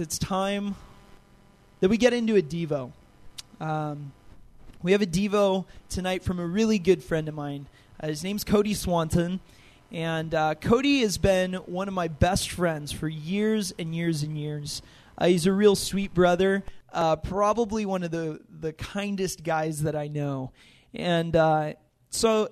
it's 0.00 0.18
time 0.18 0.74
that 1.80 1.88
we 1.88 1.96
get 1.96 2.12
into 2.12 2.36
a 2.36 2.42
Devo. 2.42 2.92
Um, 3.60 4.12
we 4.82 4.92
have 4.92 5.02
a 5.02 5.06
Devo 5.06 5.66
tonight 5.88 6.22
from 6.22 6.38
a 6.38 6.46
really 6.46 6.78
good 6.78 7.02
friend 7.02 7.28
of 7.28 7.34
mine. 7.34 7.66
Uh, 8.00 8.06
his 8.06 8.24
name's 8.24 8.44
Cody 8.44 8.74
Swanton. 8.74 9.40
And 9.90 10.34
uh, 10.34 10.54
Cody 10.54 11.00
has 11.00 11.18
been 11.18 11.54
one 11.54 11.88
of 11.88 11.94
my 11.94 12.08
best 12.08 12.50
friends 12.50 12.92
for 12.92 13.08
years 13.08 13.74
and 13.78 13.94
years 13.94 14.22
and 14.22 14.38
years. 14.38 14.80
Uh, 15.18 15.26
he's 15.26 15.46
a 15.46 15.52
real 15.52 15.76
sweet 15.76 16.14
brother, 16.14 16.64
uh, 16.92 17.16
probably 17.16 17.84
one 17.84 18.02
of 18.02 18.10
the, 18.10 18.40
the 18.60 18.72
kindest 18.72 19.44
guys 19.44 19.82
that 19.82 19.94
I 19.94 20.08
know. 20.08 20.52
And 20.94 21.36
uh, 21.36 21.74
so 22.08 22.48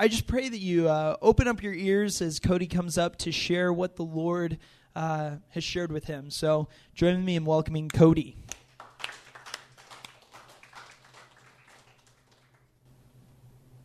I 0.00 0.08
just 0.08 0.26
pray 0.26 0.48
that 0.48 0.58
you 0.58 0.88
uh, 0.88 1.16
open 1.22 1.46
up 1.46 1.62
your 1.62 1.74
ears 1.74 2.20
as 2.20 2.40
Cody 2.40 2.66
comes 2.66 2.98
up 2.98 3.16
to 3.18 3.30
share 3.30 3.72
what 3.72 3.96
the 3.96 4.02
Lord 4.02 4.58
uh, 4.94 5.36
has 5.50 5.64
shared 5.64 5.92
with 5.92 6.04
him. 6.04 6.30
So 6.30 6.68
join 6.94 7.24
me 7.24 7.36
in 7.36 7.44
welcoming 7.44 7.88
Cody. 7.88 8.36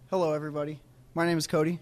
Hello, 0.10 0.34
everybody. 0.34 0.80
My 1.14 1.26
name 1.26 1.38
is 1.38 1.48
Cody, 1.48 1.80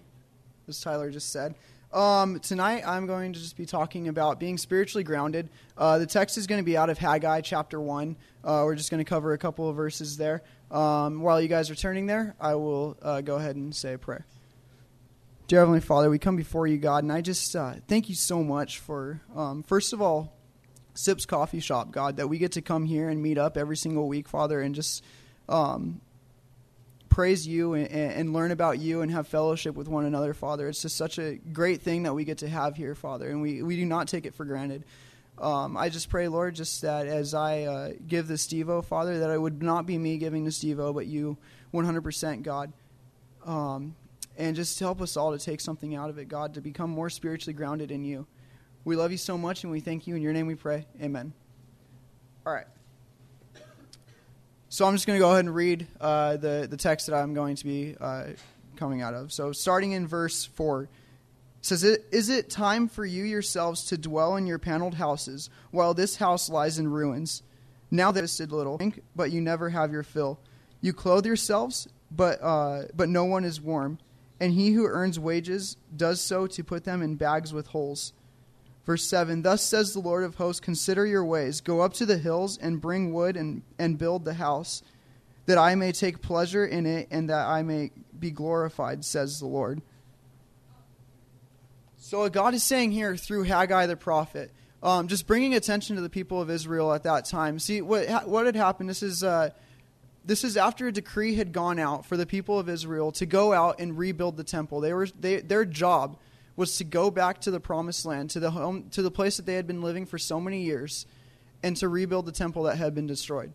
as 0.66 0.80
Tyler 0.80 1.10
just 1.10 1.30
said. 1.30 1.54
Um, 1.92 2.40
tonight, 2.40 2.82
I'm 2.84 3.06
going 3.06 3.32
to 3.32 3.38
just 3.38 3.56
be 3.56 3.66
talking 3.66 4.08
about 4.08 4.40
being 4.40 4.58
spiritually 4.58 5.04
grounded. 5.04 5.48
Uh, 5.78 5.98
the 5.98 6.06
text 6.06 6.36
is 6.36 6.48
going 6.48 6.60
to 6.60 6.64
be 6.64 6.76
out 6.76 6.90
of 6.90 6.98
Haggai 6.98 7.40
chapter 7.42 7.80
1. 7.80 8.16
Uh, 8.42 8.62
we're 8.64 8.74
just 8.74 8.90
going 8.90 8.98
to 8.98 9.08
cover 9.08 9.32
a 9.32 9.38
couple 9.38 9.68
of 9.68 9.76
verses 9.76 10.16
there. 10.16 10.42
Um, 10.72 11.20
while 11.20 11.40
you 11.40 11.46
guys 11.46 11.70
are 11.70 11.76
turning 11.76 12.06
there, 12.06 12.34
I 12.40 12.56
will 12.56 12.96
uh, 13.00 13.20
go 13.20 13.36
ahead 13.36 13.54
and 13.54 13.72
say 13.72 13.92
a 13.92 13.98
prayer. 13.98 14.26
Dear 15.46 15.58
Heavenly 15.58 15.80
Father, 15.80 16.08
we 16.08 16.18
come 16.18 16.36
before 16.36 16.66
you, 16.66 16.78
God, 16.78 17.04
and 17.04 17.12
I 17.12 17.20
just 17.20 17.54
uh, 17.54 17.74
thank 17.86 18.08
you 18.08 18.14
so 18.14 18.42
much 18.42 18.78
for, 18.78 19.20
um, 19.36 19.62
first 19.62 19.92
of 19.92 20.00
all, 20.00 20.32
Sips 20.94 21.26
Coffee 21.26 21.60
Shop, 21.60 21.90
God, 21.90 22.16
that 22.16 22.28
we 22.28 22.38
get 22.38 22.52
to 22.52 22.62
come 22.62 22.86
here 22.86 23.10
and 23.10 23.22
meet 23.22 23.36
up 23.36 23.58
every 23.58 23.76
single 23.76 24.08
week, 24.08 24.26
Father, 24.26 24.62
and 24.62 24.74
just 24.74 25.04
um, 25.50 26.00
praise 27.10 27.46
you 27.46 27.74
and, 27.74 27.88
and, 27.90 28.32
learn 28.32 28.52
about 28.52 28.78
you 28.78 29.02
and 29.02 29.10
have 29.10 29.28
fellowship 29.28 29.74
with 29.74 29.86
one 29.86 30.06
another, 30.06 30.32
Father. 30.32 30.66
It's 30.66 30.80
just 30.80 30.96
such 30.96 31.18
a 31.18 31.34
great 31.34 31.82
thing 31.82 32.04
that 32.04 32.14
we 32.14 32.24
get 32.24 32.38
to 32.38 32.48
have 32.48 32.74
here, 32.74 32.94
Father, 32.94 33.28
and 33.28 33.42
we, 33.42 33.62
we 33.62 33.76
do 33.76 33.84
not 33.84 34.08
take 34.08 34.24
it 34.24 34.34
for 34.34 34.46
granted. 34.46 34.82
Um, 35.36 35.76
I 35.76 35.90
just 35.90 36.08
pray, 36.08 36.26
Lord, 36.28 36.54
just 36.54 36.80
that 36.80 37.06
as 37.06 37.34
I 37.34 37.64
uh, 37.64 37.90
give 38.08 38.28
this 38.28 38.46
Devo, 38.46 38.82
Father, 38.82 39.18
that 39.18 39.30
it 39.30 39.38
would 39.38 39.62
not 39.62 39.84
be 39.84 39.98
me 39.98 40.16
giving 40.16 40.46
this 40.46 40.64
Devo, 40.64 40.94
but 40.94 41.04
you 41.04 41.36
100%, 41.74 42.42
God. 42.42 42.72
Um, 43.44 43.94
and 44.36 44.56
just 44.56 44.78
help 44.80 45.00
us 45.00 45.16
all 45.16 45.36
to 45.36 45.44
take 45.44 45.60
something 45.60 45.94
out 45.94 46.10
of 46.10 46.18
it, 46.18 46.28
God, 46.28 46.54
to 46.54 46.60
become 46.60 46.90
more 46.90 47.10
spiritually 47.10 47.54
grounded 47.54 47.90
in 47.90 48.04
you. 48.04 48.26
We 48.84 48.96
love 48.96 49.10
you 49.10 49.18
so 49.18 49.38
much, 49.38 49.62
and 49.64 49.72
we 49.72 49.80
thank 49.80 50.06
you. 50.06 50.16
In 50.16 50.22
your 50.22 50.32
name 50.32 50.46
we 50.46 50.54
pray. 50.54 50.86
Amen. 51.00 51.32
All 52.46 52.52
right. 52.52 52.66
So 54.68 54.86
I'm 54.86 54.94
just 54.94 55.06
going 55.06 55.16
to 55.16 55.22
go 55.22 55.30
ahead 55.30 55.44
and 55.44 55.54
read 55.54 55.86
uh, 56.00 56.36
the, 56.36 56.66
the 56.68 56.76
text 56.76 57.06
that 57.06 57.14
I'm 57.14 57.32
going 57.32 57.54
to 57.56 57.64
be 57.64 57.96
uh, 58.00 58.24
coming 58.76 59.02
out 59.02 59.14
of. 59.14 59.32
So 59.32 59.52
starting 59.52 59.92
in 59.92 60.06
verse 60.06 60.44
4 60.44 60.88
says, 61.60 61.84
Is 61.84 62.28
it 62.28 62.50
time 62.50 62.88
for 62.88 63.06
you 63.06 63.22
yourselves 63.22 63.84
to 63.86 63.96
dwell 63.96 64.36
in 64.36 64.46
your 64.46 64.58
paneled 64.58 64.94
houses 64.94 65.48
while 65.70 65.94
this 65.94 66.16
house 66.16 66.50
lies 66.50 66.78
in 66.78 66.88
ruins? 66.88 67.42
Now 67.90 68.10
that 68.10 68.24
it's 68.24 68.40
little, 68.40 68.80
but 69.14 69.30
you 69.30 69.40
never 69.40 69.70
have 69.70 69.92
your 69.92 70.02
fill. 70.02 70.40
You 70.80 70.92
clothe 70.92 71.24
yourselves, 71.24 71.86
but, 72.10 72.42
uh, 72.42 72.82
but 72.96 73.08
no 73.08 73.24
one 73.24 73.44
is 73.44 73.60
warm 73.60 73.98
and 74.40 74.52
he 74.52 74.72
who 74.72 74.86
earns 74.86 75.18
wages 75.18 75.76
does 75.96 76.20
so 76.20 76.46
to 76.46 76.64
put 76.64 76.84
them 76.84 77.02
in 77.02 77.14
bags 77.16 77.52
with 77.52 77.68
holes. 77.68 78.12
Verse 78.84 79.04
7 79.04 79.42
Thus 79.42 79.62
says 79.62 79.92
the 79.92 80.00
Lord 80.00 80.24
of 80.24 80.36
hosts, 80.36 80.60
Consider 80.60 81.06
your 81.06 81.24
ways. 81.24 81.60
Go 81.60 81.80
up 81.80 81.94
to 81.94 82.06
the 82.06 82.18
hills 82.18 82.58
and 82.58 82.80
bring 82.80 83.12
wood 83.12 83.36
and, 83.36 83.62
and 83.78 83.98
build 83.98 84.24
the 84.24 84.34
house, 84.34 84.82
that 85.46 85.58
I 85.58 85.74
may 85.74 85.92
take 85.92 86.20
pleasure 86.20 86.64
in 86.64 86.86
it 86.86 87.08
and 87.10 87.30
that 87.30 87.46
I 87.46 87.62
may 87.62 87.90
be 88.18 88.30
glorified, 88.30 89.04
says 89.04 89.38
the 89.38 89.46
Lord. 89.46 89.82
So, 91.96 92.20
what 92.20 92.32
God 92.32 92.54
is 92.54 92.62
saying 92.62 92.92
here 92.92 93.16
through 93.16 93.44
Haggai 93.44 93.86
the 93.86 93.96
prophet, 93.96 94.50
um, 94.82 95.08
just 95.08 95.26
bringing 95.26 95.54
attention 95.54 95.96
to 95.96 96.02
the 96.02 96.10
people 96.10 96.42
of 96.42 96.50
Israel 96.50 96.92
at 96.92 97.04
that 97.04 97.24
time. 97.24 97.58
See, 97.58 97.80
what, 97.80 98.28
what 98.28 98.46
had 98.46 98.56
happened, 98.56 98.88
this 98.88 99.02
is. 99.02 99.22
Uh, 99.22 99.50
this 100.24 100.44
is 100.44 100.56
after 100.56 100.86
a 100.88 100.92
decree 100.92 101.34
had 101.34 101.52
gone 101.52 101.78
out 101.78 102.06
for 102.06 102.16
the 102.16 102.26
people 102.26 102.58
of 102.58 102.68
Israel 102.68 103.12
to 103.12 103.26
go 103.26 103.52
out 103.52 103.78
and 103.78 103.96
rebuild 103.96 104.36
the 104.36 104.44
temple. 104.44 104.80
They 104.80 104.92
were 104.92 105.06
they, 105.06 105.40
their 105.40 105.64
job 105.64 106.16
was 106.56 106.78
to 106.78 106.84
go 106.84 107.10
back 107.10 107.40
to 107.42 107.50
the 107.50 107.60
promised 107.60 108.06
land, 108.06 108.30
to 108.30 108.40
the 108.40 108.50
home 108.50 108.88
to 108.90 109.02
the 109.02 109.10
place 109.10 109.36
that 109.36 109.46
they 109.46 109.54
had 109.54 109.66
been 109.66 109.82
living 109.82 110.06
for 110.06 110.18
so 110.18 110.40
many 110.40 110.62
years, 110.62 111.06
and 111.62 111.76
to 111.76 111.88
rebuild 111.88 112.26
the 112.26 112.32
temple 112.32 112.64
that 112.64 112.76
had 112.76 112.94
been 112.94 113.06
destroyed. 113.06 113.52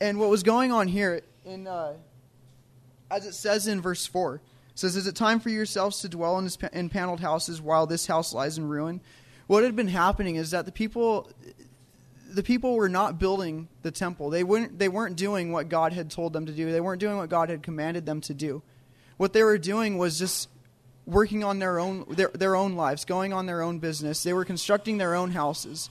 And 0.00 0.18
what 0.18 0.30
was 0.30 0.42
going 0.42 0.70
on 0.70 0.86
here 0.88 1.22
in 1.44 1.66
uh, 1.66 1.94
as 3.10 3.26
it 3.26 3.34
says 3.34 3.66
in 3.66 3.80
verse 3.80 4.06
4 4.06 4.40
says 4.74 4.94
is 4.94 5.06
it 5.06 5.16
time 5.16 5.40
for 5.40 5.48
yourselves 5.48 6.00
to 6.00 6.08
dwell 6.08 6.38
in, 6.38 6.44
this, 6.44 6.58
in 6.72 6.88
paneled 6.88 7.20
houses 7.20 7.60
while 7.60 7.86
this 7.86 8.06
house 8.06 8.32
lies 8.32 8.58
in 8.58 8.68
ruin 8.68 9.00
what 9.46 9.64
had 9.64 9.74
been 9.74 9.88
happening 9.88 10.36
is 10.36 10.50
that 10.50 10.66
the 10.66 10.72
people 10.72 11.30
the 12.28 12.42
people 12.42 12.76
were 12.76 12.88
not 12.88 13.18
building 13.18 13.68
the 13.82 13.90
temple. 13.90 14.30
They 14.30 14.44
weren't, 14.44 14.78
they 14.78 14.88
weren't 14.88 15.16
doing 15.16 15.50
what 15.52 15.68
God 15.68 15.92
had 15.92 16.10
told 16.10 16.32
them 16.32 16.46
to 16.46 16.52
do. 16.52 16.70
They 16.70 16.80
weren't 16.80 17.00
doing 17.00 17.16
what 17.16 17.28
God 17.28 17.48
had 17.48 17.62
commanded 17.62 18.06
them 18.06 18.20
to 18.22 18.34
do. 18.34 18.62
What 19.16 19.32
they 19.32 19.42
were 19.42 19.58
doing 19.58 19.98
was 19.98 20.18
just 20.18 20.48
working 21.06 21.42
on 21.42 21.58
their 21.58 21.78
own, 21.78 22.04
their, 22.10 22.28
their 22.28 22.54
own 22.54 22.76
lives, 22.76 23.04
going 23.04 23.32
on 23.32 23.46
their 23.46 23.62
own 23.62 23.78
business. 23.78 24.22
They 24.22 24.34
were 24.34 24.44
constructing 24.44 24.98
their 24.98 25.14
own 25.14 25.30
houses. 25.30 25.88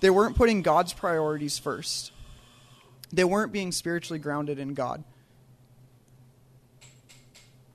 They 0.00 0.10
weren't 0.10 0.36
putting 0.36 0.62
God's 0.62 0.92
priorities 0.92 1.58
first. 1.58 2.12
They 3.12 3.24
weren't 3.24 3.52
being 3.52 3.72
spiritually 3.72 4.20
grounded 4.20 4.58
in 4.58 4.74
God. 4.74 5.02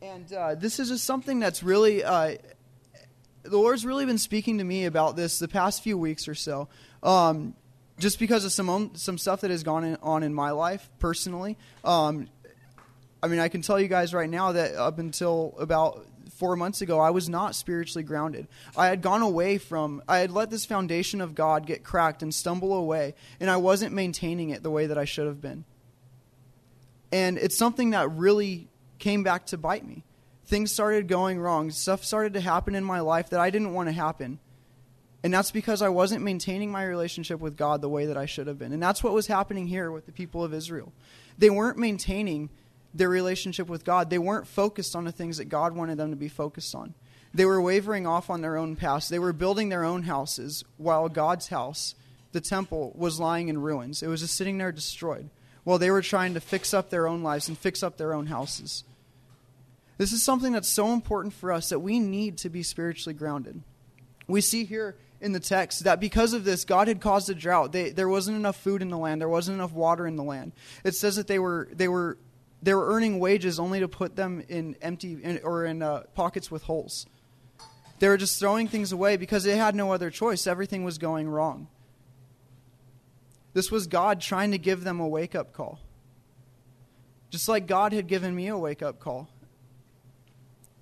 And 0.01 0.31
uh, 0.31 0.55
this 0.55 0.79
is 0.79 0.89
just 0.89 1.03
something 1.03 1.39
that's 1.39 1.61
really, 1.61 2.03
uh, 2.03 2.37
the 3.43 3.57
Lord's 3.57 3.85
really 3.85 4.05
been 4.05 4.17
speaking 4.17 4.59
to 4.59 4.63
me 4.63 4.85
about 4.85 5.15
this 5.15 5.39
the 5.39 5.47
past 5.47 5.83
few 5.83 5.97
weeks 5.97 6.27
or 6.27 6.35
so. 6.35 6.69
Um, 7.03 7.55
just 7.97 8.19
because 8.19 8.45
of 8.45 8.51
some 8.51 8.69
own, 8.69 8.95
some 8.95 9.17
stuff 9.17 9.41
that 9.41 9.51
has 9.51 9.63
gone 9.63 9.83
in, 9.83 9.97
on 10.01 10.23
in 10.23 10.33
my 10.33 10.51
life 10.51 10.89
personally. 10.99 11.57
Um, 11.83 12.27
I 13.23 13.27
mean, 13.27 13.39
I 13.39 13.47
can 13.47 13.61
tell 13.61 13.79
you 13.79 13.87
guys 13.87 14.13
right 14.13 14.29
now 14.29 14.51
that 14.51 14.75
up 14.75 14.99
until 14.99 15.55
about 15.59 16.05
four 16.35 16.55
months 16.55 16.81
ago, 16.81 16.99
I 16.99 17.11
was 17.11 17.29
not 17.29 17.55
spiritually 17.55 18.03
grounded. 18.03 18.47
I 18.75 18.87
had 18.87 19.01
gone 19.01 19.21
away 19.21 19.57
from, 19.57 20.03
I 20.07 20.19
had 20.19 20.31
let 20.31 20.49
this 20.49 20.65
foundation 20.65 21.21
of 21.21 21.33
God 21.33 21.65
get 21.65 21.83
cracked 21.83 22.21
and 22.21 22.33
stumble 22.33 22.73
away, 22.73 23.15
and 23.39 23.49
I 23.49 23.57
wasn't 23.57 23.93
maintaining 23.93 24.49
it 24.49 24.61
the 24.61 24.69
way 24.69 24.87
that 24.87 24.97
I 24.97 25.05
should 25.05 25.27
have 25.27 25.41
been. 25.41 25.65
And 27.11 27.37
it's 27.37 27.57
something 27.57 27.91
that 27.91 28.11
really 28.11 28.67
came 28.99 29.23
back 29.23 29.45
to 29.47 29.57
bite 29.57 29.87
me. 29.87 30.03
Things 30.45 30.71
started 30.71 31.07
going 31.07 31.39
wrong. 31.39 31.71
Stuff 31.71 32.03
started 32.03 32.33
to 32.33 32.41
happen 32.41 32.75
in 32.75 32.83
my 32.83 32.99
life 32.99 33.29
that 33.29 33.39
I 33.39 33.49
didn't 33.49 33.73
want 33.73 33.87
to 33.87 33.93
happen. 33.93 34.39
And 35.25 35.33
that's 35.33 35.49
because 35.49 35.81
I 35.81 35.89
wasn't 35.89 36.23
maintaining 36.23 36.71
my 36.71 36.83
relationship 36.83 37.39
with 37.39 37.57
God 37.57 37.81
the 37.81 37.89
way 37.89 38.05
that 38.05 38.15
I 38.15 38.27
should 38.27 38.45
have 38.45 38.59
been. 38.59 38.71
And 38.71 38.83
that's 38.83 39.03
what 39.03 39.11
was 39.11 39.25
happening 39.25 39.65
here 39.65 39.89
with 39.89 40.05
the 40.05 40.11
people 40.11 40.43
of 40.43 40.53
Israel. 40.53 40.93
They 41.39 41.49
weren't 41.49 41.79
maintaining 41.79 42.51
their 42.93 43.09
relationship 43.09 43.67
with 43.67 43.83
God, 43.83 44.11
they 44.11 44.19
weren't 44.19 44.45
focused 44.45 44.95
on 44.95 45.03
the 45.03 45.11
things 45.11 45.37
that 45.37 45.45
God 45.45 45.75
wanted 45.75 45.97
them 45.97 46.11
to 46.11 46.15
be 46.15 46.27
focused 46.27 46.75
on. 46.75 46.93
They 47.33 47.43
were 47.43 47.59
wavering 47.59 48.05
off 48.05 48.29
on 48.29 48.41
their 48.41 48.55
own 48.55 48.75
paths. 48.75 49.09
They 49.09 49.17
were 49.17 49.33
building 49.33 49.69
their 49.69 49.83
own 49.83 50.03
houses 50.03 50.63
while 50.77 51.09
God's 51.09 51.47
house, 51.47 51.95
the 52.31 52.39
temple, 52.39 52.93
was 52.95 53.19
lying 53.19 53.49
in 53.49 53.59
ruins. 53.59 54.03
It 54.03 54.07
was 54.07 54.21
just 54.21 54.35
sitting 54.35 54.59
there 54.59 54.71
destroyed 54.71 55.31
while 55.63 55.79
they 55.79 55.89
were 55.89 56.03
trying 56.03 56.35
to 56.35 56.39
fix 56.39 56.71
up 56.71 56.91
their 56.91 57.07
own 57.07 57.23
lives 57.23 57.47
and 57.47 57.57
fix 57.57 57.81
up 57.81 57.97
their 57.97 58.13
own 58.13 58.27
houses. 58.27 58.83
This 59.97 60.13
is 60.13 60.21
something 60.21 60.51
that's 60.51 60.69
so 60.69 60.93
important 60.93 61.33
for 61.33 61.51
us 61.51 61.69
that 61.69 61.79
we 61.79 61.97
need 61.97 62.37
to 62.37 62.49
be 62.51 62.61
spiritually 62.61 63.15
grounded. 63.15 63.63
We 64.27 64.41
see 64.41 64.65
here 64.65 64.95
in 65.21 65.31
the 65.31 65.39
text 65.39 65.83
that 65.85 65.99
because 65.99 66.33
of 66.33 66.43
this, 66.43 66.65
God 66.65 66.87
had 66.87 67.01
caused 67.01 67.29
a 67.29 67.35
drought. 67.35 67.71
They, 67.71 67.89
there 67.89 68.09
wasn't 68.09 68.37
enough 68.37 68.57
food 68.57 68.81
in 68.81 68.89
the 68.89 68.97
land. 68.97 69.21
There 69.21 69.29
wasn't 69.29 69.55
enough 69.55 69.71
water 69.71 70.05
in 70.05 70.15
the 70.15 70.23
land. 70.23 70.51
It 70.83 70.95
says 70.95 71.15
that 71.15 71.27
they 71.27 71.39
were 71.39 71.69
they 71.71 71.87
were 71.87 72.17
they 72.61 72.73
were 72.73 72.93
earning 72.93 73.19
wages 73.19 73.59
only 73.59 73.79
to 73.79 73.87
put 73.87 74.15
them 74.15 74.43
in 74.47 74.75
empty 74.81 75.17
in, 75.21 75.39
or 75.43 75.65
in 75.65 75.81
uh, 75.81 76.03
pockets 76.13 76.49
with 76.51 76.63
holes. 76.63 77.05
They 77.99 78.07
were 78.09 78.17
just 78.17 78.39
throwing 78.39 78.67
things 78.67 78.91
away 78.91 79.17
because 79.17 79.43
they 79.43 79.55
had 79.55 79.75
no 79.75 79.93
other 79.93 80.09
choice. 80.09 80.47
Everything 80.47 80.83
was 80.83 80.97
going 80.97 81.29
wrong. 81.29 81.67
This 83.53 83.71
was 83.71 83.87
God 83.87 84.19
trying 84.19 84.51
to 84.51 84.57
give 84.57 84.83
them 84.83 84.99
a 84.99 85.07
wake 85.07 85.33
up 85.33 85.53
call. 85.53 85.79
Just 87.29 87.47
like 87.47 87.67
God 87.67 87.93
had 87.93 88.07
given 88.07 88.35
me 88.35 88.47
a 88.47 88.57
wake 88.57 88.81
up 88.81 88.99
call. 88.99 89.29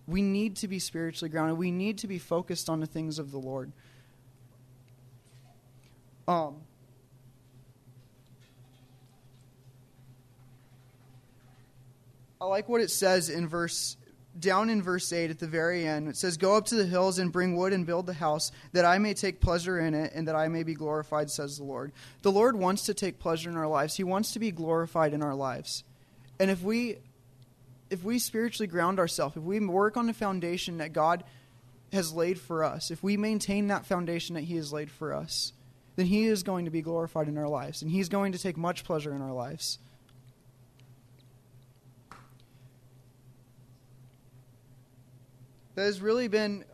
We 0.08 0.22
need 0.22 0.56
to 0.58 0.68
be 0.68 0.80
spiritually 0.80 1.30
grounded. 1.30 1.58
We 1.58 1.72
need 1.72 2.00
to 2.00 2.08
be 2.08 2.18
focused 2.18 2.70
on 2.70 2.80
the 2.80 2.88
things 2.88 3.20
of 3.20 3.32
the 3.32 3.38
Lord. 3.38 3.72
Um, 6.28 6.56
I 12.40 12.46
like 12.46 12.68
what 12.68 12.82
it 12.82 12.92
says 12.92 13.30
in 13.30 13.48
verse 13.48 13.98
down 14.40 14.70
in 14.70 14.82
verse 14.82 15.14
8 15.14 15.30
at 15.30 15.40
the 15.40 15.48
very 15.48 15.86
end, 15.86 16.08
it 16.08 16.18
says, 16.18 16.38
Go 16.38 16.56
up 16.56 16.66
to 16.66 16.76
the 16.76 16.86
hills 16.86 17.20
and 17.20 17.32
bring 17.32 17.56
wood 17.56 17.74
and 17.74 17.86
build 17.86 18.06
the 18.06 18.14
house, 18.14 18.52
that 18.72 18.86
I 18.86 18.98
may 18.98 19.14
take 19.14 19.40
pleasure 19.40 19.80
in 19.80 19.94
it 19.94 20.12
and 20.16 20.28
that 20.28 20.36
I 20.36 20.48
may 20.48 20.64
be 20.64 20.74
glorified, 20.74 21.30
says 21.30 21.58
the 21.58 21.64
Lord. 21.64 21.92
The 22.22 22.32
Lord 22.32 22.56
wants 22.56 22.86
to 22.88 22.94
take 22.94 23.20
pleasure 23.20 23.50
in 23.50 23.58
our 23.58 23.68
lives, 23.68 23.96
He 23.96 24.04
wants 24.04 24.34
to 24.34 24.40
be 24.40 24.52
glorified 24.52 25.14
in 25.14 25.22
our 25.22 25.36
lives. 25.36 25.84
And 26.40 26.50
if 26.50 26.62
we 26.62 26.98
if 27.90 28.04
we 28.04 28.18
spiritually 28.18 28.66
ground 28.66 28.98
ourselves, 28.98 29.38
if 29.38 29.44
we 29.44 29.60
work 29.60 29.98
on 29.98 30.08
the 30.08 30.14
foundation 30.14 30.80
that 30.80 30.94
God 30.94 31.24
has 31.92 32.12
laid 32.12 32.40
for 32.40 32.64
us, 32.64 32.90
if 32.90 33.04
we 33.04 33.18
maintain 33.18 33.68
that 33.68 33.86
foundation 33.86 34.34
that 34.34 34.46
He 34.46 34.56
has 34.56 34.74
laid 34.74 34.90
for 34.90 35.14
us, 35.14 35.54
then 35.96 36.06
He 36.06 36.26
is 36.26 36.44
going 36.44 36.66
to 36.66 36.72
be 36.72 36.82
glorified 36.82 37.28
in 37.28 37.38
our 37.38 37.48
lives, 37.48 37.82
and 37.82 37.92
He's 37.92 38.10
going 38.10 38.32
to 38.32 38.40
take 38.40 38.58
much 38.58 38.84
pleasure 38.84 39.14
in 39.14 39.22
our 39.22 39.34
lives. 39.34 39.80
That 45.76 45.86
has 45.86 46.02
really 46.02 46.28
been 46.28 46.66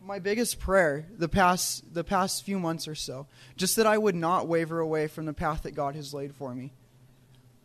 my 0.00 0.18
biggest 0.18 0.58
prayer 0.58 1.06
the 1.16 1.28
past 1.28 1.94
the 1.94 2.04
past 2.04 2.44
few 2.44 2.58
months 2.58 2.86
or 2.88 2.94
so. 2.94 3.26
Just 3.56 3.76
that 3.76 3.86
I 3.86 3.96
would 3.96 4.14
not 4.14 4.46
waver 4.46 4.78
away 4.78 5.06
from 5.06 5.24
the 5.24 5.32
path 5.32 5.62
that 5.62 5.72
God 5.72 5.94
has 5.94 6.12
laid 6.12 6.34
for 6.34 6.54
me. 6.54 6.72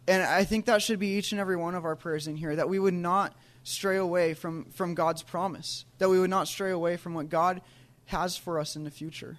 And 0.07 0.21
I 0.21 0.44
think 0.44 0.65
that 0.65 0.81
should 0.81 1.00
be 1.00 1.18
each 1.18 1.31
and 1.31 1.42
every 1.42 1.56
one 1.56 1.75
of 1.75 1.83
our 1.83 1.95
prayers 1.95 2.27
in 2.27 2.36
here 2.36 2.56
that 2.56 2.69
we 2.69 2.77
would 2.77 2.94
not 2.94 3.33
stray 3.63 3.97
away 3.97 4.36
from, 4.36 4.65
from 4.65 4.94
God's 4.94 5.24
promise, 5.24 5.86
that 5.97 6.09
we 6.09 6.19
would 6.19 6.30
not 6.30 6.47
stray 6.47 6.69
away 6.69 6.97
from 6.97 7.15
what 7.15 7.30
God 7.30 7.62
has 8.06 8.38
for 8.38 8.59
us 8.59 8.75
in 8.75 8.83
the 8.83 8.92
future. 8.92 9.38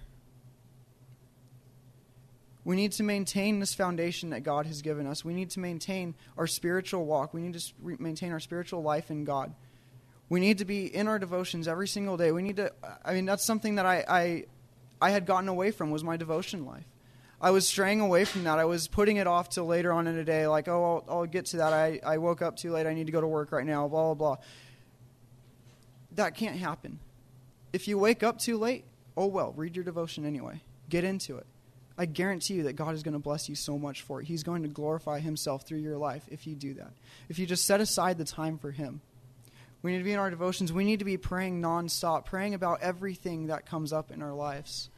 We 2.67 2.75
need 2.75 2.91
to 2.91 3.03
maintain 3.03 3.61
this 3.61 3.73
foundation 3.73 4.31
that 4.31 4.41
God 4.41 4.65
has 4.65 4.81
given 4.81 5.07
us. 5.07 5.23
We 5.23 5.33
need 5.33 5.51
to 5.51 5.61
maintain 5.61 6.15
our 6.37 6.47
spiritual 6.47 7.05
walk. 7.05 7.33
We 7.33 7.39
need 7.39 7.53
to 7.53 7.73
maintain 7.81 8.33
our 8.33 8.41
spiritual 8.41 8.81
life 8.81 9.09
in 9.09 9.23
God. 9.23 9.55
We 10.27 10.41
need 10.41 10.57
to 10.57 10.65
be 10.65 10.93
in 10.93 11.07
our 11.07 11.17
devotions 11.17 11.69
every 11.69 11.87
single 11.87 12.17
day. 12.17 12.33
We 12.33 12.43
need 12.43 12.57
to, 12.57 12.73
I 13.05 13.13
mean, 13.13 13.23
that's 13.23 13.45
something 13.45 13.75
that 13.75 13.85
I, 13.85 14.03
I, 14.09 14.45
I 14.99 15.11
had 15.11 15.25
gotten 15.25 15.47
away 15.47 15.71
from 15.71 15.91
was 15.91 16.03
my 16.03 16.17
devotion 16.17 16.65
life. 16.65 16.83
I 17.39 17.51
was 17.51 17.65
straying 17.65 18.01
away 18.01 18.25
from 18.25 18.43
that. 18.43 18.59
I 18.59 18.65
was 18.65 18.89
putting 18.89 19.15
it 19.15 19.27
off 19.27 19.47
till 19.47 19.65
later 19.65 19.93
on 19.93 20.05
in 20.05 20.17
the 20.17 20.25
day, 20.25 20.45
like, 20.45 20.67
oh, 20.67 21.03
I'll, 21.07 21.19
I'll 21.19 21.25
get 21.25 21.45
to 21.45 21.57
that. 21.57 21.71
I, 21.71 22.01
I 22.05 22.17
woke 22.17 22.41
up 22.41 22.57
too 22.57 22.73
late. 22.73 22.85
I 22.85 22.93
need 22.93 23.05
to 23.05 23.13
go 23.13 23.21
to 23.21 23.27
work 23.27 23.53
right 23.53 23.65
now, 23.65 23.87
blah, 23.87 24.13
blah, 24.13 24.35
blah. 24.35 24.43
That 26.15 26.35
can't 26.35 26.57
happen. 26.57 26.99
If 27.71 27.87
you 27.87 27.97
wake 27.97 28.23
up 28.23 28.39
too 28.39 28.57
late, 28.57 28.83
oh 29.15 29.27
well, 29.27 29.53
read 29.55 29.77
your 29.77 29.85
devotion 29.85 30.25
anyway. 30.25 30.59
Get 30.89 31.05
into 31.05 31.37
it. 31.37 31.45
I 31.97 32.05
guarantee 32.05 32.55
you 32.55 32.63
that 32.63 32.73
God 32.73 32.93
is 32.93 33.01
going 33.01 33.13
to 33.13 33.19
bless 33.19 33.49
you 33.49 33.55
so 33.55 33.77
much 33.77 34.03
for 34.03 34.21
it. 34.21 34.27
He's 34.27 34.43
going 34.43 34.61
to 34.61 34.69
glorify 34.69 35.19
Himself 35.19 35.63
through 35.63 35.79
your 35.79 35.97
life 35.97 36.23
if 36.29 36.45
you 36.45 36.55
do 36.55 36.75
that. 36.75 36.91
If 37.27 37.39
you 37.39 37.45
just 37.45 37.65
set 37.65 37.81
aside 37.81 38.17
the 38.17 38.25
time 38.25 38.57
for 38.57 38.71
Him. 38.71 39.01
We 39.81 39.91
need 39.91 39.99
to 39.99 40.03
be 40.03 40.13
in 40.13 40.19
our 40.19 40.29
devotions. 40.29 40.73
We 40.73 40.83
need 40.83 40.99
to 40.99 41.05
be 41.05 41.17
praying 41.17 41.61
nonstop, 41.61 42.25
praying 42.25 42.53
about 42.53 42.81
everything 42.81 43.47
that 43.47 43.65
comes 43.65 43.93
up 43.93 44.11
in 44.11 44.21
our 44.21 44.33
lives. 44.33 44.89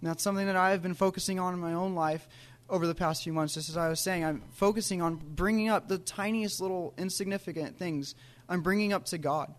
And 0.00 0.10
that's 0.10 0.22
something 0.22 0.46
that 0.46 0.56
I 0.56 0.70
have 0.70 0.82
been 0.82 0.94
focusing 0.94 1.38
on 1.38 1.54
in 1.54 1.60
my 1.60 1.72
own 1.74 1.94
life 1.94 2.28
over 2.68 2.86
the 2.86 2.94
past 2.94 3.24
few 3.24 3.32
months. 3.32 3.54
Just 3.54 3.68
as 3.68 3.76
I 3.76 3.88
was 3.88 4.00
saying, 4.00 4.24
I'm 4.24 4.42
focusing 4.52 5.02
on 5.02 5.16
bringing 5.16 5.68
up 5.68 5.88
the 5.88 5.98
tiniest 5.98 6.60
little 6.60 6.94
insignificant 6.98 7.78
things. 7.78 8.14
I'm 8.48 8.62
bringing 8.62 8.92
up 8.92 9.06
to 9.06 9.18
God 9.18 9.52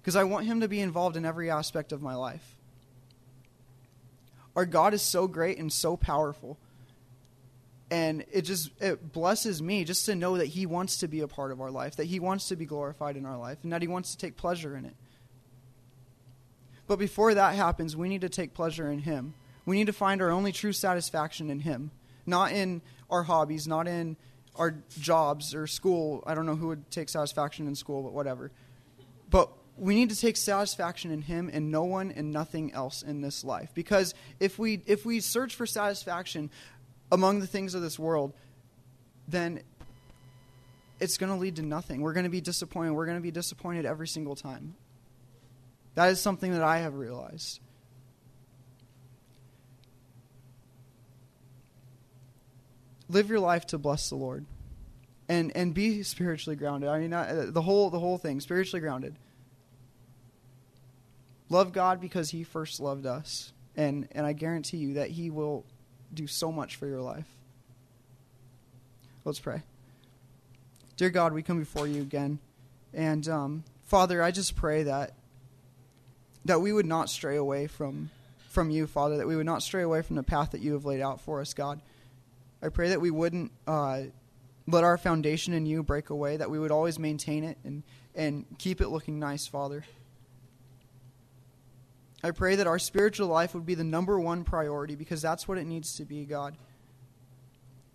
because 0.00 0.16
I 0.16 0.24
want 0.24 0.46
Him 0.46 0.60
to 0.60 0.68
be 0.68 0.80
involved 0.80 1.16
in 1.16 1.24
every 1.24 1.50
aspect 1.50 1.92
of 1.92 2.02
my 2.02 2.14
life. 2.14 2.56
Our 4.54 4.66
God 4.66 4.94
is 4.94 5.02
so 5.02 5.26
great 5.26 5.58
and 5.58 5.72
so 5.72 5.96
powerful. 5.96 6.58
And 7.90 8.24
it 8.32 8.42
just 8.42 8.70
it 8.80 9.12
blesses 9.12 9.60
me 9.60 9.84
just 9.84 10.06
to 10.06 10.14
know 10.14 10.38
that 10.38 10.46
He 10.46 10.64
wants 10.64 10.98
to 10.98 11.08
be 11.08 11.20
a 11.20 11.28
part 11.28 11.52
of 11.52 11.60
our 11.60 11.70
life, 11.70 11.96
that 11.96 12.06
He 12.06 12.20
wants 12.20 12.48
to 12.48 12.56
be 12.56 12.64
glorified 12.64 13.16
in 13.16 13.26
our 13.26 13.36
life, 13.36 13.58
and 13.62 13.72
that 13.72 13.82
He 13.82 13.88
wants 13.88 14.12
to 14.12 14.18
take 14.18 14.36
pleasure 14.36 14.76
in 14.76 14.86
it. 14.86 14.94
But 16.86 16.98
before 16.98 17.34
that 17.34 17.54
happens, 17.54 17.96
we 17.96 18.08
need 18.08 18.22
to 18.22 18.28
take 18.28 18.54
pleasure 18.54 18.90
in 18.90 19.00
Him. 19.00 19.34
We 19.66 19.76
need 19.76 19.86
to 19.86 19.92
find 19.92 20.22
our 20.22 20.30
only 20.30 20.52
true 20.52 20.72
satisfaction 20.72 21.50
in 21.50 21.60
Him, 21.60 21.90
not 22.26 22.52
in 22.52 22.82
our 23.10 23.24
hobbies, 23.24 23.68
not 23.68 23.86
in 23.86 24.16
our 24.56 24.74
jobs 24.98 25.54
or 25.54 25.66
school. 25.66 26.22
I 26.26 26.34
don't 26.34 26.46
know 26.46 26.56
who 26.56 26.68
would 26.68 26.90
take 26.90 27.08
satisfaction 27.08 27.66
in 27.66 27.74
school, 27.74 28.02
but 28.02 28.12
whatever. 28.12 28.50
But 29.30 29.50
we 29.76 29.94
need 29.94 30.10
to 30.10 30.16
take 30.16 30.36
satisfaction 30.36 31.10
in 31.10 31.22
him 31.22 31.50
and 31.52 31.70
no 31.70 31.84
one 31.84 32.12
and 32.12 32.30
nothing 32.30 32.72
else 32.72 33.02
in 33.02 33.20
this 33.20 33.42
life. 33.42 33.70
Because 33.74 34.14
if 34.38 34.58
we 34.58 34.82
if 34.86 35.04
we 35.04 35.20
search 35.20 35.54
for 35.54 35.66
satisfaction 35.66 36.50
among 37.10 37.40
the 37.40 37.46
things 37.46 37.74
of 37.74 37.82
this 37.82 37.98
world 37.98 38.34
then 39.28 39.62
it's 41.00 41.18
going 41.18 41.32
to 41.32 41.38
lead 41.38 41.56
to 41.56 41.62
nothing. 41.62 42.00
We're 42.00 42.12
going 42.12 42.24
to 42.24 42.30
be 42.30 42.40
disappointed. 42.40 42.92
We're 42.92 43.06
going 43.06 43.18
to 43.18 43.22
be 43.22 43.30
disappointed 43.30 43.84
every 43.86 44.08
single 44.08 44.36
time. 44.36 44.76
That 45.94 46.10
is 46.10 46.20
something 46.20 46.52
that 46.52 46.62
i 46.62 46.78
have 46.78 46.94
realized. 46.94 47.60
Live 53.08 53.28
your 53.28 53.40
life 53.40 53.66
to 53.66 53.78
bless 53.78 54.08
the 54.08 54.14
Lord, 54.14 54.46
and 55.28 55.54
and 55.54 55.74
be 55.74 56.02
spiritually 56.02 56.56
grounded. 56.56 56.88
I 56.88 56.98
mean, 56.98 57.12
uh, 57.12 57.46
the 57.48 57.60
whole 57.60 57.90
the 57.90 57.98
whole 57.98 58.16
thing, 58.16 58.40
spiritually 58.40 58.80
grounded. 58.80 59.16
Love 61.52 61.74
God 61.74 62.00
because 62.00 62.30
He 62.30 62.44
first 62.44 62.80
loved 62.80 63.04
us, 63.04 63.52
and 63.76 64.08
and 64.12 64.24
I 64.24 64.32
guarantee 64.32 64.78
you 64.78 64.94
that 64.94 65.10
He 65.10 65.28
will 65.28 65.66
do 66.14 66.26
so 66.26 66.50
much 66.50 66.76
for 66.76 66.86
your 66.86 67.02
life. 67.02 67.28
Let's 69.26 69.38
pray. 69.38 69.62
Dear 70.96 71.10
God, 71.10 71.34
we 71.34 71.42
come 71.42 71.58
before 71.58 71.86
you 71.86 72.00
again, 72.00 72.38
and 72.94 73.28
um, 73.28 73.64
Father, 73.84 74.22
I 74.22 74.30
just 74.30 74.56
pray 74.56 74.84
that 74.84 75.12
that 76.46 76.62
we 76.62 76.72
would 76.72 76.86
not 76.86 77.10
stray 77.10 77.36
away 77.36 77.66
from 77.66 78.08
from 78.48 78.70
you, 78.70 78.86
Father, 78.86 79.18
that 79.18 79.26
we 79.26 79.36
would 79.36 79.44
not 79.44 79.62
stray 79.62 79.82
away 79.82 80.00
from 80.00 80.16
the 80.16 80.22
path 80.22 80.52
that 80.52 80.62
you 80.62 80.72
have 80.72 80.86
laid 80.86 81.02
out 81.02 81.20
for 81.20 81.38
us, 81.42 81.52
God. 81.52 81.82
I 82.62 82.70
pray 82.70 82.88
that 82.88 83.00
we 83.02 83.10
wouldn't 83.10 83.52
uh, 83.66 84.04
let 84.66 84.84
our 84.84 84.96
foundation 84.96 85.52
in 85.52 85.66
you 85.66 85.82
break 85.82 86.08
away, 86.08 86.38
that 86.38 86.50
we 86.50 86.58
would 86.58 86.70
always 86.70 86.98
maintain 86.98 87.44
it 87.44 87.58
and, 87.62 87.82
and 88.14 88.46
keep 88.56 88.80
it 88.80 88.88
looking 88.88 89.18
nice, 89.18 89.46
Father. 89.46 89.84
I 92.22 92.30
pray 92.30 92.56
that 92.56 92.66
our 92.66 92.78
spiritual 92.78 93.28
life 93.28 93.54
would 93.54 93.66
be 93.66 93.74
the 93.74 93.84
number 93.84 94.18
one 94.18 94.44
priority 94.44 94.94
because 94.94 95.20
that's 95.20 95.48
what 95.48 95.58
it 95.58 95.64
needs 95.64 95.96
to 95.96 96.04
be, 96.04 96.24
God. 96.24 96.56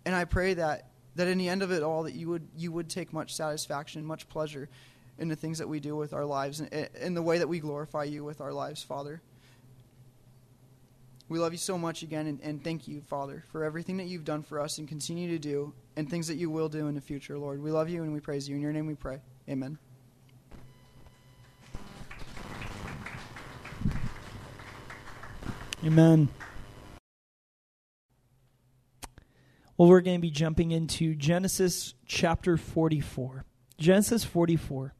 And 0.04 0.14
I 0.14 0.24
pray 0.24 0.54
that, 0.54 0.90
that 1.16 1.28
in 1.28 1.38
the 1.38 1.48
end 1.48 1.62
of 1.62 1.72
it 1.72 1.82
all, 1.82 2.02
that 2.02 2.14
you 2.14 2.28
would, 2.28 2.46
you 2.56 2.70
would 2.72 2.88
take 2.88 3.12
much 3.12 3.34
satisfaction, 3.34 4.04
much 4.04 4.28
pleasure 4.28 4.68
in 5.18 5.28
the 5.28 5.36
things 5.36 5.58
that 5.58 5.68
we 5.68 5.80
do 5.80 5.96
with 5.96 6.12
our 6.12 6.24
lives 6.24 6.60
and 6.60 6.88
in 7.00 7.14
the 7.14 7.22
way 7.22 7.38
that 7.38 7.48
we 7.48 7.58
glorify 7.58 8.04
you 8.04 8.22
with 8.22 8.40
our 8.40 8.52
lives, 8.52 8.82
Father. 8.82 9.20
We 11.28 11.38
love 11.38 11.52
you 11.52 11.58
so 11.58 11.76
much 11.76 12.02
again, 12.02 12.26
and, 12.26 12.40
and, 12.40 12.64
thank 12.64 12.88
you, 12.88 13.02
Father, 13.02 13.44
for 13.52 13.62
everything 13.62 13.98
that 13.98 14.06
you've 14.06 14.24
done 14.24 14.42
for 14.42 14.58
us 14.60 14.78
and 14.78 14.88
continue 14.88 15.28
to 15.32 15.38
do, 15.38 15.74
and 15.94 16.08
things 16.08 16.26
that 16.28 16.36
you 16.36 16.48
will 16.48 16.70
do 16.70 16.86
in 16.86 16.94
the 16.94 17.02
future, 17.02 17.36
Lord. 17.36 17.62
We 17.62 17.70
love 17.70 17.90
you 17.90 18.02
and 18.02 18.14
we 18.14 18.20
praise 18.20 18.48
you. 18.48 18.56
In 18.56 18.62
your 18.62 18.72
name 18.72 18.86
we 18.86 18.94
pray. 18.94 19.20
Amen. 19.46 19.78
Amen. 25.84 26.28
Well, 29.76 29.88
we're 29.88 30.00
going 30.00 30.16
to 30.16 30.20
be 30.20 30.32
jumping 30.32 30.72
into 30.72 31.14
Genesis 31.14 31.94
chapter 32.04 32.56
44. 32.56 33.44
Genesis 33.78 34.24
44. 34.24 34.92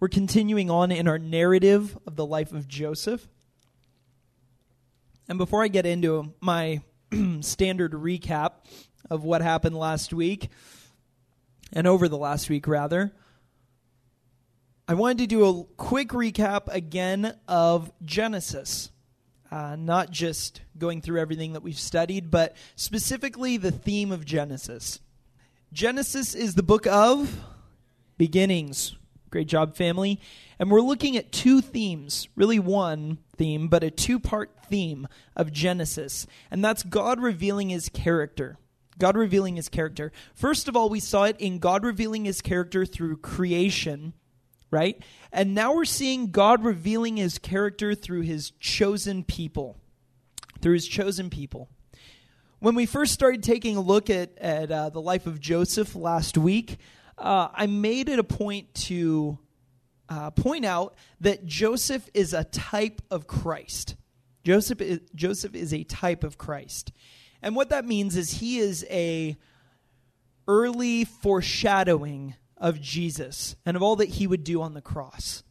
We're 0.00 0.08
continuing 0.08 0.70
on 0.70 0.90
in 0.90 1.06
our 1.06 1.18
narrative 1.18 1.98
of 2.06 2.16
the 2.16 2.24
life 2.24 2.52
of 2.52 2.66
Joseph. 2.66 3.28
And 5.28 5.36
before 5.36 5.62
I 5.62 5.68
get 5.68 5.84
into 5.84 6.32
my 6.40 6.80
standard 7.42 7.92
recap 7.92 8.52
of 9.10 9.22
what 9.22 9.42
happened 9.42 9.76
last 9.76 10.14
week, 10.14 10.48
and 11.74 11.86
over 11.86 12.08
the 12.08 12.16
last 12.16 12.48
week, 12.48 12.66
rather, 12.66 13.12
I 14.88 14.94
wanted 14.94 15.18
to 15.18 15.26
do 15.26 15.44
a 15.44 15.64
quick 15.76 16.08
recap 16.08 16.68
again 16.68 17.38
of 17.46 17.92
Genesis. 18.02 18.90
Uh, 19.50 19.74
not 19.76 20.10
just 20.10 20.60
going 20.78 21.00
through 21.00 21.20
everything 21.20 21.54
that 21.54 21.62
we've 21.62 21.78
studied, 21.78 22.30
but 22.30 22.54
specifically 22.76 23.56
the 23.56 23.72
theme 23.72 24.12
of 24.12 24.24
Genesis. 24.24 25.00
Genesis 25.72 26.34
is 26.34 26.54
the 26.54 26.62
book 26.62 26.86
of 26.86 27.40
beginnings. 28.16 28.96
Great 29.30 29.48
job, 29.48 29.76
family. 29.76 30.20
And 30.58 30.70
we're 30.70 30.80
looking 30.80 31.16
at 31.16 31.32
two 31.32 31.60
themes, 31.60 32.28
really 32.36 32.58
one 32.58 33.18
theme, 33.36 33.68
but 33.68 33.84
a 33.84 33.90
two 33.90 34.18
part 34.18 34.50
theme 34.68 35.08
of 35.36 35.52
Genesis. 35.52 36.26
And 36.50 36.64
that's 36.64 36.82
God 36.82 37.20
revealing 37.20 37.70
his 37.70 37.88
character. 37.88 38.58
God 38.98 39.16
revealing 39.16 39.56
his 39.56 39.68
character. 39.68 40.12
First 40.34 40.68
of 40.68 40.76
all, 40.76 40.88
we 40.88 41.00
saw 41.00 41.24
it 41.24 41.36
in 41.38 41.58
God 41.58 41.84
revealing 41.84 42.24
his 42.24 42.40
character 42.40 42.84
through 42.84 43.16
creation, 43.16 44.12
right? 44.70 45.02
And 45.32 45.54
now 45.54 45.74
we're 45.74 45.84
seeing 45.84 46.30
God 46.30 46.64
revealing 46.64 47.16
his 47.16 47.38
character 47.38 47.94
through 47.94 48.22
his 48.22 48.50
chosen 48.52 49.24
people. 49.24 49.76
Through 50.60 50.74
his 50.74 50.86
chosen 50.86 51.30
people. 51.30 51.68
When 52.58 52.74
we 52.74 52.84
first 52.84 53.14
started 53.14 53.42
taking 53.42 53.76
a 53.76 53.80
look 53.80 54.10
at, 54.10 54.36
at 54.38 54.70
uh, 54.70 54.90
the 54.90 55.00
life 55.00 55.26
of 55.26 55.40
Joseph 55.40 55.94
last 55.94 56.36
week, 56.36 56.76
uh, 57.16 57.48
I 57.54 57.66
made 57.66 58.08
it 58.08 58.18
a 58.18 58.24
point 58.24 58.74
to 58.86 59.38
uh, 60.10 60.30
point 60.30 60.64
out 60.64 60.94
that 61.20 61.46
Joseph 61.46 62.08
is 62.12 62.34
a 62.34 62.44
type 62.44 63.00
of 63.10 63.26
Christ. 63.26 63.94
Joseph 64.44 64.80
is, 64.80 65.00
Joseph 65.14 65.54
is 65.54 65.72
a 65.72 65.84
type 65.84 66.24
of 66.24 66.36
Christ. 66.36 66.92
And 67.42 67.54
what 67.54 67.70
that 67.70 67.86
means 67.86 68.16
is 68.16 68.32
he 68.32 68.58
is 68.58 68.84
a 68.90 69.36
early 70.48 71.04
foreshadowing 71.04 72.34
of 72.60 72.80
Jesus 72.80 73.56
and 73.64 73.76
of 73.76 73.82
all 73.82 73.96
that 73.96 74.10
he 74.10 74.26
would 74.26 74.44
do 74.44 74.62
on 74.62 74.74
the 74.74 74.82
cross. 74.82 75.42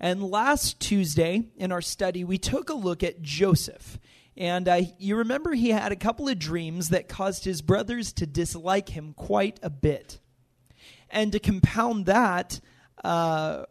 And 0.00 0.22
last 0.22 0.80
Tuesday 0.80 1.44
in 1.56 1.72
our 1.72 1.80
study, 1.80 2.24
we 2.24 2.36
took 2.36 2.68
a 2.68 2.74
look 2.74 3.02
at 3.02 3.22
Joseph. 3.22 3.98
And 4.36 4.68
uh, 4.68 4.80
you 4.98 5.16
remember 5.16 5.54
he 5.54 5.70
had 5.70 5.92
a 5.92 5.96
couple 5.96 6.28
of 6.28 6.38
dreams 6.38 6.88
that 6.88 7.08
caused 7.08 7.44
his 7.44 7.62
brothers 7.62 8.12
to 8.14 8.26
dislike 8.26 8.88
him 8.88 9.14
quite 9.14 9.60
a 9.62 9.70
bit. 9.70 10.18
And 11.08 11.30
to 11.32 11.38
compound 11.38 12.06
that, 12.06 12.60
uh, 13.04 13.64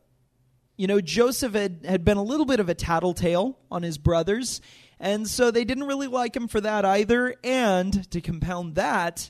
you 0.78 0.88
know, 0.88 1.02
Joseph 1.02 1.54
had, 1.54 1.86
had 1.86 2.06
been 2.06 2.18
a 2.18 2.24
little 2.24 2.46
bit 2.46 2.62
of 2.62 2.70
a 2.70 2.74
tattletale 2.74 3.60
on 3.70 3.84
his 3.84 3.98
brothers. 3.98 4.62
And 5.00 5.28
so 5.28 5.52
they 5.52 5.66
didn't 5.66 5.88
really 5.88 6.08
like 6.08 6.34
him 6.36 6.48
for 6.48 6.62
that 6.62 6.86
either. 6.86 7.36
And 7.44 8.10
to 8.12 8.22
compound 8.22 8.76
that, 8.76 9.30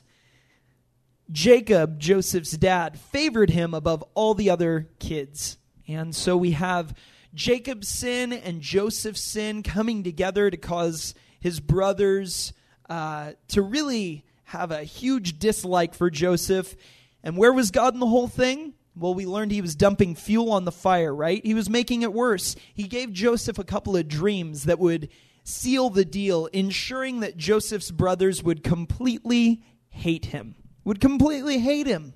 Jacob, 1.30 1.98
Joseph's 1.98 2.52
dad, 2.52 2.98
favored 2.98 3.50
him 3.50 3.74
above 3.74 4.04
all 4.14 4.34
the 4.34 4.50
other 4.50 4.88
kids. 4.98 5.58
And 5.88 6.14
so 6.14 6.36
we 6.36 6.52
have 6.52 6.94
Jacob's 7.34 7.88
sin 7.88 8.32
and 8.32 8.60
Joseph's 8.60 9.22
sin 9.22 9.62
coming 9.62 10.02
together 10.02 10.50
to 10.50 10.56
cause 10.56 11.14
his 11.40 11.60
brothers 11.60 12.52
uh, 12.88 13.32
to 13.48 13.62
really 13.62 14.24
have 14.44 14.70
a 14.70 14.84
huge 14.84 15.38
dislike 15.38 15.94
for 15.94 16.10
Joseph. 16.10 16.76
And 17.22 17.36
where 17.36 17.52
was 17.52 17.70
God 17.70 17.94
in 17.94 18.00
the 18.00 18.06
whole 18.06 18.28
thing? 18.28 18.74
Well, 18.96 19.14
we 19.14 19.26
learned 19.26 19.50
he 19.50 19.60
was 19.60 19.74
dumping 19.74 20.14
fuel 20.14 20.52
on 20.52 20.64
the 20.64 20.72
fire, 20.72 21.12
right? 21.12 21.44
He 21.44 21.54
was 21.54 21.68
making 21.68 22.02
it 22.02 22.12
worse. 22.12 22.54
He 22.72 22.84
gave 22.84 23.12
Joseph 23.12 23.58
a 23.58 23.64
couple 23.64 23.96
of 23.96 24.06
dreams 24.06 24.64
that 24.64 24.78
would 24.78 25.08
seal 25.42 25.90
the 25.90 26.04
deal, 26.04 26.46
ensuring 26.46 27.20
that 27.20 27.36
Joseph's 27.36 27.90
brothers 27.90 28.42
would 28.42 28.62
completely 28.62 29.62
hate 29.88 30.26
him. 30.26 30.54
Would 30.84 31.00
completely 31.00 31.58
hate 31.58 31.86
him. 31.86 32.14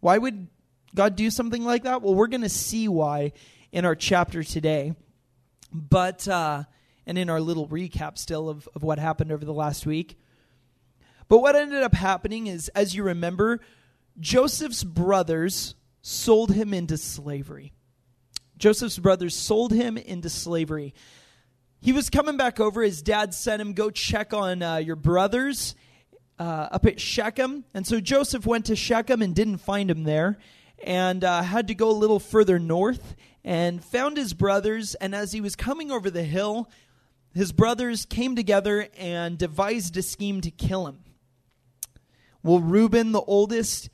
Why 0.00 0.18
would 0.18 0.48
God 0.94 1.16
do 1.16 1.30
something 1.30 1.64
like 1.64 1.82
that? 1.84 2.02
Well, 2.02 2.14
we're 2.14 2.28
going 2.28 2.42
to 2.42 2.48
see 2.48 2.88
why 2.88 3.32
in 3.72 3.84
our 3.84 3.96
chapter 3.96 4.42
today. 4.44 4.94
But, 5.72 6.28
uh, 6.28 6.64
and 7.06 7.18
in 7.18 7.28
our 7.28 7.40
little 7.40 7.68
recap 7.68 8.16
still 8.16 8.48
of, 8.48 8.68
of 8.74 8.82
what 8.82 8.98
happened 8.98 9.32
over 9.32 9.44
the 9.44 9.52
last 9.52 9.86
week. 9.86 10.18
But 11.28 11.38
what 11.38 11.56
ended 11.56 11.82
up 11.82 11.94
happening 11.94 12.46
is, 12.46 12.68
as 12.70 12.94
you 12.94 13.02
remember, 13.02 13.60
Joseph's 14.20 14.84
brothers 14.84 15.74
sold 16.02 16.52
him 16.52 16.72
into 16.72 16.96
slavery. 16.96 17.72
Joseph's 18.56 18.98
brothers 18.98 19.34
sold 19.34 19.72
him 19.72 19.96
into 19.96 20.28
slavery. 20.28 20.94
He 21.80 21.92
was 21.92 22.08
coming 22.08 22.36
back 22.36 22.60
over. 22.60 22.82
His 22.82 23.02
dad 23.02 23.34
sent 23.34 23.60
him, 23.60 23.72
Go 23.72 23.90
check 23.90 24.32
on 24.32 24.62
uh, 24.62 24.76
your 24.76 24.96
brothers 24.96 25.74
uh, 26.38 26.68
up 26.72 26.86
at 26.86 27.00
Shechem. 27.00 27.64
And 27.74 27.86
so 27.86 28.00
Joseph 28.00 28.46
went 28.46 28.66
to 28.66 28.76
Shechem 28.76 29.22
and 29.22 29.34
didn't 29.34 29.58
find 29.58 29.90
him 29.90 30.04
there 30.04 30.38
and 30.82 31.24
uh, 31.24 31.42
had 31.42 31.68
to 31.68 31.74
go 31.74 31.90
a 31.90 31.92
little 31.92 32.20
further 32.20 32.58
north 32.58 33.14
and 33.44 33.84
found 33.84 34.16
his 34.16 34.34
brothers. 34.34 34.94
And 34.96 35.14
as 35.14 35.32
he 35.32 35.40
was 35.40 35.56
coming 35.56 35.90
over 35.90 36.10
the 36.10 36.24
hill, 36.24 36.70
his 37.34 37.52
brothers 37.52 38.04
came 38.04 38.36
together 38.36 38.88
and 38.96 39.38
devised 39.38 39.96
a 39.96 40.02
scheme 40.02 40.40
to 40.42 40.50
kill 40.50 40.86
him. 40.86 40.98
Well, 42.42 42.60
Reuben, 42.60 43.12
the 43.12 43.22
oldest, 43.22 43.88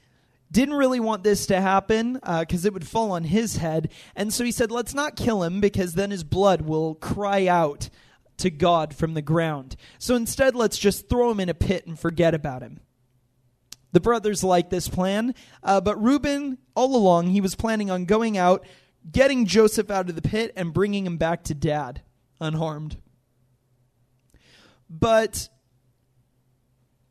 didn't 0.50 0.74
really 0.74 1.00
want 1.00 1.22
this 1.22 1.46
to 1.46 1.60
happen 1.60 2.14
because 2.14 2.64
uh, 2.64 2.68
it 2.68 2.74
would 2.74 2.86
fall 2.86 3.12
on 3.12 3.24
his 3.24 3.56
head. 3.56 3.90
And 4.16 4.32
so 4.32 4.44
he 4.44 4.50
said, 4.50 4.72
Let's 4.72 4.94
not 4.94 5.14
kill 5.14 5.44
him 5.44 5.60
because 5.60 5.94
then 5.94 6.10
his 6.10 6.24
blood 6.24 6.62
will 6.62 6.96
cry 6.96 7.46
out 7.46 7.88
to 8.40 8.50
God 8.50 8.94
from 8.94 9.14
the 9.14 9.22
ground. 9.22 9.76
So 9.98 10.14
instead, 10.14 10.54
let's 10.54 10.78
just 10.78 11.08
throw 11.08 11.30
him 11.30 11.40
in 11.40 11.48
a 11.48 11.54
pit 11.54 11.86
and 11.86 11.98
forget 11.98 12.34
about 12.34 12.62
him. 12.62 12.80
The 13.92 14.00
brothers 14.00 14.44
liked 14.44 14.70
this 14.70 14.88
plan, 14.88 15.34
uh, 15.62 15.80
but 15.80 16.00
Reuben, 16.00 16.58
all 16.74 16.94
along, 16.94 17.28
he 17.28 17.40
was 17.40 17.56
planning 17.56 17.90
on 17.90 18.04
going 18.04 18.38
out, 18.38 18.64
getting 19.10 19.46
Joseph 19.46 19.90
out 19.90 20.08
of 20.08 20.14
the 20.14 20.22
pit, 20.22 20.52
and 20.56 20.72
bringing 20.72 21.06
him 21.06 21.16
back 21.16 21.44
to 21.44 21.54
dad 21.54 22.02
unharmed. 22.40 22.96
But 24.88 25.48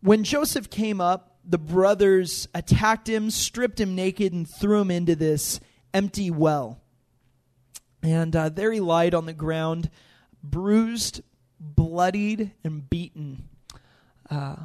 when 0.01 0.23
Joseph 0.23 0.69
came 0.69 1.01
up, 1.01 1.37
the 1.43 1.57
brothers 1.57 2.47
attacked 2.53 3.09
him, 3.09 3.29
stripped 3.29 3.79
him 3.79 3.95
naked, 3.95 4.33
and 4.33 4.47
threw 4.47 4.81
him 4.81 4.91
into 4.91 5.15
this 5.15 5.59
empty 5.93 6.31
well. 6.31 6.81
And 8.01 8.35
uh, 8.35 8.49
there 8.49 8.71
he 8.71 8.79
lied 8.79 9.13
on 9.13 9.25
the 9.25 9.33
ground, 9.33 9.89
bruised, 10.43 11.21
bloodied, 11.59 12.51
and 12.63 12.89
beaten. 12.89 13.49
Uh, 14.29 14.55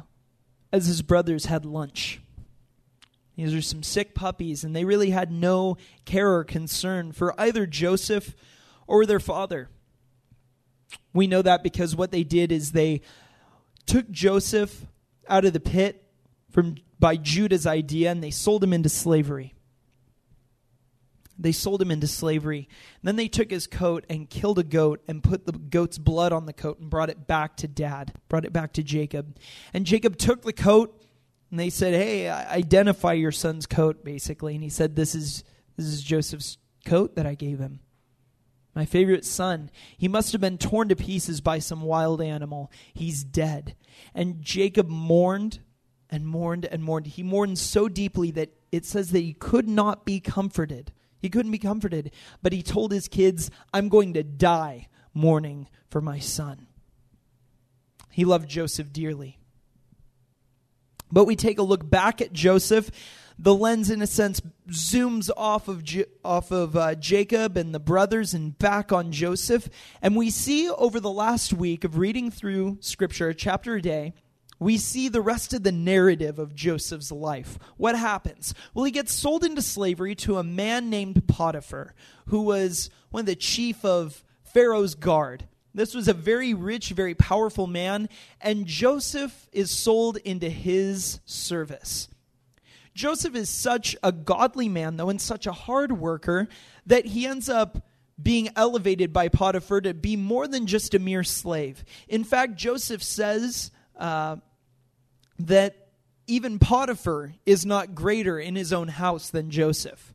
as 0.75 0.87
his 0.87 1.01
brothers 1.01 1.45
had 1.45 1.65
lunch. 1.65 2.19
These 3.37 3.53
are 3.53 3.61
some 3.61 3.81
sick 3.81 4.13
puppies, 4.13 4.63
and 4.63 4.75
they 4.75 4.83
really 4.83 5.09
had 5.09 5.31
no 5.31 5.77
care 6.03 6.33
or 6.33 6.43
concern 6.43 7.13
for 7.13 7.39
either 7.39 7.65
Joseph 7.65 8.35
or 8.85 9.05
their 9.05 9.21
father. 9.21 9.69
We 11.13 11.27
know 11.27 11.41
that 11.41 11.63
because 11.63 11.95
what 11.95 12.11
they 12.11 12.23
did 12.23 12.51
is 12.51 12.73
they 12.73 13.01
took 13.85 14.11
Joseph 14.11 14.85
out 15.29 15.45
of 15.45 15.53
the 15.53 15.61
pit 15.61 16.03
from 16.51 16.75
by 16.99 17.15
Judah's 17.15 17.65
idea 17.65 18.11
and 18.11 18.23
they 18.23 18.31
sold 18.31 18.63
him 18.63 18.73
into 18.73 18.89
slavery. 18.89 19.54
They 21.37 21.51
sold 21.51 21.81
him 21.81 21.91
into 21.91 22.07
slavery. 22.07 22.69
Then 23.03 23.17
they 23.17 23.27
took 23.27 23.51
his 23.51 23.67
coat 23.67 24.05
and 24.09 24.29
killed 24.29 24.59
a 24.59 24.63
goat 24.63 25.03
and 25.07 25.23
put 25.23 25.45
the 25.45 25.51
goat's 25.51 25.97
blood 25.97 26.31
on 26.31 26.45
the 26.45 26.53
coat 26.53 26.79
and 26.79 26.89
brought 26.89 27.09
it 27.09 27.27
back 27.27 27.57
to 27.57 27.67
dad, 27.67 28.13
brought 28.29 28.45
it 28.45 28.53
back 28.53 28.73
to 28.73 28.83
Jacob. 28.83 29.37
And 29.73 29.85
Jacob 29.85 30.17
took 30.17 30.43
the 30.43 30.53
coat 30.53 31.01
and 31.51 31.59
they 31.59 31.69
said, 31.69 31.93
Hey, 31.93 32.29
identify 32.29 33.13
your 33.13 33.31
son's 33.31 33.65
coat, 33.65 34.03
basically. 34.03 34.55
And 34.55 34.63
he 34.63 34.69
said, 34.69 34.95
This 34.95 35.15
is 35.15 35.43
this 35.77 35.87
is 35.87 36.03
Joseph's 36.03 36.57
coat 36.85 37.15
that 37.15 37.25
I 37.25 37.35
gave 37.35 37.59
him. 37.59 37.79
My 38.73 38.85
favorite 38.85 39.25
son. 39.25 39.71
He 39.97 40.07
must 40.07 40.33
have 40.33 40.41
been 40.41 40.57
torn 40.57 40.89
to 40.89 40.95
pieces 40.95 41.39
by 41.39 41.59
some 41.59 41.81
wild 41.81 42.21
animal. 42.21 42.71
He's 42.93 43.23
dead. 43.23 43.75
And 44.13 44.41
Jacob 44.41 44.89
mourned 44.89 45.59
and 46.09 46.27
mourned 46.27 46.65
and 46.65 46.83
mourned. 46.83 47.07
He 47.07 47.23
mourned 47.23 47.57
so 47.57 47.87
deeply 47.87 48.31
that 48.31 48.49
it 48.71 48.85
says 48.85 49.11
that 49.11 49.21
he 49.21 49.33
could 49.33 49.67
not 49.67 50.05
be 50.05 50.19
comforted. 50.19 50.91
He 51.25 51.29
couldn't 51.31 51.51
be 51.51 51.57
comforted, 51.57 52.11
but 52.43 52.53
he 52.53 52.61
told 52.61 52.91
his 52.91 53.07
kids, 53.07 53.49
I'm 53.73 53.89
going 53.89 54.13
to 54.13 54.21
die 54.21 54.89
mourning 55.11 55.67
for 55.89 55.99
my 55.99 56.19
son. 56.19 56.67
He 58.11 58.25
loved 58.25 58.47
Joseph 58.47 58.93
dearly. 58.93 59.39
But 61.11 61.25
we 61.25 61.35
take 61.35 61.57
a 61.57 61.63
look 61.63 61.89
back 61.89 62.21
at 62.21 62.31
Joseph. 62.31 62.91
The 63.39 63.55
lens, 63.55 63.89
in 63.89 64.03
a 64.03 64.07
sense, 64.07 64.39
zooms 64.69 65.31
off 65.35 65.67
of 65.67 65.83
J- 65.83 66.05
off 66.23 66.51
of 66.51 66.77
uh, 66.77 66.93
Jacob 66.93 67.57
and 67.57 67.73
the 67.73 67.79
brothers 67.79 68.35
and 68.35 68.55
back 68.59 68.91
on 68.91 69.11
Joseph, 69.11 69.67
and 70.03 70.15
we 70.15 70.29
see 70.29 70.69
over 70.69 70.99
the 70.99 71.09
last 71.09 71.53
week 71.53 71.83
of 71.83 71.97
reading 71.97 72.29
through 72.29 72.77
Scripture, 72.81 73.29
a 73.29 73.33
chapter 73.33 73.77
a 73.77 73.81
day, 73.81 74.13
we 74.65 74.79
see 74.79 75.09
the 75.09 75.21
rest 75.21 75.53
of 75.53 75.61
the 75.61 75.71
narrative 75.71 76.39
of 76.39 76.55
Joseph's 76.55 77.11
life. 77.11 77.59
What 77.77 77.95
happens? 77.95 78.55
Well, 78.73 78.83
he 78.83 78.89
gets 78.89 79.13
sold 79.13 79.43
into 79.43 79.61
slavery 79.61 80.15
to 80.15 80.39
a 80.39 80.43
man 80.43 80.89
named 80.89 81.27
Potiphar, 81.27 81.93
who 82.29 82.41
was 82.41 82.89
one 83.11 83.19
of 83.19 83.25
the 83.27 83.35
chief 83.35 83.85
of 83.85 84.23
Pharaoh's 84.43 84.95
guard. 84.95 85.47
This 85.75 85.93
was 85.93 86.07
a 86.07 86.15
very 86.15 86.55
rich, 86.55 86.89
very 86.89 87.13
powerful 87.13 87.67
man, 87.67 88.09
and 88.41 88.65
Joseph 88.65 89.47
is 89.51 89.69
sold 89.69 90.17
into 90.17 90.49
his 90.49 91.19
service. 91.25 92.07
Joseph 92.95 93.35
is 93.35 93.51
such 93.51 93.95
a 94.01 94.11
godly 94.11 94.67
man, 94.67 94.97
though, 94.97 95.11
and 95.11 95.21
such 95.21 95.45
a 95.45 95.51
hard 95.51 95.91
worker 95.91 96.47
that 96.87 97.05
he 97.05 97.27
ends 97.27 97.49
up 97.49 97.85
being 98.19 98.49
elevated 98.55 99.13
by 99.13 99.27
Potiphar 99.27 99.81
to 99.81 99.93
be 99.93 100.15
more 100.15 100.47
than 100.47 100.65
just 100.65 100.95
a 100.95 100.99
mere 100.99 101.23
slave. 101.23 101.85
In 102.07 102.23
fact, 102.23 102.55
Joseph 102.55 103.03
says 103.03 103.69
uh, 103.95 104.37
that 105.39 105.89
even 106.27 106.59
Potiphar 106.59 107.33
is 107.45 107.65
not 107.65 107.95
greater 107.95 108.39
in 108.39 108.55
his 108.55 108.73
own 108.73 108.87
house 108.87 109.29
than 109.29 109.51
Joseph. 109.51 110.13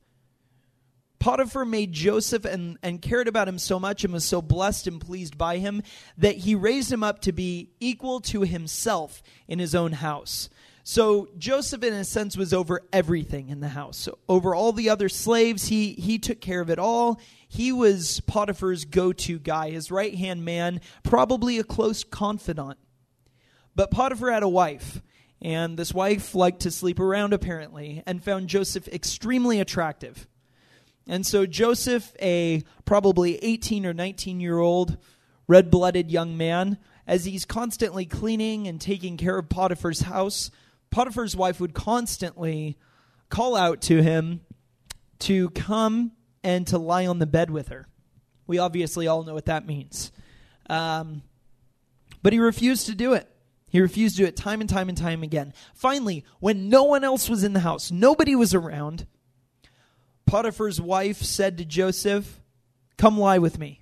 Potiphar 1.20 1.66
made 1.66 1.92
Joseph 1.92 2.46
and, 2.46 2.78
and 2.82 3.02
cared 3.02 3.28
about 3.28 3.46
him 3.46 3.58
so 3.58 3.78
much 3.78 4.04
and 4.04 4.12
was 4.12 4.24
so 4.24 4.40
blessed 4.40 4.86
and 4.86 5.00
pleased 5.00 5.36
by 5.36 5.58
him 5.58 5.82
that 6.16 6.36
he 6.36 6.54
raised 6.54 6.90
him 6.90 7.04
up 7.04 7.20
to 7.20 7.32
be 7.32 7.70
equal 7.78 8.20
to 8.20 8.40
himself 8.40 9.22
in 9.46 9.58
his 9.58 9.74
own 9.74 9.92
house. 9.92 10.48
So 10.82 11.28
Joseph, 11.36 11.82
in 11.82 11.92
a 11.92 12.04
sense, 12.04 12.38
was 12.38 12.54
over 12.54 12.80
everything 12.90 13.50
in 13.50 13.60
the 13.60 13.68
house. 13.68 13.98
So 13.98 14.18
over 14.30 14.54
all 14.54 14.72
the 14.72 14.88
other 14.88 15.10
slaves, 15.10 15.68
he, 15.68 15.92
he 15.92 16.18
took 16.18 16.40
care 16.40 16.62
of 16.62 16.70
it 16.70 16.78
all. 16.78 17.20
He 17.46 17.70
was 17.70 18.20
Potiphar's 18.20 18.86
go 18.86 19.12
to 19.12 19.38
guy, 19.38 19.70
his 19.70 19.90
right 19.90 20.14
hand 20.14 20.42
man, 20.44 20.80
probably 21.02 21.58
a 21.58 21.64
close 21.64 22.02
confidant. 22.02 22.78
But 23.76 23.90
Potiphar 23.90 24.30
had 24.30 24.42
a 24.42 24.48
wife, 24.48 25.02
And 25.42 25.78
this 25.78 25.94
wife 25.94 26.34
liked 26.34 26.60
to 26.60 26.70
sleep 26.70 27.00
around, 27.00 27.32
apparently, 27.32 28.02
and 28.06 28.22
found 28.22 28.48
Joseph 28.48 28.88
extremely 28.88 29.60
attractive. 29.60 30.26
And 31.06 31.26
so 31.26 31.46
Joseph, 31.46 32.14
a 32.20 32.62
probably 32.84 33.36
18 33.36 33.86
or 33.86 33.94
19 33.94 34.40
year 34.40 34.58
old 34.58 34.98
red 35.48 35.70
blooded 35.70 36.10
young 36.10 36.36
man, 36.36 36.78
as 37.06 37.24
he's 37.24 37.44
constantly 37.44 38.04
cleaning 38.04 38.68
and 38.68 38.80
taking 38.80 39.16
care 39.16 39.38
of 39.38 39.48
Potiphar's 39.48 40.02
house, 40.02 40.50
Potiphar's 40.90 41.34
wife 41.34 41.58
would 41.60 41.74
constantly 41.74 42.76
call 43.28 43.56
out 43.56 43.80
to 43.82 44.02
him 44.02 44.40
to 45.20 45.50
come 45.50 46.12
and 46.42 46.66
to 46.66 46.78
lie 46.78 47.06
on 47.06 47.18
the 47.18 47.26
bed 47.26 47.50
with 47.50 47.68
her. 47.68 47.88
We 48.46 48.58
obviously 48.58 49.06
all 49.06 49.22
know 49.22 49.34
what 49.34 49.46
that 49.46 49.66
means. 49.66 50.12
Um, 50.68 51.22
but 52.22 52.32
he 52.32 52.38
refused 52.38 52.86
to 52.86 52.94
do 52.94 53.14
it. 53.14 53.29
He 53.70 53.80
refused 53.80 54.16
to 54.16 54.22
do 54.22 54.28
it 54.28 54.36
time 54.36 54.60
and 54.60 54.68
time 54.68 54.88
and 54.88 54.98
time 54.98 55.22
again. 55.22 55.54
Finally, 55.74 56.24
when 56.40 56.68
no 56.68 56.84
one 56.84 57.04
else 57.04 57.30
was 57.30 57.44
in 57.44 57.52
the 57.52 57.60
house, 57.60 57.90
nobody 57.90 58.34
was 58.34 58.52
around, 58.52 59.06
Potiphar's 60.26 60.80
wife 60.80 61.22
said 61.22 61.56
to 61.58 61.64
Joseph, 61.64 62.40
Come 62.96 63.18
lie 63.18 63.38
with 63.38 63.58
me. 63.58 63.80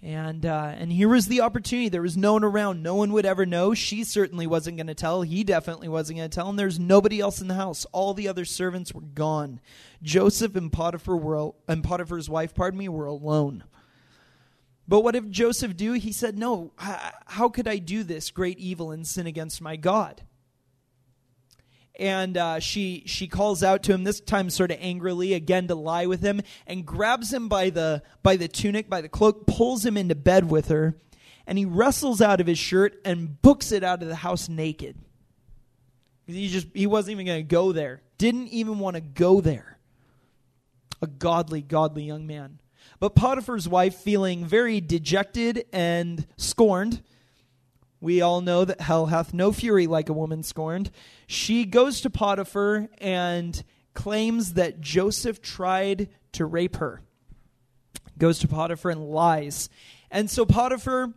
And 0.00 0.46
uh, 0.46 0.72
and 0.76 0.92
here 0.92 1.08
was 1.08 1.26
the 1.26 1.40
opportunity. 1.40 1.88
There 1.88 2.02
was 2.02 2.16
no 2.16 2.34
one 2.34 2.44
around. 2.44 2.82
No 2.82 2.94
one 2.94 3.12
would 3.12 3.26
ever 3.26 3.44
know. 3.44 3.74
She 3.74 4.04
certainly 4.04 4.46
wasn't 4.46 4.76
going 4.76 4.86
to 4.86 4.94
tell. 4.94 5.22
He 5.22 5.42
definitely 5.42 5.88
wasn't 5.88 6.18
going 6.18 6.30
to 6.30 6.34
tell. 6.34 6.48
And 6.48 6.58
there's 6.58 6.78
nobody 6.78 7.18
else 7.20 7.40
in 7.40 7.48
the 7.48 7.54
house. 7.54 7.84
All 7.92 8.14
the 8.14 8.28
other 8.28 8.44
servants 8.44 8.94
were 8.94 9.00
gone. 9.00 9.60
Joseph 10.00 10.54
and 10.54 10.72
Potiphar 10.72 11.16
were 11.16 11.50
and 11.66 11.82
Potiphar's 11.82 12.30
wife, 12.30 12.54
pardon 12.54 12.78
me, 12.78 12.88
were 12.88 13.06
alone. 13.06 13.64
But 14.88 15.02
what 15.02 15.12
did 15.12 15.30
Joseph 15.30 15.76
do? 15.76 15.92
He 15.92 16.12
said, 16.12 16.38
"No. 16.38 16.72
How 16.78 17.50
could 17.50 17.68
I 17.68 17.76
do 17.76 18.02
this 18.02 18.30
great 18.30 18.58
evil 18.58 18.90
and 18.90 19.06
sin 19.06 19.26
against 19.26 19.60
my 19.60 19.76
God?" 19.76 20.22
and 21.98 22.36
uh, 22.36 22.60
she 22.60 23.02
she 23.06 23.26
calls 23.26 23.62
out 23.62 23.82
to 23.82 23.92
him 23.92 24.04
this 24.04 24.20
time 24.20 24.50
sort 24.50 24.70
of 24.70 24.78
angrily 24.80 25.34
again 25.34 25.66
to 25.66 25.74
lie 25.74 26.06
with 26.06 26.22
him 26.22 26.40
and 26.66 26.86
grabs 26.86 27.32
him 27.32 27.48
by 27.48 27.70
the 27.70 28.02
by 28.22 28.36
the 28.36 28.48
tunic 28.48 28.88
by 28.88 29.00
the 29.00 29.08
cloak 29.08 29.46
pulls 29.46 29.84
him 29.84 29.96
into 29.96 30.14
bed 30.14 30.48
with 30.48 30.68
her 30.68 30.96
and 31.46 31.58
he 31.58 31.64
wrestles 31.64 32.20
out 32.20 32.40
of 32.40 32.46
his 32.46 32.58
shirt 32.58 33.00
and 33.04 33.42
books 33.42 33.72
it 33.72 33.82
out 33.82 34.02
of 34.02 34.08
the 34.08 34.16
house 34.16 34.48
naked 34.48 34.96
he 36.26 36.48
just 36.48 36.68
he 36.72 36.86
wasn't 36.86 37.10
even 37.10 37.26
going 37.26 37.40
to 37.40 37.48
go 37.48 37.72
there 37.72 38.02
didn't 38.16 38.48
even 38.48 38.78
want 38.78 38.94
to 38.94 39.00
go 39.00 39.40
there 39.40 39.78
a 41.02 41.06
godly 41.06 41.62
godly 41.62 42.04
young 42.04 42.26
man 42.26 42.60
but 43.00 43.14
potiphar's 43.14 43.68
wife 43.68 43.94
feeling 43.94 44.44
very 44.44 44.80
dejected 44.80 45.64
and 45.72 46.26
scorned 46.36 47.02
we 48.00 48.20
all 48.20 48.40
know 48.40 48.64
that 48.64 48.80
hell 48.80 49.06
hath 49.06 49.34
no 49.34 49.52
fury 49.52 49.86
like 49.86 50.08
a 50.08 50.12
woman 50.12 50.42
scorned. 50.42 50.90
She 51.26 51.64
goes 51.64 52.00
to 52.02 52.10
Potiphar 52.10 52.88
and 52.98 53.62
claims 53.94 54.54
that 54.54 54.80
Joseph 54.80 55.42
tried 55.42 56.08
to 56.32 56.46
rape 56.46 56.76
her. 56.76 57.02
Goes 58.16 58.38
to 58.40 58.48
Potiphar 58.48 58.92
and 58.92 59.10
lies. 59.10 59.68
And 60.10 60.30
so 60.30 60.46
Potiphar, 60.46 61.12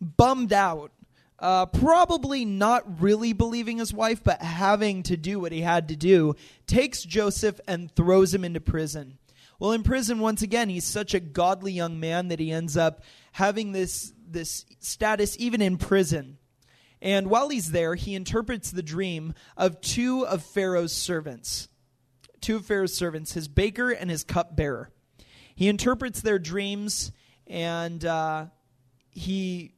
bummed 0.00 0.52
out, 0.52 0.92
uh, 1.38 1.66
probably 1.66 2.44
not 2.44 3.02
really 3.02 3.32
believing 3.32 3.78
his 3.78 3.92
wife, 3.92 4.22
but 4.24 4.40
having 4.40 5.02
to 5.02 5.16
do 5.16 5.40
what 5.40 5.52
he 5.52 5.60
had 5.60 5.88
to 5.88 5.96
do, 5.96 6.34
takes 6.66 7.02
Joseph 7.02 7.60
and 7.68 7.94
throws 7.94 8.32
him 8.32 8.44
into 8.44 8.60
prison. 8.60 9.18
Well, 9.62 9.70
in 9.70 9.84
prison, 9.84 10.18
once 10.18 10.42
again, 10.42 10.68
he's 10.68 10.82
such 10.82 11.14
a 11.14 11.20
godly 11.20 11.70
young 11.70 12.00
man 12.00 12.26
that 12.28 12.40
he 12.40 12.50
ends 12.50 12.76
up 12.76 13.04
having 13.30 13.70
this 13.70 14.12
this 14.28 14.66
status 14.80 15.36
even 15.38 15.62
in 15.62 15.76
prison. 15.76 16.38
And 17.00 17.30
while 17.30 17.48
he's 17.48 17.70
there, 17.70 17.94
he 17.94 18.16
interprets 18.16 18.72
the 18.72 18.82
dream 18.82 19.34
of 19.56 19.80
two 19.80 20.26
of 20.26 20.42
Pharaoh's 20.42 20.92
servants. 20.92 21.68
Two 22.40 22.56
of 22.56 22.66
Pharaoh's 22.66 22.92
servants, 22.92 23.34
his 23.34 23.46
baker 23.46 23.92
and 23.92 24.10
his 24.10 24.24
cupbearer. 24.24 24.90
He 25.54 25.68
interprets 25.68 26.22
their 26.22 26.40
dreams, 26.40 27.12
and 27.46 28.04
uh, 28.04 28.46
he, 29.10 29.74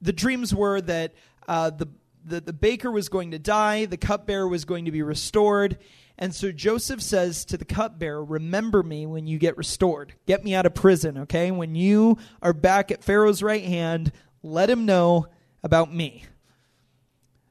the 0.00 0.12
dreams 0.12 0.54
were 0.54 0.80
that 0.80 1.12
uh, 1.48 1.70
the, 1.70 1.88
the 2.24 2.40
the 2.40 2.52
baker 2.52 2.92
was 2.92 3.08
going 3.08 3.32
to 3.32 3.40
die, 3.40 3.86
the 3.86 3.96
cupbearer 3.96 4.46
was 4.46 4.64
going 4.64 4.84
to 4.84 4.92
be 4.92 5.02
restored, 5.02 5.78
and 6.16 6.34
so 6.34 6.52
Joseph 6.52 7.02
says 7.02 7.44
to 7.46 7.56
the 7.56 7.64
cupbearer, 7.64 8.24
Remember 8.24 8.82
me 8.82 9.04
when 9.06 9.26
you 9.26 9.38
get 9.38 9.56
restored. 9.56 10.14
Get 10.26 10.44
me 10.44 10.54
out 10.54 10.66
of 10.66 10.74
prison, 10.74 11.18
okay? 11.18 11.50
When 11.50 11.74
you 11.74 12.18
are 12.40 12.52
back 12.52 12.90
at 12.90 13.02
Pharaoh's 13.02 13.42
right 13.42 13.64
hand, 13.64 14.12
let 14.42 14.70
him 14.70 14.86
know 14.86 15.26
about 15.62 15.92
me. 15.92 16.24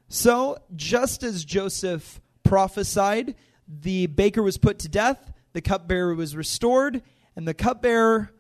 So, 0.08 0.60
just 0.76 1.24
as 1.24 1.44
Joseph 1.44 2.22
prophesied, 2.44 3.36
the 3.68 4.08
baker 4.08 4.44
was 4.44 4.58
put 4.58 4.80
to 4.80 4.90
death, 4.90 5.34
the 5.54 5.62
cupbearer 5.62 6.16
was 6.16 6.36
restored, 6.36 7.02
and 7.36 7.48
the 7.48 7.54
cupbearer 7.54 8.32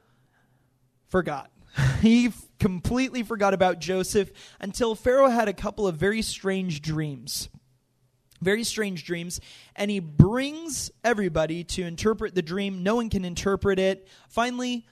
forgot. 1.07 1.51
he 2.01 2.31
completely 2.59 3.23
forgot 3.23 3.53
about 3.53 3.79
Joseph 3.79 4.31
until 4.61 4.95
Pharaoh 4.95 5.29
had 5.29 5.47
a 5.47 5.53
couple 5.53 5.87
of 5.87 5.97
very 5.97 6.21
strange 6.21 6.81
dreams 6.81 7.49
very 8.43 8.63
strange 8.63 9.05
dreams, 9.05 9.39
and 9.75 9.89
he 9.89 9.99
brings 9.99 10.91
everybody 11.03 11.63
to 11.63 11.83
interpret 11.83 12.35
the 12.35 12.41
dream. 12.41 12.83
No 12.83 12.95
one 12.95 13.09
can 13.09 13.25
interpret 13.25 13.79
it. 13.79 14.07
Finally, 14.29 14.85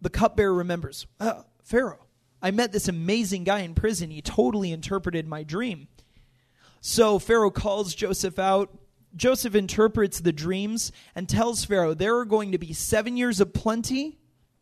the 0.00 0.10
cupbearer 0.10 0.54
remembers 0.54 1.06
oh, 1.20 1.44
Pharaoh, 1.62 2.06
I 2.42 2.50
met 2.50 2.72
this 2.72 2.88
amazing 2.88 3.44
guy 3.44 3.60
in 3.60 3.74
prison. 3.74 4.10
He 4.10 4.20
totally 4.20 4.72
interpreted 4.72 5.26
my 5.26 5.42
dream. 5.44 5.88
So 6.80 7.18
Pharaoh 7.18 7.52
calls 7.52 7.94
Joseph 7.94 8.38
out. 8.38 8.76
Joseph 9.14 9.54
interprets 9.54 10.20
the 10.20 10.32
dreams 10.32 10.90
and 11.14 11.28
tells 11.28 11.64
Pharaoh 11.64 11.94
there 11.94 12.16
are 12.16 12.24
going 12.24 12.52
to 12.52 12.58
be 12.58 12.72
seven 12.72 13.16
years 13.16 13.40
of 13.40 13.52
plenty 13.52 14.18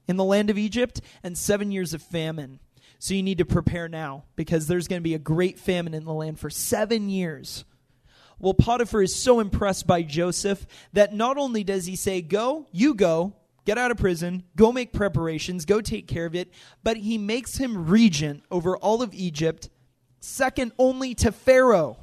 in 0.07 0.17
the 0.17 0.25
land 0.25 0.51
of 0.51 0.59
Egypt 0.59 1.01
and 1.23 1.39
seven 1.39 1.71
years 1.71 1.95
of 1.95 2.03
famine. 2.03 2.61
So 3.01 3.15
you 3.15 3.23
need 3.23 3.39
to 3.39 3.47
prepare 3.47 3.89
now 3.89 4.25
because 4.37 4.67
there's 4.67 4.87
going 4.87 5.01
to 5.01 5.05
be 5.05 5.15
a 5.15 5.19
great 5.19 5.59
famine 5.59 5.95
in 5.95 6.05
the 6.05 6.13
land 6.13 6.39
for 6.39 6.51
seven 6.51 7.09
years. 7.09 7.65
Well, 8.39 8.53
Potiphar 8.53 9.03
is 9.03 9.15
so 9.15 9.41
impressed 9.41 9.87
by 9.87 10.03
Joseph 10.03 10.67
that 10.93 11.15
not 11.15 11.39
only 11.39 11.65
does 11.65 11.87
he 11.87 11.97
say, 11.97 12.21
Go, 12.21 12.67
you 12.73 12.95
go, 12.95 13.33
get 13.65 13.79
out 13.79 13.91
of 13.91 13.97
prison, 13.97 14.45
go 14.55 14.71
make 14.71 14.93
preparations, 14.93 15.65
go 15.65 15.81
take 15.81 16.09
care 16.09 16.27
of 16.27 16.35
it, 16.35 16.53
but 16.83 16.99
he 16.99 17.17
makes 17.17 17.57
him 17.57 17.89
regent 17.89 18.43
over 18.51 18.77
all 18.77 19.01
of 19.01 19.15
Egypt, 19.15 19.71
second 20.21 20.73
only 20.79 21.15
to 21.15 21.33
Pharaoh. 21.33 21.97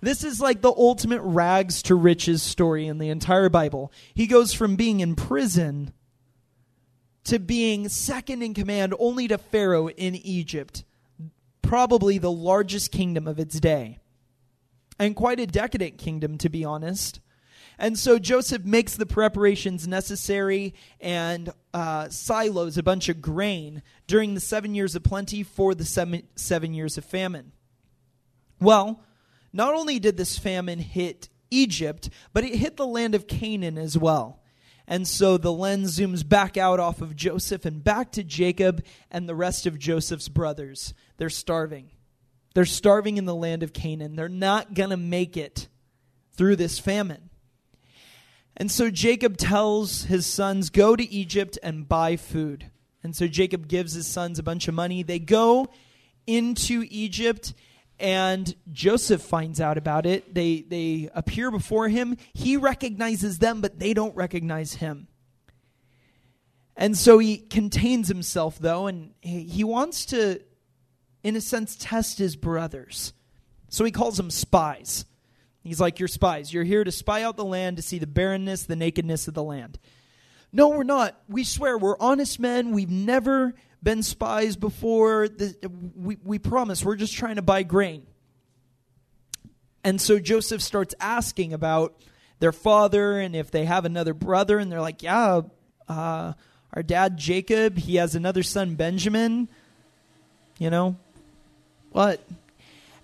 This 0.00 0.22
is 0.22 0.40
like 0.40 0.62
the 0.62 0.72
ultimate 0.72 1.22
rags 1.22 1.82
to 1.82 1.96
riches 1.96 2.40
story 2.40 2.86
in 2.86 2.98
the 2.98 3.08
entire 3.08 3.48
Bible. 3.48 3.92
He 4.14 4.28
goes 4.28 4.52
from 4.52 4.76
being 4.76 5.00
in 5.00 5.16
prison 5.16 5.92
to 7.30 7.38
being 7.38 7.88
second 7.88 8.42
in 8.42 8.52
command 8.54 8.92
only 8.98 9.28
to 9.28 9.38
Pharaoh 9.38 9.88
in 9.88 10.16
Egypt, 10.16 10.82
probably 11.62 12.18
the 12.18 12.30
largest 12.30 12.90
kingdom 12.90 13.28
of 13.28 13.38
its 13.38 13.60
day. 13.60 14.00
And 14.98 15.14
quite 15.14 15.38
a 15.38 15.46
decadent 15.46 15.96
kingdom, 15.96 16.38
to 16.38 16.48
be 16.48 16.64
honest. 16.64 17.20
And 17.78 17.96
so 17.96 18.18
Joseph 18.18 18.64
makes 18.64 18.96
the 18.96 19.06
preparations 19.06 19.86
necessary 19.86 20.74
and 21.00 21.52
uh, 21.72 22.08
silos 22.08 22.76
a 22.76 22.82
bunch 22.82 23.08
of 23.08 23.22
grain 23.22 23.84
during 24.08 24.34
the 24.34 24.40
seven 24.40 24.74
years 24.74 24.96
of 24.96 25.04
plenty 25.04 25.44
for 25.44 25.72
the 25.72 25.84
seven, 25.84 26.24
seven 26.34 26.74
years 26.74 26.98
of 26.98 27.04
famine. 27.04 27.52
Well, 28.60 29.04
not 29.52 29.74
only 29.74 30.00
did 30.00 30.16
this 30.16 30.36
famine 30.36 30.80
hit 30.80 31.28
Egypt, 31.48 32.10
but 32.32 32.42
it 32.42 32.56
hit 32.56 32.76
the 32.76 32.86
land 32.86 33.14
of 33.14 33.28
Canaan 33.28 33.78
as 33.78 33.96
well. 33.96 34.40
And 34.90 35.06
so 35.06 35.38
the 35.38 35.52
lens 35.52 35.96
zooms 35.96 36.28
back 36.28 36.56
out 36.56 36.80
off 36.80 37.00
of 37.00 37.14
Joseph 37.14 37.64
and 37.64 37.82
back 37.82 38.10
to 38.12 38.24
Jacob 38.24 38.84
and 39.08 39.28
the 39.28 39.36
rest 39.36 39.64
of 39.64 39.78
Joseph's 39.78 40.28
brothers. 40.28 40.94
They're 41.16 41.30
starving. 41.30 41.92
They're 42.54 42.64
starving 42.64 43.16
in 43.16 43.24
the 43.24 43.34
land 43.34 43.62
of 43.62 43.72
Canaan. 43.72 44.16
They're 44.16 44.28
not 44.28 44.74
going 44.74 44.90
to 44.90 44.96
make 44.96 45.36
it 45.36 45.68
through 46.32 46.56
this 46.56 46.80
famine. 46.80 47.30
And 48.56 48.68
so 48.68 48.90
Jacob 48.90 49.36
tells 49.36 50.02
his 50.02 50.26
sons, 50.26 50.70
Go 50.70 50.96
to 50.96 51.08
Egypt 51.08 51.56
and 51.62 51.88
buy 51.88 52.16
food. 52.16 52.68
And 53.04 53.14
so 53.14 53.28
Jacob 53.28 53.68
gives 53.68 53.92
his 53.92 54.08
sons 54.08 54.40
a 54.40 54.42
bunch 54.42 54.66
of 54.66 54.74
money. 54.74 55.04
They 55.04 55.20
go 55.20 55.68
into 56.26 56.84
Egypt 56.90 57.54
and 58.00 58.54
Joseph 58.72 59.22
finds 59.22 59.60
out 59.60 59.78
about 59.78 60.06
it. 60.06 60.34
They 60.34 60.62
they 60.62 61.10
appear 61.14 61.50
before 61.50 61.88
him. 61.88 62.16
He 62.32 62.56
recognizes 62.56 63.38
them, 63.38 63.60
but 63.60 63.78
they 63.78 63.94
don't 63.94 64.16
recognize 64.16 64.74
him. 64.74 65.08
And 66.76 66.96
so 66.96 67.18
he 67.18 67.36
contains 67.36 68.08
himself 68.08 68.58
though, 68.58 68.86
and 68.86 69.12
he, 69.20 69.64
wants 69.64 70.06
to, 70.06 70.40
in 71.22 71.36
a 71.36 71.40
sense, 71.40 71.76
test 71.78 72.18
his 72.18 72.36
brothers. 72.36 73.12
So 73.68 73.84
he 73.84 73.90
calls 73.90 74.16
them 74.16 74.30
spies. 74.30 75.04
He's 75.62 75.80
like, 75.80 75.98
You're 75.98 76.08
spies. 76.08 76.52
You're 76.52 76.64
here 76.64 76.82
to 76.82 76.90
spy 76.90 77.22
out 77.22 77.36
the 77.36 77.44
land 77.44 77.76
to 77.76 77.82
see 77.82 77.98
the 77.98 78.06
barrenness, 78.06 78.64
the 78.64 78.76
nakedness 78.76 79.28
of 79.28 79.34
the 79.34 79.42
land. 79.42 79.78
No, 80.52 80.68
we're 80.68 80.82
not. 80.82 81.20
We 81.28 81.44
swear 81.44 81.78
we're 81.78 81.98
honest 81.98 82.40
men. 82.40 82.72
We've 82.72 82.90
never 82.90 83.54
been 83.82 84.02
spies 84.02 84.56
before. 84.56 85.28
The, 85.28 85.54
we, 85.96 86.18
we 86.24 86.38
promise 86.38 86.84
we're 86.84 86.96
just 86.96 87.14
trying 87.14 87.36
to 87.36 87.42
buy 87.42 87.62
grain. 87.62 88.06
And 89.84 90.00
so 90.00 90.18
Joseph 90.18 90.60
starts 90.60 90.94
asking 91.00 91.52
about 91.52 91.94
their 92.40 92.52
father 92.52 93.18
and 93.18 93.34
if 93.36 93.50
they 93.50 93.64
have 93.64 93.84
another 93.84 94.12
brother. 94.12 94.58
And 94.58 94.70
they're 94.70 94.80
like, 94.80 95.02
yeah, 95.02 95.42
uh, 95.88 96.32
our 96.72 96.82
dad 96.82 97.16
Jacob, 97.16 97.78
he 97.78 97.96
has 97.96 98.14
another 98.14 98.42
son 98.42 98.74
Benjamin. 98.74 99.48
You 100.58 100.70
know, 100.70 100.96
what? 101.92 102.20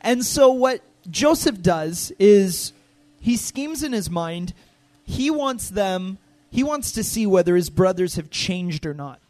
And 0.01 0.25
so 0.25 0.51
what 0.51 0.83
Joseph 1.11 1.63
does 1.63 2.13
is 2.19 2.73
he 3.21 3.37
schemes 3.37 3.83
in 3.83 3.93
his 3.93 4.11
mind. 4.11 4.53
He 5.05 5.31
wants 5.31 5.71
them, 5.71 6.19
he 6.57 6.65
wants 6.65 6.93
to 6.93 7.05
see 7.05 7.27
whether 7.27 7.55
his 7.55 7.69
brothers 7.69 8.15
have 8.15 8.31
changed 8.31 8.87
or 8.87 8.95
not, 8.95 9.21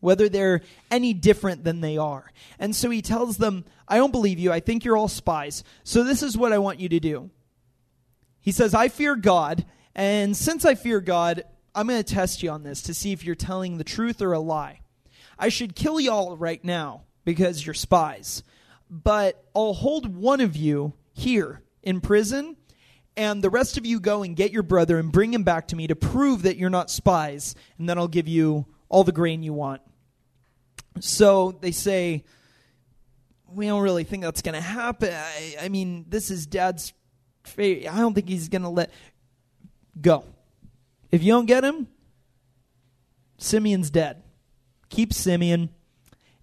whether 0.00 0.28
they're 0.28 0.60
any 0.90 1.14
different 1.14 1.64
than 1.64 1.80
they 1.80 1.96
are. 1.96 2.30
And 2.58 2.76
so 2.76 2.90
he 2.90 3.00
tells 3.00 3.38
them, 3.38 3.64
I 3.88 3.96
don't 3.96 4.12
believe 4.12 4.38
you. 4.38 4.52
I 4.52 4.60
think 4.60 4.84
you're 4.84 4.98
all 4.98 5.08
spies. 5.08 5.64
So 5.82 6.04
this 6.04 6.22
is 6.22 6.36
what 6.36 6.52
I 6.52 6.58
want 6.58 6.78
you 6.78 6.90
to 6.90 7.00
do. 7.00 7.30
He 8.42 8.52
says, 8.52 8.74
I 8.74 8.88
fear 8.88 9.16
God, 9.16 9.64
and 9.94 10.36
since 10.36 10.66
I 10.66 10.74
fear 10.74 11.00
God, 11.00 11.44
I'm 11.74 11.86
going 11.86 12.04
to 12.04 12.14
test 12.14 12.42
you 12.42 12.50
on 12.50 12.64
this 12.64 12.82
to 12.82 12.92
see 12.92 13.12
if 13.12 13.24
you're 13.24 13.34
telling 13.34 13.78
the 13.78 13.82
truth 13.82 14.20
or 14.20 14.34
a 14.34 14.38
lie. 14.38 14.82
I 15.38 15.48
should 15.48 15.74
kill 15.74 15.98
y'all 15.98 16.36
right 16.36 16.62
now 16.62 17.04
because 17.24 17.64
you're 17.64 17.72
spies, 17.72 18.42
but 18.90 19.42
I'll 19.56 19.72
hold 19.72 20.14
one 20.14 20.42
of 20.42 20.54
you 20.54 20.92
here 21.14 21.62
in 21.82 22.02
prison, 22.02 22.57
and 23.18 23.42
the 23.42 23.50
rest 23.50 23.76
of 23.76 23.84
you 23.84 23.98
go 23.98 24.22
and 24.22 24.36
get 24.36 24.52
your 24.52 24.62
brother 24.62 24.96
and 24.96 25.10
bring 25.10 25.34
him 25.34 25.42
back 25.42 25.68
to 25.68 25.76
me 25.76 25.88
to 25.88 25.96
prove 25.96 26.42
that 26.42 26.56
you're 26.56 26.70
not 26.70 26.88
spies, 26.88 27.56
and 27.76 27.88
then 27.88 27.98
I'll 27.98 28.06
give 28.06 28.28
you 28.28 28.64
all 28.88 29.02
the 29.02 29.12
grain 29.12 29.42
you 29.42 29.52
want. 29.52 29.82
So 31.00 31.58
they 31.60 31.72
say, 31.72 32.24
We 33.48 33.66
don't 33.66 33.82
really 33.82 34.04
think 34.04 34.22
that's 34.22 34.40
going 34.40 34.54
to 34.54 34.60
happen. 34.60 35.12
I, 35.12 35.56
I 35.62 35.68
mean, 35.68 36.06
this 36.08 36.30
is 36.30 36.46
dad's 36.46 36.92
I 37.58 37.80
don't 37.82 38.14
think 38.14 38.28
he's 38.28 38.48
going 38.48 38.62
to 38.62 38.68
let 38.68 38.90
go. 40.00 40.24
If 41.10 41.22
you 41.22 41.32
don't 41.32 41.46
get 41.46 41.64
him, 41.64 41.88
Simeon's 43.38 43.90
dead. 43.90 44.22
Keep 44.90 45.12
Simeon. 45.12 45.70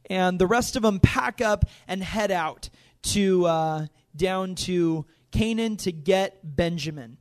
And 0.09 0.39
the 0.39 0.47
rest 0.47 0.75
of 0.75 0.81
them 0.81 0.99
pack 0.99 1.41
up 1.41 1.65
and 1.88 2.03
head 2.03 2.31
out 2.31 2.69
to 3.03 3.45
uh, 3.45 3.88
down 4.15 4.55
to 4.55 5.05
Canaan 5.36 5.76
to 5.78 5.91
get 5.91 6.39
Benjamin. 6.56 7.17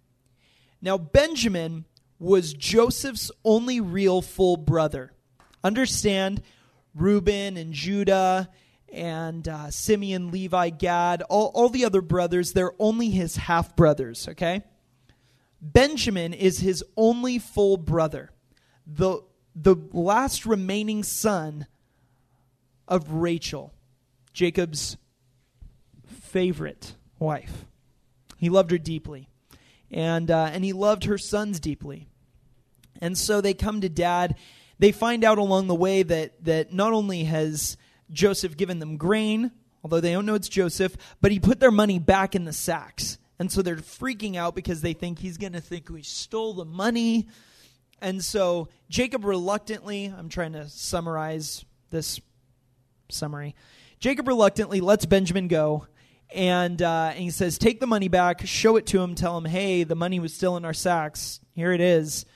Now, 0.81 0.96
Benjamin 0.96 1.85
was 2.20 2.53
Joseph's 2.53 3.33
only 3.44 3.81
real 3.81 4.22
full 4.22 4.57
brother. 4.57 5.12
Understand, 5.64 6.40
Reuben 6.94 7.57
and 7.57 7.72
Judah 7.72 8.48
and 8.92 9.48
uh, 9.48 9.70
Simeon, 9.70 10.31
Levi, 10.31 10.70
Gad, 10.70 11.22
all, 11.22 11.50
all 11.55 11.68
the 11.68 11.85
other 11.85 12.00
brothers, 12.00 12.53
they're 12.53 12.74
only 12.79 13.11
his 13.11 13.37
half 13.37 13.74
brothers, 13.74 14.29
okay? 14.29 14.62
Benjamin 15.61 16.33
is 16.33 16.61
his 16.61 16.85
only 16.96 17.40
full 17.40 17.77
brother, 17.77 18.31
the, 18.87 19.22
the 19.57 19.74
last 19.92 20.46
remaining 20.46 21.03
son 21.03 21.66
of 22.87 23.11
Rachel, 23.11 23.74
Jacob's 24.33 24.98
favorite 26.07 26.94
wife. 27.18 27.66
He 28.44 28.50
loved 28.50 28.70
her 28.70 28.78
deeply, 28.78 29.28
and, 29.90 30.30
uh, 30.30 30.50
and 30.52 30.64
he 30.64 30.72
loved 30.72 31.04
her 31.04 31.18
sons 31.18 31.59
deeply. 31.59 32.09
And 33.00 33.16
so 33.16 33.40
they 33.40 33.54
come 33.54 33.80
to 33.80 33.88
dad. 33.88 34.37
They 34.78 34.92
find 34.92 35.24
out 35.24 35.38
along 35.38 35.66
the 35.66 35.74
way 35.74 36.02
that, 36.02 36.44
that 36.44 36.72
not 36.72 36.92
only 36.92 37.24
has 37.24 37.76
Joseph 38.11 38.57
given 38.57 38.78
them 38.78 38.96
grain, 38.96 39.50
although 39.83 40.00
they 40.00 40.12
don't 40.12 40.26
know 40.26 40.35
it's 40.35 40.48
Joseph, 40.48 40.96
but 41.20 41.33
he 41.33 41.40
put 41.40 41.61
their 41.61 41.70
money 41.70 41.98
back 41.98 42.35
in 42.35 42.44
the 42.44 42.52
sacks. 42.52 43.18
And 43.38 43.50
so 43.50 43.62
they're 43.62 43.76
freaking 43.76 44.37
out 44.37 44.54
because 44.54 44.80
they 44.80 44.92
think 44.92 45.18
he's 45.18 45.38
going 45.38 45.54
to 45.54 45.61
think 45.61 45.88
we 45.88 46.02
stole 46.02 46.54
the 46.54 46.64
money. 46.64 47.28
And 48.00 48.24
so 48.24 48.68
Jacob 48.88 49.24
reluctantly, 49.24 50.07
I'm 50.07 50.28
trying 50.28 50.52
to 50.52 50.68
summarize 50.68 51.64
this 51.90 52.20
summary. 53.11 53.54
Jacob 53.98 54.28
reluctantly 54.28 54.80
lets 54.80 55.07
Benjamin 55.07 55.48
go. 55.48 55.87
And, 56.32 56.80
uh, 56.82 57.10
and 57.12 57.18
he 57.18 57.30
says, 57.30 57.58
Take 57.58 57.80
the 57.80 57.87
money 57.87 58.08
back, 58.08 58.46
show 58.46 58.76
it 58.76 58.87
to 58.87 59.02
him, 59.02 59.14
tell 59.14 59.37
him, 59.38 59.44
hey, 59.44 59.84
the 59.84 59.94
money 59.94 60.20
was 60.20 60.34
still 60.34 60.56
in 60.56 60.64
our 60.64 60.72
sacks. 60.72 61.40
Here 61.54 61.72
it 61.72 61.80
is. 61.80 62.26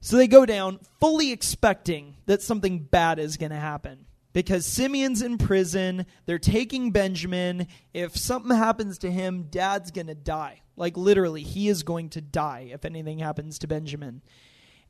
So 0.00 0.16
they 0.16 0.26
go 0.26 0.46
down, 0.46 0.80
fully 0.98 1.30
expecting 1.30 2.16
that 2.26 2.42
something 2.42 2.78
bad 2.78 3.18
is 3.18 3.36
going 3.36 3.50
to 3.50 3.56
happen 3.56 4.06
because 4.32 4.64
Simeon's 4.64 5.22
in 5.22 5.36
prison. 5.36 6.06
They're 6.26 6.38
taking 6.38 6.90
Benjamin. 6.90 7.66
If 7.92 8.16
something 8.16 8.56
happens 8.56 8.98
to 8.98 9.10
him, 9.10 9.48
dad's 9.50 9.90
going 9.90 10.06
to 10.06 10.14
die. 10.14 10.62
Like 10.76 10.96
literally, 10.96 11.42
he 11.42 11.68
is 11.68 11.82
going 11.82 12.10
to 12.10 12.22
die 12.22 12.70
if 12.72 12.84
anything 12.84 13.18
happens 13.18 13.58
to 13.58 13.66
Benjamin. 13.66 14.22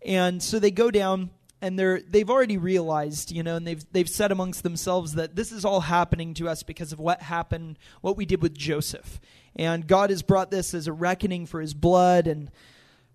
And 0.06 0.42
so 0.42 0.58
they 0.58 0.70
go 0.70 0.90
down 0.90 1.30
and 1.62 1.78
they're 1.78 2.00
they've 2.00 2.30
already 2.30 2.56
realized, 2.56 3.32
you 3.32 3.42
know, 3.42 3.56
and 3.56 3.66
they've 3.66 3.84
they've 3.92 4.08
said 4.08 4.32
amongst 4.32 4.62
themselves 4.62 5.14
that 5.14 5.36
this 5.36 5.52
is 5.52 5.64
all 5.64 5.80
happening 5.80 6.34
to 6.34 6.48
us 6.48 6.62
because 6.62 6.92
of 6.92 7.00
what 7.00 7.22
happened, 7.22 7.78
what 8.00 8.16
we 8.16 8.24
did 8.24 8.42
with 8.42 8.56
Joseph. 8.56 9.20
And 9.56 9.86
God 9.86 10.10
has 10.10 10.22
brought 10.22 10.50
this 10.50 10.74
as 10.74 10.86
a 10.86 10.92
reckoning 10.92 11.46
for 11.46 11.60
his 11.60 11.74
blood 11.74 12.26
and 12.26 12.50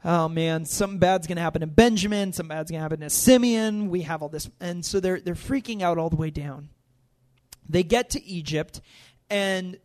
oh 0.05 0.29
man, 0.29 0.65
something 0.65 0.99
bad's 0.99 1.27
going 1.27 1.37
to 1.37 1.41
happen 1.41 1.61
to 1.61 1.67
Benjamin, 1.67 2.31
something 2.31 2.55
bad's 2.55 2.69
going 2.69 2.79
to 2.79 2.83
happen 2.83 2.99
to 3.01 3.09
Simeon. 3.09 3.89
We 3.89 4.03
have 4.03 4.21
all 4.21 4.29
this. 4.29 4.49
And 4.61 4.85
so 4.85 4.99
they're, 4.99 5.19
they're 5.19 5.33
freaking 5.33 5.81
out 5.81 5.97
all 5.97 6.09
the 6.09 6.15
way 6.15 6.29
down. 6.29 6.69
They 7.67 7.81
get 7.81 8.11
to 8.11 8.23
Egypt, 8.23 8.79
and 9.27 9.79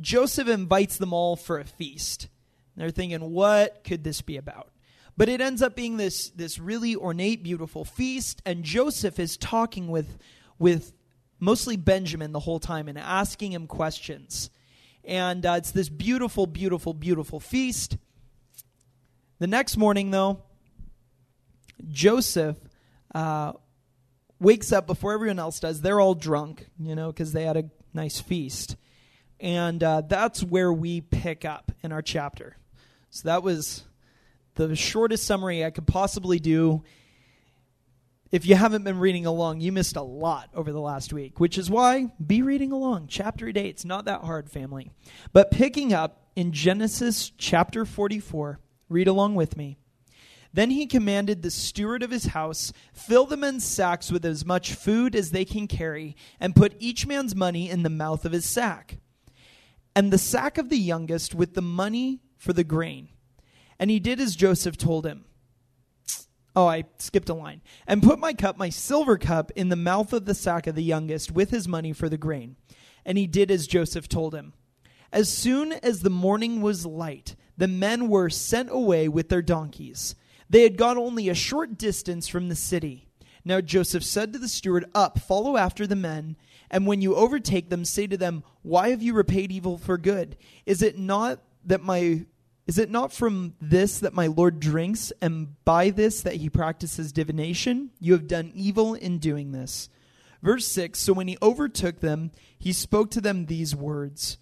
Joseph 0.00 0.48
invites 0.48 0.96
them 0.96 1.12
all 1.12 1.36
for 1.36 1.58
a 1.58 1.64
feast. 1.64 2.28
they're 2.76 2.90
thinking, 2.90 3.20
what 3.30 3.84
could 3.84 4.02
this 4.02 4.22
be 4.22 4.38
about? 4.38 4.70
But 5.16 5.28
it 5.28 5.40
ends 5.40 5.62
up 5.62 5.74
being 5.74 5.96
this, 5.96 6.28
this 6.30 6.58
really 6.58 6.94
ornate, 6.94 7.42
beautiful 7.42 7.84
feast, 7.84 8.42
and 8.44 8.64
Joseph 8.64 9.18
is 9.18 9.36
talking 9.36 9.88
with, 9.88 10.18
with 10.58 10.92
mostly 11.40 11.76
Benjamin 11.76 12.32
the 12.32 12.40
whole 12.40 12.60
time 12.60 12.88
and 12.88 12.98
asking 12.98 13.52
him 13.52 13.66
questions. 13.66 14.50
And 15.04 15.46
uh, 15.46 15.54
it's 15.56 15.70
this 15.70 15.88
beautiful, 15.88 16.46
beautiful, 16.46 16.92
beautiful 16.92 17.40
feast. 17.40 17.96
The 19.38 19.46
next 19.46 19.76
morning, 19.76 20.10
though, 20.10 20.42
Joseph 21.88 22.58
uh, 23.14 23.52
wakes 24.40 24.72
up 24.72 24.86
before 24.86 25.12
everyone 25.12 25.38
else 25.38 25.60
does. 25.60 25.80
They're 25.80 26.00
all 26.00 26.14
drunk, 26.14 26.66
you 26.78 26.94
know, 26.94 27.08
because 27.08 27.32
they 27.32 27.44
had 27.44 27.56
a 27.56 27.70
nice 27.94 28.20
feast. 28.20 28.76
And 29.40 29.82
uh, 29.82 30.02
that's 30.02 30.42
where 30.42 30.72
we 30.72 31.00
pick 31.00 31.44
up 31.44 31.72
in 31.82 31.92
our 31.92 32.02
chapter. 32.02 32.56
So 33.10 33.28
that 33.28 33.42
was 33.42 33.84
the 34.56 34.74
shortest 34.74 35.24
summary 35.24 35.64
I 35.64 35.70
could 35.70 35.86
possibly 35.86 36.38
do. 36.38 36.82
If 38.32 38.44
you 38.44 38.56
haven't 38.56 38.82
been 38.82 38.98
reading 38.98 39.24
along, 39.24 39.60
you 39.60 39.70
missed 39.70 39.96
a 39.96 40.02
lot 40.02 40.50
over 40.54 40.72
the 40.72 40.80
last 40.80 41.12
week, 41.12 41.38
which 41.38 41.56
is 41.56 41.70
why 41.70 42.10
be 42.24 42.42
reading 42.42 42.72
along. 42.72 43.06
Chapter 43.08 43.48
8, 43.48 43.56
it's 43.56 43.84
not 43.84 44.06
that 44.06 44.22
hard, 44.22 44.50
family. 44.50 44.90
But 45.32 45.50
picking 45.50 45.92
up 45.92 46.26
in 46.34 46.52
Genesis 46.52 47.30
chapter 47.38 47.84
44, 47.84 48.58
Read 48.88 49.08
along 49.08 49.34
with 49.34 49.56
me. 49.56 49.78
Then 50.52 50.70
he 50.70 50.86
commanded 50.86 51.42
the 51.42 51.50
steward 51.50 52.02
of 52.02 52.10
his 52.10 52.26
house, 52.26 52.72
Fill 52.92 53.26
the 53.26 53.36
men's 53.36 53.64
sacks 53.64 54.10
with 54.10 54.24
as 54.24 54.44
much 54.44 54.74
food 54.74 55.14
as 55.14 55.30
they 55.30 55.44
can 55.44 55.66
carry, 55.66 56.16
and 56.40 56.56
put 56.56 56.76
each 56.78 57.06
man's 57.06 57.34
money 57.34 57.68
in 57.68 57.82
the 57.82 57.90
mouth 57.90 58.24
of 58.24 58.32
his 58.32 58.46
sack. 58.46 58.98
And 59.94 60.12
the 60.12 60.18
sack 60.18 60.56
of 60.56 60.68
the 60.68 60.78
youngest 60.78 61.34
with 61.34 61.54
the 61.54 61.62
money 61.62 62.20
for 62.38 62.52
the 62.52 62.64
grain. 62.64 63.08
And 63.78 63.90
he 63.90 64.00
did 64.00 64.20
as 64.20 64.36
Joseph 64.36 64.76
told 64.76 65.06
him. 65.06 65.24
Oh, 66.54 66.66
I 66.66 66.84
skipped 66.98 67.28
a 67.28 67.34
line. 67.34 67.60
And 67.86 68.02
put 68.02 68.18
my 68.18 68.32
cup, 68.32 68.56
my 68.56 68.70
silver 68.70 69.18
cup, 69.18 69.52
in 69.54 69.68
the 69.68 69.76
mouth 69.76 70.14
of 70.14 70.24
the 70.24 70.34
sack 70.34 70.66
of 70.66 70.74
the 70.74 70.82
youngest 70.82 71.30
with 71.30 71.50
his 71.50 71.68
money 71.68 71.92
for 71.92 72.08
the 72.08 72.16
grain. 72.16 72.56
And 73.04 73.18
he 73.18 73.26
did 73.26 73.50
as 73.50 73.66
Joseph 73.66 74.08
told 74.08 74.34
him. 74.34 74.54
As 75.12 75.28
soon 75.28 75.72
as 75.72 76.00
the 76.00 76.10
morning 76.10 76.62
was 76.62 76.86
light, 76.86 77.36
the 77.56 77.68
men 77.68 78.08
were 78.08 78.30
sent 78.30 78.70
away 78.70 79.06
with 79.08 79.28
their 79.28 79.42
donkeys. 79.42 80.14
They 80.48 80.62
had 80.62 80.78
gone 80.78 80.96
only 80.96 81.28
a 81.28 81.34
short 81.34 81.76
distance 81.78 82.26
from 82.26 82.48
the 82.48 82.54
city. 82.54 83.08
Now 83.44 83.60
Joseph 83.60 84.02
said 84.02 84.32
to 84.32 84.38
the 84.38 84.48
steward, 84.48 84.86
Up, 84.94 85.18
follow 85.18 85.56
after 85.56 85.86
the 85.86 85.94
men, 85.94 86.36
and 86.70 86.86
when 86.86 87.00
you 87.00 87.14
overtake 87.14 87.68
them, 87.68 87.84
say 87.84 88.06
to 88.06 88.16
them, 88.16 88.42
Why 88.62 88.90
have 88.90 89.02
you 89.02 89.14
repaid 89.14 89.52
evil 89.52 89.78
for 89.78 89.98
good? 89.98 90.36
Is 90.64 90.82
it 90.82 90.98
not 90.98 91.40
that 91.64 91.82
my 91.82 92.26
is 92.66 92.78
it 92.78 92.90
not 92.90 93.12
from 93.12 93.54
this 93.60 94.00
that 94.00 94.12
my 94.12 94.26
Lord 94.26 94.58
drinks, 94.58 95.12
and 95.22 95.62
by 95.64 95.90
this 95.90 96.22
that 96.22 96.36
he 96.36 96.50
practices 96.50 97.12
divination? 97.12 97.90
You 98.00 98.12
have 98.14 98.26
done 98.26 98.50
evil 98.54 98.94
in 98.94 99.18
doing 99.18 99.52
this. 99.52 99.88
Verse 100.42 100.66
6 100.66 100.98
So 100.98 101.12
when 101.12 101.28
he 101.28 101.38
overtook 101.40 102.00
them, 102.00 102.32
he 102.58 102.72
spoke 102.72 103.10
to 103.12 103.20
them 103.20 103.46
these 103.46 103.74
words. 103.76 104.38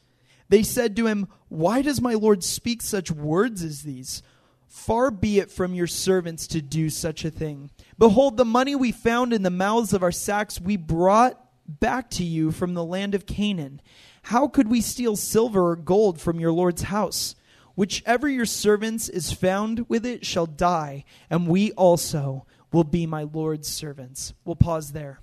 They 0.49 0.63
said 0.63 0.97
to 0.97 1.07
him, 1.07 1.29
Why 1.49 1.83
does 1.83 2.01
my 2.01 2.15
Lord 2.15 2.43
speak 2.43 2.81
such 2.81 3.11
words 3.11 3.63
as 3.63 3.83
these? 3.83 4.23
Far 4.67 5.11
be 5.11 5.39
it 5.39 5.51
from 5.51 5.75
your 5.75 5.87
servants 5.87 6.47
to 6.49 6.61
do 6.61 6.91
such 6.91 7.25
a 7.25 7.31
thing. 7.31 7.71
Behold, 7.99 8.37
the 8.37 8.45
money 8.45 8.75
we 8.75 8.91
found 8.91 9.33
in 9.33 9.43
the 9.43 9.51
mouths 9.51 9.93
of 9.93 10.03
our 10.03 10.11
sacks 10.11 10.61
we 10.61 10.77
brought 10.77 11.41
back 11.67 12.11
to 12.11 12.25
you 12.25 12.51
from 12.51 12.75
the 12.75 12.85
land 12.85 13.15
of 13.15 13.27
Canaan. 13.27 13.81
How 14.25 14.49
could 14.49 14.69
we 14.69 14.81
steal 14.81 15.17
silver 15.17 15.71
or 15.71 15.77
gold 15.77 16.21
from 16.21 16.41
your 16.41 16.53
Lord's 16.53 16.83
house? 16.83 17.37
Whichever 17.75 18.29
your 18.29 18.47
servants 18.47 19.09
is 19.09 19.33
found 19.33 19.89
with 19.89 20.07
it 20.07 20.25
shall 20.25 20.47
die, 20.47 21.05
and 21.29 21.49
we 21.49 21.73
also 21.73 22.47
will 22.73 22.85
be 22.85 23.07
my 23.07 23.25
Lord's 23.25 23.69
servants. 23.69 24.35
We'll 24.45 24.57
pause 24.57 24.93
there. 24.93 25.21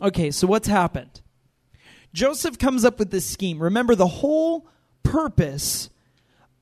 Okay, 0.00 0.30
so 0.30 0.46
what's 0.46 0.68
happened? 0.68 1.20
Joseph 2.14 2.58
comes 2.58 2.84
up 2.84 2.98
with 2.98 3.10
this 3.10 3.26
scheme. 3.26 3.62
Remember, 3.62 3.94
the 3.94 4.06
whole 4.06 4.68
purpose 5.02 5.90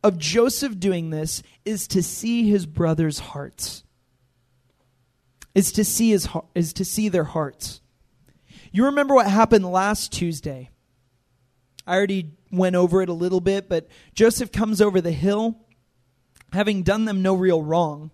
of 0.02 0.18
Joseph 0.18 0.78
doing 0.78 1.10
this 1.10 1.42
is 1.64 1.86
to 1.88 2.02
see 2.02 2.48
his 2.48 2.66
brothers' 2.66 3.18
hearts. 3.18 3.84
Is 5.54 5.72
to 5.72 5.84
see 5.84 6.10
his 6.10 6.28
is 6.54 6.72
to 6.74 6.84
see 6.84 7.08
their 7.08 7.24
hearts. 7.24 7.80
You 8.70 8.86
remember 8.86 9.14
what 9.14 9.26
happened 9.26 9.66
last 9.66 10.12
Tuesday? 10.12 10.70
I 11.86 11.96
already 11.96 12.30
went 12.50 12.76
over 12.76 13.02
it 13.02 13.08
a 13.08 13.14
little 13.14 13.40
bit, 13.40 13.68
but 13.68 13.88
Joseph 14.14 14.52
comes 14.52 14.80
over 14.80 15.00
the 15.00 15.12
hill 15.12 15.56
having 16.52 16.82
done 16.82 17.04
them 17.04 17.22
no 17.22 17.34
real 17.34 17.62
wrong. 17.62 18.10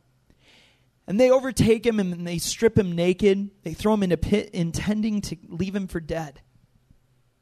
And 1.06 1.20
they 1.20 1.30
overtake 1.30 1.86
him 1.86 2.00
and 2.00 2.26
they 2.26 2.38
strip 2.38 2.76
him 2.76 2.92
naked. 2.92 3.50
They 3.62 3.74
throw 3.74 3.94
him 3.94 4.02
in 4.02 4.12
a 4.12 4.16
pit, 4.16 4.50
intending 4.52 5.20
to 5.22 5.36
leave 5.48 5.74
him 5.74 5.86
for 5.86 6.00
dead. 6.00 6.40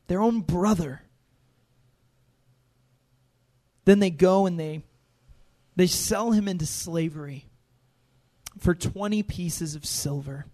Their 0.07 0.21
own 0.21 0.41
brother. 0.41 1.03
Then 3.87 4.01
they 4.01 4.11
go 4.11 4.47
and 4.47 4.61
they 4.61 4.83
they 5.77 5.87
sell 5.87 6.31
him 6.31 6.47
into 6.47 6.67
slavery 6.67 7.47
for 8.59 8.75
20 8.75 9.23
pieces 9.25 9.75
of 9.75 9.85
silver. 9.85 10.47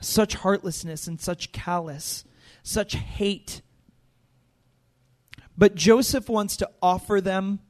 Such 0.00 0.34
heartlessness 0.34 1.06
and 1.06 1.20
such 1.20 1.52
callous, 1.52 2.24
such 2.62 2.94
hate. 2.94 3.60
But 5.60 5.76
Joseph 5.76 6.28
wants 6.28 6.56
to 6.56 6.70
offer 6.82 7.20
them 7.20 7.60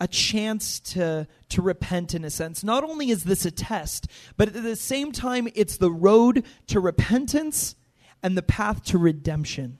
a 0.00 0.08
chance 0.08 0.80
to, 0.80 1.28
to 1.50 1.62
repent 1.62 2.14
in 2.14 2.24
a 2.24 2.30
sense. 2.30 2.64
Not 2.64 2.82
only 2.82 3.10
is 3.10 3.22
this 3.22 3.44
a 3.44 3.52
test, 3.52 4.08
but 4.36 4.48
at 4.48 4.60
the 4.60 4.74
same 4.74 5.12
time, 5.12 5.46
it's 5.54 5.76
the 5.76 5.92
road 5.92 6.44
to 6.66 6.80
repentance 6.80 7.76
and 8.20 8.36
the 8.36 8.42
path 8.42 8.82
to 8.86 8.98
redemption 8.98 9.78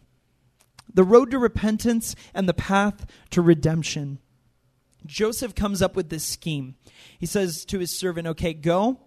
the 0.94 1.04
road 1.04 1.30
to 1.30 1.38
repentance 1.38 2.16
and 2.34 2.48
the 2.48 2.54
path 2.54 3.06
to 3.30 3.42
redemption. 3.42 4.18
Joseph 5.06 5.54
comes 5.54 5.80
up 5.80 5.96
with 5.96 6.08
this 6.10 6.24
scheme. 6.24 6.76
He 7.18 7.26
says 7.26 7.64
to 7.66 7.78
his 7.78 7.96
servant, 7.96 8.26
Okay, 8.28 8.54
go 8.54 9.00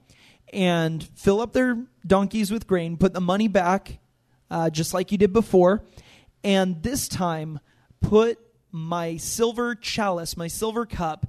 and 0.51 1.03
fill 1.15 1.41
up 1.41 1.53
their 1.53 1.85
donkeys 2.05 2.51
with 2.51 2.67
grain, 2.67 2.97
put 2.97 3.13
the 3.13 3.21
money 3.21 3.47
back, 3.47 3.99
uh, 4.49 4.69
just 4.69 4.93
like 4.93 5.11
you 5.11 5.17
did 5.17 5.33
before, 5.33 5.83
and 6.43 6.81
this 6.83 7.07
time 7.07 7.59
put 8.01 8.39
my 8.71 9.17
silver 9.17 9.75
chalice, 9.75 10.35
my 10.35 10.47
silver 10.47 10.85
cup, 10.85 11.25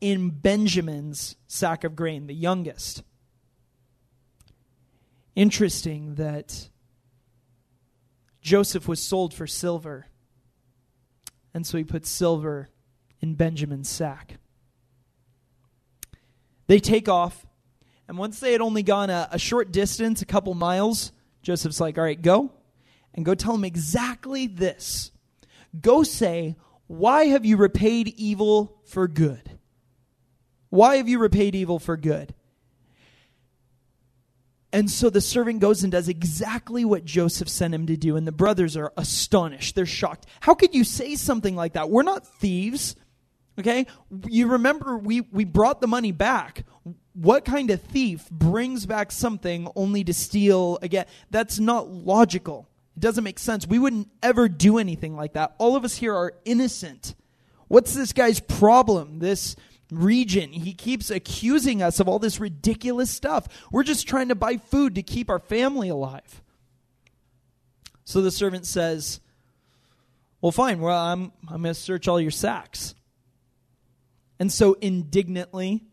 in 0.00 0.30
Benjamin's 0.30 1.36
sack 1.46 1.84
of 1.84 1.96
grain, 1.96 2.26
the 2.26 2.34
youngest. 2.34 3.02
Interesting 5.34 6.16
that 6.16 6.68
Joseph 8.40 8.88
was 8.88 9.00
sold 9.00 9.34
for 9.34 9.46
silver. 9.46 10.06
And 11.54 11.66
so 11.66 11.78
he 11.78 11.84
put 11.84 12.06
silver 12.06 12.68
in 13.20 13.34
Benjamin's 13.34 13.88
sack. 13.88 14.38
They 16.66 16.78
take 16.78 17.08
off. 17.08 17.46
And 18.06 18.16
once 18.16 18.40
they 18.40 18.52
had 18.52 18.60
only 18.60 18.82
gone 18.82 19.10
a, 19.10 19.28
a, 19.32 19.38
short 19.38 19.70
distance, 19.70 20.22
a 20.22 20.26
couple 20.26 20.54
miles, 20.54 21.12
Joseph's 21.42 21.80
like, 21.80 21.98
All 21.98 22.04
right, 22.04 22.20
go. 22.20 22.52
And 23.14 23.24
go 23.24 23.34
tell 23.34 23.54
him 23.54 23.64
exactly 23.64 24.46
this. 24.46 25.10
Go 25.80 26.02
say, 26.02 26.56
Why 26.86 27.26
have 27.26 27.44
you 27.44 27.56
repaid 27.56 28.08
evil 28.16 28.80
for 28.84 29.08
good? 29.08 29.58
Why 30.70 30.96
have 30.96 31.08
you 31.08 31.18
repaid 31.18 31.54
evil 31.54 31.78
for 31.78 31.96
good? 31.96 32.34
And 34.72 34.90
so 34.90 35.08
the 35.08 35.20
servant 35.20 35.60
goes 35.60 35.82
and 35.82 35.90
does 35.90 36.08
exactly 36.08 36.84
what 36.84 37.04
Joseph 37.04 37.48
sent 37.48 37.74
him 37.74 37.86
to 37.86 37.96
do. 37.96 38.16
And 38.16 38.26
the 38.26 38.32
brothers 38.32 38.76
are 38.76 38.92
astonished. 38.96 39.74
They're 39.74 39.86
shocked. 39.86 40.26
How 40.40 40.54
could 40.54 40.74
you 40.74 40.84
say 40.84 41.16
something 41.16 41.56
like 41.56 41.72
that? 41.72 41.88
We're 41.88 42.02
not 42.02 42.26
thieves. 42.26 42.94
Okay? 43.58 43.86
You 44.26 44.48
remember 44.48 44.98
we, 44.98 45.22
we 45.22 45.44
brought 45.44 45.80
the 45.80 45.86
money 45.86 46.12
back. 46.12 46.64
What 47.14 47.44
kind 47.44 47.70
of 47.70 47.80
thief 47.80 48.28
brings 48.30 48.84
back 48.84 49.10
something 49.10 49.68
only 49.74 50.04
to 50.04 50.12
steal 50.12 50.78
again? 50.82 51.06
That's 51.30 51.58
not 51.58 51.88
logical. 51.88 52.67
It 52.98 53.02
doesn't 53.02 53.22
make 53.22 53.38
sense. 53.38 53.64
We 53.64 53.78
wouldn't 53.78 54.10
ever 54.24 54.48
do 54.48 54.76
anything 54.76 55.14
like 55.14 55.34
that. 55.34 55.54
All 55.58 55.76
of 55.76 55.84
us 55.84 55.94
here 55.94 56.12
are 56.12 56.32
innocent. 56.44 57.14
What's 57.68 57.94
this 57.94 58.12
guy's 58.12 58.40
problem? 58.40 59.20
This 59.20 59.54
regent. 59.92 60.52
He 60.52 60.74
keeps 60.74 61.08
accusing 61.08 61.80
us 61.80 62.00
of 62.00 62.08
all 62.08 62.18
this 62.18 62.40
ridiculous 62.40 63.08
stuff. 63.08 63.46
We're 63.70 63.84
just 63.84 64.08
trying 64.08 64.30
to 64.30 64.34
buy 64.34 64.56
food 64.56 64.96
to 64.96 65.04
keep 65.04 65.30
our 65.30 65.38
family 65.38 65.90
alive. 65.90 66.42
So 68.04 68.20
the 68.20 68.32
servant 68.32 68.66
says, 68.66 69.20
Well, 70.40 70.50
fine. 70.50 70.80
Well, 70.80 70.98
I'm, 70.98 71.30
I'm 71.48 71.62
going 71.62 71.72
to 71.72 71.80
search 71.80 72.08
all 72.08 72.20
your 72.20 72.32
sacks. 72.32 72.96
And 74.40 74.52
so 74.52 74.72
indignantly, 74.80 75.84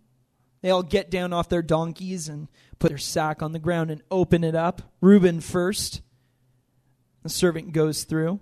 they 0.63 0.71
all 0.71 0.81
get 0.81 1.11
down 1.11 1.33
off 1.33 1.49
their 1.49 1.61
donkeys 1.61 2.29
and 2.29 2.47
put 2.79 2.89
their 2.89 2.97
sack 2.97 3.43
on 3.43 3.51
the 3.51 3.59
ground 3.59 3.91
and 3.91 4.01
open 4.09 4.43
it 4.43 4.55
up. 4.55 4.81
Reuben 5.01 5.39
first. 5.39 6.01
The 7.25 7.29
servant 7.29 7.73
goes 7.73 8.03
through. 8.03 8.39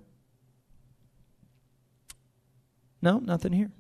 No, 3.02 3.20
nothing 3.20 3.54
here. 3.54 3.72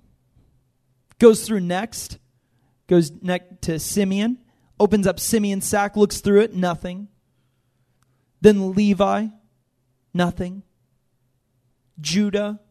Goes 1.20 1.46
through 1.46 1.60
next, 1.60 2.20
goes 2.88 3.12
next 3.22 3.63
to 3.63 3.80
Simeon, 3.80 4.38
opens 4.80 5.06
up 5.06 5.20
Simeon's 5.20 5.68
sack, 5.68 5.98
looks 5.98 6.22
through 6.22 6.44
it, 6.44 6.56
nothing. 6.56 7.10
Then 8.39 8.76
Levi, 8.76 9.28
nothing. 10.13 10.63
Judah, 12.00 12.62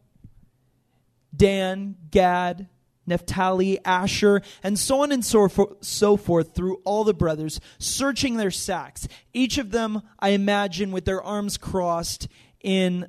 Dan, 1.35 1.97
Gad, 2.09 2.67
Naphtali, 3.05 3.83
Asher, 3.83 4.41
and 4.61 4.79
so 4.79 5.01
on 5.01 5.11
and 5.11 5.25
so, 5.25 5.77
so 5.81 6.17
forth 6.17 6.55
through 6.55 6.81
all 6.85 7.03
the 7.03 7.13
brothers, 7.13 7.59
searching 7.77 8.37
their 8.37 8.51
sacks. 8.51 9.07
Each 9.33 9.57
of 9.57 9.71
them, 9.71 10.01
I 10.19 10.29
imagine, 10.29 10.91
with 10.91 11.05
their 11.05 11.21
arms 11.21 11.57
crossed 11.57 12.27
in 12.61 13.07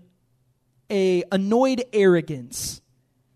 a 0.90 1.24
annoyed 1.32 1.84
arrogance 1.92 2.82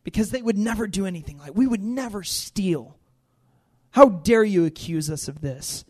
because 0.05 0.31
they 0.31 0.43
would 0.43 0.59
never 0.59 0.87
do 0.87 1.07
anything 1.07 1.39
like 1.39 1.55
we 1.55 1.67
would 1.67 1.83
never 1.83 2.23
steal. 2.23 2.99
How 3.91 4.09
dare 4.09 4.45
you 4.45 4.65
accuse 4.65 5.11
us 5.11 5.29
of 5.29 5.41
this? 5.41 5.85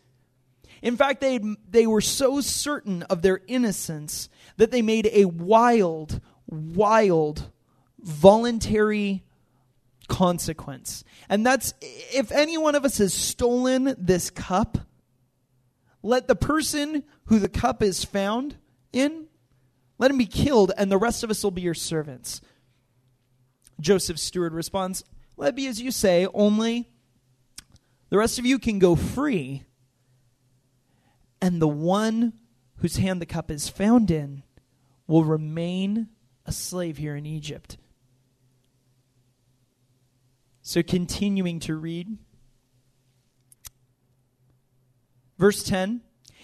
In 0.83 0.97
fact, 0.97 1.21
they, 1.21 1.41
they 1.69 1.87
were 1.87 2.01
so 2.01 2.41
certain 2.41 3.03
of 3.05 3.23
their 3.23 3.41
innocence 3.49 4.29
that 4.57 4.71
they 4.71 4.83
made 4.83 5.09
a 5.13 5.25
wild, 5.25 6.21
wild, 6.47 7.51
voluntary 7.99 9.25
consequence. 10.09 11.05
And 11.29 11.47
that's 11.47 11.75
if 11.81 12.33
any 12.33 12.59
one 12.59 12.75
of 12.75 12.85
us 12.85 12.99
has 12.99 13.15
stolen 13.15 13.95
this 13.99 14.31
cup, 14.31 14.79
let 16.03 16.27
the 16.27 16.35
person 16.35 17.05
who 17.27 17.39
the 17.39 17.49
cup 17.49 17.83
is 17.83 18.05
found 18.05 18.57
in, 18.93 19.27
let 19.99 20.11
him 20.11 20.19
be 20.19 20.27
killed, 20.27 20.73
and 20.77 20.91
the 20.91 20.99
rest 20.99 21.23
of 21.23 21.31
us 21.31 21.45
will 21.45 21.51
be 21.51 21.63
your 21.63 21.75
servants. 21.75 22.41
Joseph's 23.81 24.23
steward 24.23 24.55
responds, 24.55 25.05
Let 25.37 25.55
be 25.55 25.67
as 25.67 25.81
you 25.81 25.91
say, 25.91 26.27
only 26.35 26.89
the 28.11 28.19
rest 28.19 28.39
of 28.39 28.47
you 28.47 28.59
can 28.59 28.79
go 28.79 28.97
free. 28.97 29.65
And 31.41 31.63
the 31.63 31.69
one 31.69 32.33
whose 32.77 32.97
hand 32.97 33.21
the 33.21 33.27
cup 33.27 33.51
is 33.51 33.69
found 33.69 34.11
in 34.11 34.43
will 35.07 35.25
remain 35.25 36.09
a 36.47 36.53
slave 36.53 36.97
here 36.97 37.15
in 37.15 37.27
Egypt. 37.27 37.77
So, 40.69 40.83
continuing 40.83 41.61
to 41.61 41.75
read, 41.75 42.19
verse 45.39 45.63
10 45.63 46.03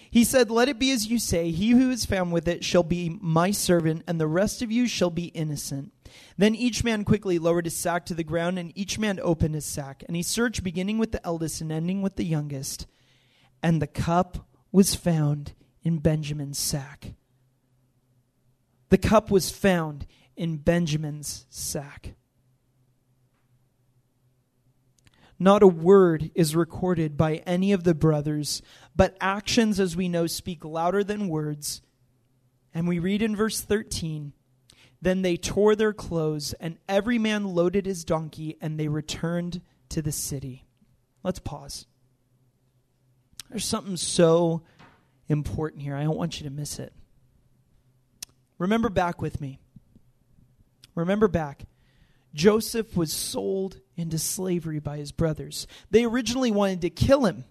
he 0.09 0.23
said, 0.23 0.49
Let 0.49 0.67
it 0.67 0.79
be 0.79 0.89
as 0.89 1.05
you 1.05 1.19
say, 1.19 1.51
he 1.51 1.69
who 1.69 1.91
is 1.91 2.07
found 2.07 2.33
with 2.33 2.47
it 2.47 2.65
shall 2.65 2.81
be 2.81 3.19
my 3.21 3.51
servant, 3.51 4.01
and 4.07 4.19
the 4.19 4.25
rest 4.25 4.63
of 4.63 4.71
you 4.71 4.87
shall 4.87 5.11
be 5.11 5.25
innocent. 5.25 5.93
Then 6.39 6.55
each 6.55 6.83
man 6.83 7.03
quickly 7.03 7.37
lowered 7.37 7.65
his 7.65 7.77
sack 7.77 8.03
to 8.07 8.15
the 8.15 8.23
ground, 8.23 8.57
and 8.57 8.75
each 8.75 8.97
man 8.97 9.19
opened 9.21 9.53
his 9.53 9.65
sack. 9.65 10.03
And 10.07 10.15
he 10.15 10.23
searched, 10.23 10.63
beginning 10.63 10.97
with 10.97 11.11
the 11.11 11.23
eldest 11.23 11.61
and 11.61 11.71
ending 11.71 12.01
with 12.01 12.15
the 12.15 12.25
youngest. 12.25 12.87
And 13.61 13.79
the 13.79 13.85
cup 13.85 14.47
was 14.71 14.95
found 14.95 15.53
in 15.83 15.99
Benjamin's 15.99 16.57
sack. 16.57 17.13
The 18.89 18.97
cup 18.97 19.29
was 19.29 19.51
found 19.51 20.07
in 20.35 20.57
Benjamin's 20.57 21.45
sack. 21.51 22.15
Not 25.37 25.63
a 25.63 25.67
word 25.67 26.31
is 26.33 26.55
recorded 26.55 27.17
by 27.17 27.35
any 27.45 27.71
of 27.71 27.83
the 27.83 27.95
brothers, 27.95 28.61
But 28.95 29.17
actions, 29.19 29.79
as 29.79 29.95
we 29.95 30.07
know, 30.07 30.27
speak 30.27 30.63
louder 30.63 31.03
than 31.03 31.27
words. 31.27 31.81
And 32.73 32.87
we 32.87 32.99
read 32.99 33.21
in 33.21 33.35
verse 33.35 33.61
13 33.61 34.33
Then 35.01 35.21
they 35.21 35.35
tore 35.35 35.75
their 35.75 35.93
clothes, 35.93 36.53
and 36.53 36.77
every 36.87 37.17
man 37.17 37.45
loaded 37.45 37.85
his 37.85 38.05
donkey, 38.05 38.57
and 38.61 38.79
they 38.79 38.87
returned 38.87 39.61
to 39.89 40.01
the 40.01 40.11
city. 40.11 40.65
Let's 41.23 41.39
pause. 41.39 41.85
There's 43.49 43.65
something 43.65 43.97
so 43.97 44.63
important 45.27 45.81
here. 45.81 45.95
I 45.95 46.03
don't 46.03 46.17
want 46.17 46.39
you 46.39 46.45
to 46.45 46.53
miss 46.53 46.79
it. 46.79 46.93
Remember 48.57 48.89
back 48.89 49.21
with 49.21 49.41
me. 49.41 49.59
Remember 50.95 51.27
back. 51.27 51.65
Joseph 52.33 52.95
was 52.95 53.11
sold 53.11 53.79
into 53.97 54.17
slavery 54.17 54.79
by 54.79 54.97
his 54.97 55.11
brothers. 55.11 55.67
They 55.91 56.03
originally 56.03 56.51
wanted 56.51 56.81
to 56.81 56.89
kill 56.89 57.25
him. 57.25 57.45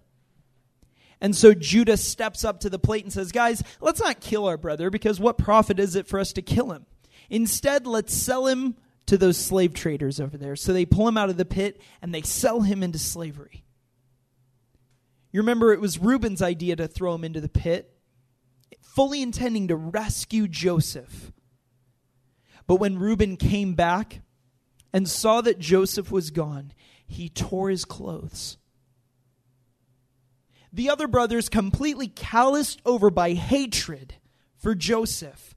And 1.21 1.35
so 1.35 1.53
Judah 1.53 1.97
steps 1.97 2.43
up 2.43 2.59
to 2.59 2.69
the 2.69 2.79
plate 2.79 3.03
and 3.03 3.13
says, 3.13 3.31
Guys, 3.31 3.63
let's 3.79 4.01
not 4.01 4.19
kill 4.19 4.45
our 4.45 4.57
brother 4.57 4.89
because 4.89 5.19
what 5.19 5.37
profit 5.37 5.79
is 5.79 5.95
it 5.95 6.07
for 6.07 6.19
us 6.19 6.33
to 6.33 6.41
kill 6.41 6.71
him? 6.71 6.85
Instead, 7.29 7.87
let's 7.87 8.13
sell 8.13 8.47
him 8.47 8.75
to 9.07 9.17
those 9.17 9.37
slave 9.37 9.73
traders 9.73 10.19
over 10.19 10.37
there. 10.37 10.55
So 10.55 10.73
they 10.73 10.85
pull 10.85 11.07
him 11.07 11.17
out 11.17 11.29
of 11.29 11.37
the 11.37 11.45
pit 11.45 11.81
and 12.01 12.13
they 12.13 12.21
sell 12.21 12.61
him 12.61 12.83
into 12.83 12.99
slavery. 12.99 13.63
You 15.31 15.41
remember 15.41 15.73
it 15.73 15.81
was 15.81 15.99
Reuben's 15.99 16.41
idea 16.41 16.75
to 16.77 16.87
throw 16.87 17.13
him 17.13 17.23
into 17.23 17.41
the 17.41 17.49
pit, 17.49 17.91
fully 18.81 19.21
intending 19.21 19.67
to 19.67 19.75
rescue 19.75 20.47
Joseph. 20.47 21.31
But 22.67 22.75
when 22.75 22.97
Reuben 22.97 23.37
came 23.37 23.73
back 23.73 24.21
and 24.95 25.09
saw 25.09 25.41
that 25.41 25.59
Joseph 25.59 26.09
was 26.09 26.31
gone, 26.31 26.71
he 27.05 27.27
tore 27.27 27.69
his 27.69 27.83
clothes. 27.83 28.55
The 30.71 30.89
other 30.89 31.09
brothers, 31.09 31.49
completely 31.49 32.07
calloused 32.07 32.81
over 32.85 33.09
by 33.09 33.33
hatred 33.33 34.15
for 34.55 34.73
Joseph, 34.73 35.53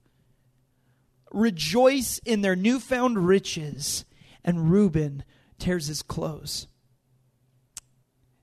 rejoice 1.31 2.19
in 2.25 2.41
their 2.41 2.57
newfound 2.57 3.25
riches, 3.29 4.03
and 4.43 4.69
Reuben 4.69 5.23
tears 5.57 5.87
his 5.87 6.01
clothes. 6.01 6.67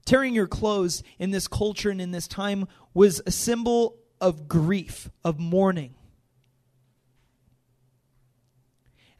Tearing 0.07 0.35
your 0.35 0.47
clothes 0.47 1.03
in 1.19 1.31
this 1.31 1.47
culture 1.47 1.91
and 1.91 2.01
in 2.01 2.13
this 2.13 2.27
time 2.27 2.67
was 2.95 3.21
a 3.27 3.31
symbol 3.31 3.99
of 4.19 4.49
grief, 4.49 5.11
of 5.23 5.39
mourning. 5.39 5.95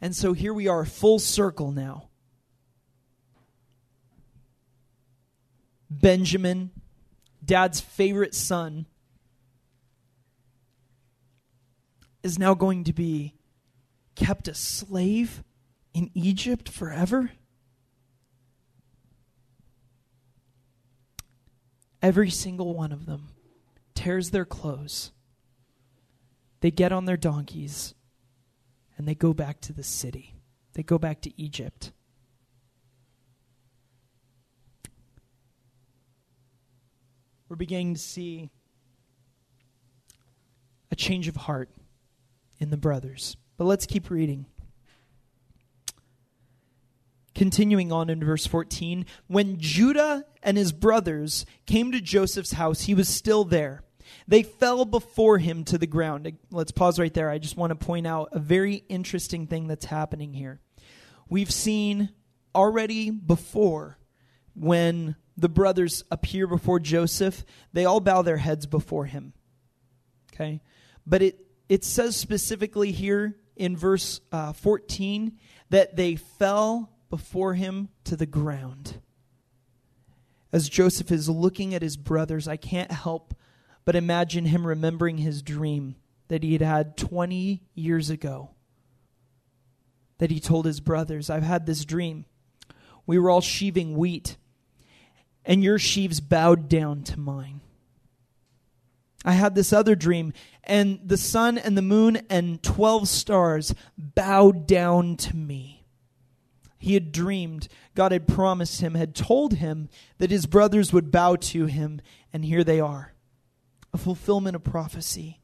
And 0.01 0.15
so 0.15 0.33
here 0.33 0.53
we 0.53 0.69
are, 0.69 0.85
full 0.85 1.19
circle 1.19 1.73
now. 1.73 2.09
Benjamin, 5.89 6.71
dad's 7.45 7.81
favorite 7.81 8.35
son, 8.35 8.87
is 12.23 12.39
now 12.39 12.55
going 12.55 12.85
to 12.85 12.93
be 12.93 13.35
kept 14.17 14.49
a 14.49 14.55
slave 14.55 15.43
in 15.95 16.11
Egypt 16.15 16.69
forever? 16.69 17.31
Every 22.03 22.31
single 22.31 22.75
one 22.75 22.93
of 22.93 23.07
them 23.07 23.29
tears 23.95 24.31
their 24.31 24.45
clothes. 24.45 25.13
They 26.61 26.71
get 26.71 26.93
on 26.93 27.05
their 27.05 27.17
donkeys 27.17 27.95
and 28.97 29.07
they 29.07 29.15
go 29.15 29.33
back 29.35 29.61
to 29.63 29.73
the 29.73 29.83
city. 29.83 30.35
They 30.75 30.83
go 30.83 30.99
back 30.99 31.21
to 31.23 31.41
Egypt. 31.41 31.93
We're 37.49 37.57
beginning 37.57 37.95
to 37.95 38.01
see 38.01 38.51
a 40.91 40.97
change 40.97 41.29
of 41.29 41.37
heart 41.37 41.71
in 42.59 42.71
the 42.71 42.77
brothers. 42.77 43.37
But 43.57 43.65
let's 43.65 43.87
keep 43.87 44.11
reading. 44.11 44.47
Continuing 47.35 47.93
on 47.93 48.09
in 48.09 48.25
verse 48.25 48.47
14, 48.47 49.05
when 49.27 49.59
Judah 49.59 50.25
and 50.43 50.57
his 50.57 50.73
brothers 50.73 51.45
came 51.67 51.93
to 51.93 52.01
Joseph's 52.01 52.53
house, 52.53 52.83
he 52.83 52.95
was 52.95 53.09
still 53.09 53.45
there. 53.45 53.83
They 54.29 54.43
fell 54.43 54.85
before 54.85 55.39
him 55.39 55.65
to 55.65 55.79
the 55.79 55.87
ground. 55.87 56.31
Let's 56.51 56.73
pause 56.73 56.99
right 56.99 57.15
there. 57.15 57.31
I 57.31 57.39
just 57.39 57.57
want 57.57 57.71
to 57.71 57.87
point 57.87 58.07
out 58.07 58.31
a 58.33 58.39
very 58.39 58.85
interesting 58.89 59.47
thing 59.47 59.69
that's 59.69 59.85
happening 59.85 60.33
here. 60.33 60.61
We've 61.29 61.51
seen 61.51 62.11
already 62.55 63.11
before 63.11 63.99
when 64.55 65.17
the 65.37 65.49
brothers 65.49 66.03
appear 66.11 66.47
before 66.47 66.81
Joseph, 66.81 67.45
they 67.73 67.85
all 67.85 68.01
bow 68.01 68.23
their 68.23 68.39
heads 68.39 68.67
before 68.67 69.05
him. 69.05 69.33
Okay? 70.33 70.61
But 71.07 71.23
it, 71.23 71.47
it 71.69 71.85
says 71.85 72.17
specifically 72.17 72.91
here 72.93 73.37
in 73.55 73.77
verse 73.77 74.21
uh, 74.33 74.53
14 74.53 75.39
that 75.71 75.97
they 75.97 76.17
fell 76.17 76.91
before 77.11 77.55
him 77.55 77.89
to 78.05 78.17
the 78.17 78.27
ground. 78.27 79.01
As 80.53 80.69
Joseph 80.69 81.13
is 81.13 81.29
looking 81.29 81.75
at 81.75 81.83
his 81.83 81.97
brothers, 81.97 82.49
I 82.49 82.57
can't 82.57 82.91
help 82.91 83.35
but 83.87 83.97
imagine 83.97 84.45
him 84.45 84.67
remembering 84.67 85.17
his 85.17 85.41
dream 85.41 85.95
that 86.29 86.43
he 86.43 86.53
had 86.53 86.61
had 86.61 86.97
20 86.97 87.63
years 87.75 88.11
ago. 88.11 88.51
That 90.19 90.31
he 90.31 90.41
told 90.41 90.67
his 90.67 90.81
brothers, 90.81 91.31
I've 91.31 91.45
had 91.45 91.65
this 91.65 91.85
dream. 91.85 92.27
We 93.07 93.19
were 93.19 93.31
all 93.31 93.41
sheaving 93.41 93.97
wheat, 93.97 94.37
and 95.45 95.63
your 95.63 95.79
sheaves 95.79 96.19
bowed 96.19 96.69
down 96.69 97.05
to 97.05 97.21
mine. 97.21 97.61
I 99.25 99.33
had 99.33 99.55
this 99.55 99.73
other 99.73 99.95
dream, 99.95 100.33
and 100.65 100.99
the 101.05 101.17
sun 101.17 101.57
and 101.57 101.79
the 101.79 101.83
moon 101.83 102.19
and 102.29 102.63
12 102.63 103.07
stars 103.07 103.73
bowed 103.97 104.67
down 104.67 105.17
to 105.19 105.37
me. 105.37 105.85
He 106.79 106.95
had 106.95 107.13
dreamed, 107.13 107.69
God 107.95 108.11
had 108.11 108.27
promised 108.27 108.81
him, 108.81 108.95
had 108.95 109.15
told 109.15 109.55
him 109.55 109.89
that 110.19 110.31
his 110.31 110.47
brothers 110.47 110.93
would 110.93 111.13
bow 111.13 111.37
to 111.37 111.67
him, 111.67 112.01
and 112.33 112.45
here 112.45 112.65
they 112.65 112.81
are. 112.81 113.13
A 113.93 113.99
fulfillment 113.99 114.57
of 114.57 114.65
prophecy. 114.65 115.41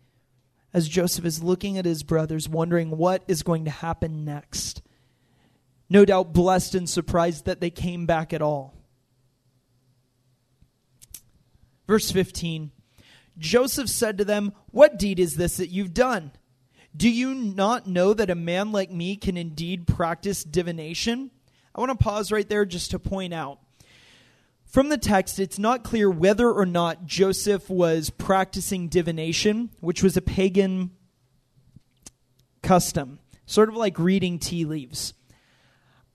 As 0.75 0.89
Joseph 0.89 1.25
is 1.25 1.43
looking 1.43 1.77
at 1.79 1.85
his 1.85 2.03
brothers, 2.03 2.49
wondering 2.49 2.97
what 2.97 3.23
is 3.29 3.43
going 3.43 3.65
to 3.67 3.71
happen 3.71 4.25
next. 4.25 4.83
No 5.91 6.05
doubt 6.05 6.33
blessed 6.33 6.75
and 6.75 6.89
surprised 6.89 7.45
that 7.45 7.61
they 7.61 7.71
came 7.71 8.07
back 8.07 8.33
at 8.33 8.41
all. 8.41 8.75
Verse 11.87 12.11
15 12.11 12.71
Joseph 13.39 13.89
said 13.89 14.19
to 14.19 14.25
them, 14.25 14.53
What 14.71 14.99
deed 14.99 15.19
is 15.19 15.37
this 15.37 15.57
that 15.57 15.71
you've 15.71 15.95
done? 15.95 16.33
Do 16.95 17.09
you 17.09 17.35
not 17.35 17.87
know 17.87 18.13
that 18.13 18.31
a 18.31 18.35
man 18.35 18.73
like 18.73 18.91
me 18.91 19.17
can 19.17 19.37
indeed 19.37 19.87
practice 19.87 20.45
divination? 20.45 21.31
I 21.75 21.81
want 21.81 21.99
to 21.99 22.03
pause 22.03 22.31
right 22.31 22.49
there 22.49 22.67
just 22.67 22.91
to 22.91 22.99
point 22.99 23.33
out. 23.33 23.59
From 24.73 24.89
the 24.89 24.97
text, 24.97 25.39
it's 25.39 25.59
not 25.59 25.85
clear 25.85 26.09
whether 26.09 26.51
or 26.51 26.65
not 26.65 27.05
Joseph 27.05 27.69
was 27.69 28.09
practicing 28.09 28.89
divination, 28.89 29.69
which 29.81 30.03
was 30.03 30.17
a 30.17 30.23
pagan 30.23 30.93
custom, 32.63 33.19
sort 33.45 33.69
of 33.69 33.77
like 33.77 33.99
reading 33.99 34.39
tea 34.39 34.65
leaves. 34.65 35.13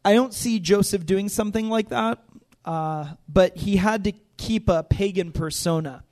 I 0.04 0.16
don't 0.16 0.34
see 0.34 0.60
Joseph 0.60 1.06
doing 1.06 1.30
something 1.30 1.70
like 1.70 1.90
that, 1.90 2.24
uh, 2.66 3.14
but 3.30 3.58
he 3.58 3.76
had 3.76 4.06
to 4.06 4.14
keep 4.38 4.70
a 4.70 4.82
pagan 4.82 5.34
persona. 5.34 6.04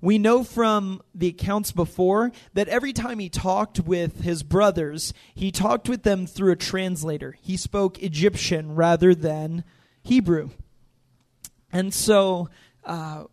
We 0.00 0.18
know 0.18 0.42
from 0.42 1.00
the 1.14 1.28
accounts 1.28 1.70
before 1.70 2.32
that 2.54 2.66
every 2.66 2.92
time 2.92 3.20
he 3.20 3.28
talked 3.28 3.78
with 3.78 4.22
his 4.22 4.42
brothers, 4.42 5.14
he 5.32 5.52
talked 5.52 5.88
with 5.88 6.02
them 6.02 6.26
through 6.26 6.50
a 6.50 6.56
translator. 6.56 7.36
He 7.40 7.56
spoke 7.56 8.02
Egyptian 8.02 8.74
rather 8.74 9.14
than 9.14 9.62
Hebrew. 10.02 10.50
And 11.74 11.92
so 11.92 12.48
uh, 12.84 13.24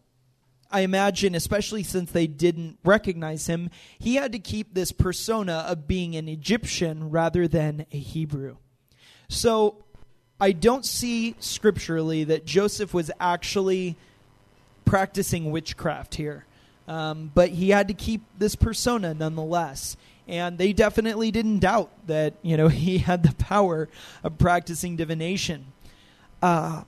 I 0.72 0.82
imagine, 0.82 1.36
especially 1.36 1.84
since 1.84 2.12
they 2.12 2.26
didn't 2.26 2.80
recognize 2.84 3.46
him, 3.46 3.70
he 4.00 4.16
had 4.16 4.32
to 4.32 4.40
keep 4.40 4.74
this 4.74 4.92
persona 4.92 5.64
of 5.68 5.88
being 5.88 6.16
an 6.16 6.28
Egyptian 6.28 7.12
rather 7.12 7.48
than 7.48 7.86
a 7.92 7.98
Hebrew. 7.98 8.58
So 9.30 9.86
I 10.40 10.54
don't 10.54 10.84
see 10.84 11.36
scripturally 11.40 12.24
that 12.26 12.46
Joseph 12.46 12.96
was 12.96 13.12
actually 13.20 13.96
practicing 14.86 15.52
witchcraft 15.52 16.16
here. 16.16 16.46
Um, 16.88 17.32
but 17.34 17.50
he 17.50 17.70
had 17.70 17.90
to 17.90 17.94
keep 17.94 18.24
this 18.40 18.56
persona 18.56 19.14
nonetheless. 19.14 19.96
And 20.28 20.58
they 20.58 20.74
definitely 20.74 21.30
didn't 21.30 21.60
doubt 21.60 21.92
that 22.08 22.34
you 22.42 22.58
know 22.58 22.68
he 22.70 22.98
had 22.98 23.22
the 23.22 23.36
power 23.36 23.88
of 24.24 24.40
practicing 24.40 24.96
divination. 24.96 25.68
Uh, 26.42 26.84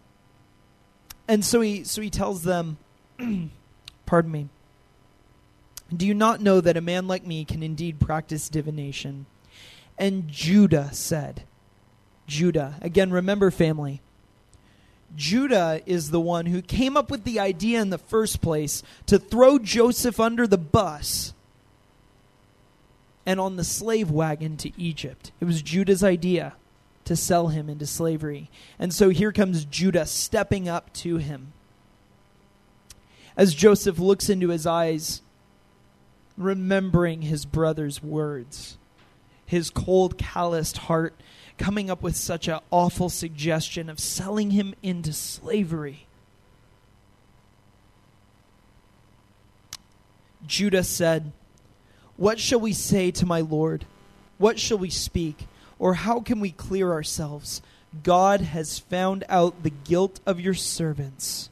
and 1.27 1.43
so 1.43 1.61
he 1.61 1.83
so 1.83 2.01
he 2.01 2.09
tells 2.09 2.43
them, 2.43 2.77
"Pardon 4.05 4.31
me. 4.31 4.49
Do 5.95 6.07
you 6.07 6.13
not 6.13 6.41
know 6.41 6.59
that 6.61 6.77
a 6.77 6.81
man 6.81 7.07
like 7.07 7.25
me 7.25 7.45
can 7.45 7.63
indeed 7.63 7.99
practice 7.99 8.49
divination?" 8.49 9.25
And 9.97 10.27
Judah 10.27 10.89
said, 10.93 11.43
"Judah 12.27 12.75
again. 12.81 13.11
Remember, 13.11 13.51
family. 13.51 14.01
Judah 15.15 15.81
is 15.85 16.09
the 16.09 16.19
one 16.19 16.47
who 16.47 16.61
came 16.61 16.97
up 16.97 17.11
with 17.11 17.23
the 17.23 17.39
idea 17.39 17.79
in 17.79 17.91
the 17.91 17.99
first 17.99 18.41
place 18.41 18.81
to 19.05 19.19
throw 19.19 19.59
Joseph 19.59 20.19
under 20.19 20.47
the 20.47 20.57
bus 20.57 21.33
and 23.23 23.39
on 23.39 23.55
the 23.55 23.63
slave 23.63 24.09
wagon 24.09 24.57
to 24.57 24.71
Egypt. 24.81 25.31
It 25.39 25.45
was 25.45 25.61
Judah's 25.61 26.03
idea 26.03 26.55
to 27.05 27.15
sell 27.15 27.47
him 27.47 27.69
into 27.69 27.85
slavery. 27.85 28.49
And 28.79 28.93
so 28.93 29.09
here 29.09 29.31
comes 29.31 29.65
Judah 29.65 30.05
stepping 30.05 30.69
up 30.69 30.93
to 30.93 31.17
him. 31.17 31.53
As 33.35 33.55
Joseph 33.55 33.99
looks 33.99 34.29
into 34.29 34.49
his 34.49 34.67
eyes, 34.67 35.21
remembering 36.37 37.23
his 37.23 37.45
brother's 37.45 38.01
words, 38.01 38.77
his 39.45 39.69
cold, 39.69 40.17
calloused 40.17 40.77
heart 40.77 41.15
coming 41.57 41.89
up 41.89 42.01
with 42.01 42.15
such 42.15 42.47
an 42.47 42.59
awful 42.71 43.09
suggestion 43.09 43.89
of 43.89 43.99
selling 43.99 44.51
him 44.51 44.73
into 44.81 45.13
slavery. 45.13 46.07
Judah 50.45 50.83
said, 50.83 51.31
What 52.17 52.39
shall 52.39 52.59
we 52.59 52.73
say 52.73 53.11
to 53.11 53.25
my 53.25 53.41
Lord? 53.41 53.85
What 54.37 54.59
shall 54.59 54.77
we 54.77 54.89
speak? 54.89 55.47
Or 55.83 55.95
how 55.95 56.21
can 56.21 56.39
we 56.39 56.51
clear 56.51 56.93
ourselves? 56.93 57.61
God 58.03 58.39
has 58.39 58.79
found 58.79 59.25
out 59.27 59.63
the 59.63 59.69
guilt 59.69 60.21
of 60.25 60.39
your 60.39 60.53
servants. 60.53 61.49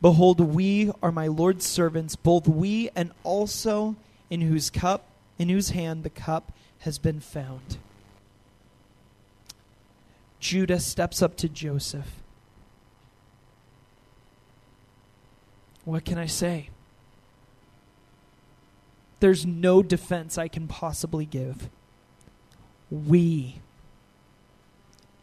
Behold, 0.00 0.40
we 0.40 0.90
are 1.02 1.12
my 1.12 1.26
Lord's 1.26 1.66
servants, 1.66 2.16
both 2.16 2.48
we 2.48 2.88
and 2.96 3.12
also 3.22 3.96
in 4.30 4.40
whose 4.40 4.70
cup, 4.70 5.04
in 5.38 5.50
whose 5.50 5.68
hand 5.68 6.02
the 6.02 6.08
cup 6.08 6.50
has 6.78 6.96
been 6.96 7.20
found. 7.20 7.76
Judah 10.40 10.80
steps 10.80 11.20
up 11.20 11.36
to 11.36 11.48
Joseph. 11.50 12.22
What 15.84 16.06
can 16.06 16.16
I 16.16 16.24
say? 16.24 16.70
There's 19.20 19.44
no 19.44 19.82
defense 19.82 20.38
I 20.38 20.48
can 20.48 20.66
possibly 20.66 21.26
give. 21.26 21.68
We 22.94 23.56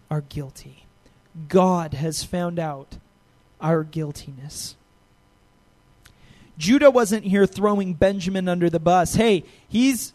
are 0.10 0.22
guilty. 0.22 0.84
God 1.48 1.94
has 1.94 2.22
found 2.22 2.60
out 2.60 2.98
our 3.62 3.86
guiltiness. 3.86 4.76
Judah 6.58 6.92
wasn't 6.92 7.24
here 7.24 7.46
throwing 7.46 7.94
Benjamin 7.94 8.50
under 8.50 8.70
the 8.70 8.80
bus. 8.80 9.16
Hey, 9.16 9.46
he's 9.70 10.12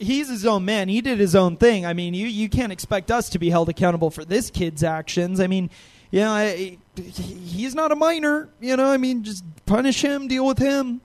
he's 0.00 0.28
his 0.28 0.44
own 0.44 0.64
man. 0.64 0.88
He 0.88 1.00
did 1.00 1.20
his 1.20 1.36
own 1.36 1.56
thing. 1.56 1.86
I 1.86 1.92
mean, 1.92 2.14
you 2.14 2.26
you 2.26 2.48
can't 2.48 2.72
expect 2.72 3.12
us 3.12 3.28
to 3.30 3.38
be 3.38 3.48
held 3.48 3.68
accountable 3.68 4.10
for 4.10 4.24
this 4.24 4.50
kid's 4.50 4.82
actions. 4.82 5.38
I 5.38 5.46
mean, 5.46 5.70
you 6.10 6.20
know, 6.20 6.32
I, 6.32 6.78
he's 6.96 7.76
not 7.76 7.92
a 7.92 7.96
minor. 7.96 8.48
You 8.60 8.76
know, 8.76 8.90
I 8.90 8.96
mean, 8.96 9.22
just 9.22 9.44
punish 9.66 10.02
him, 10.02 10.26
deal 10.26 10.44
with 10.44 10.58
him. 10.58 11.00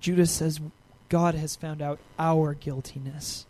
Judas 0.00 0.32
says, 0.32 0.60
God 1.08 1.34
has 1.34 1.56
found 1.56 1.80
out 1.80 1.98
our 2.18 2.54
guiltiness. 2.54 3.46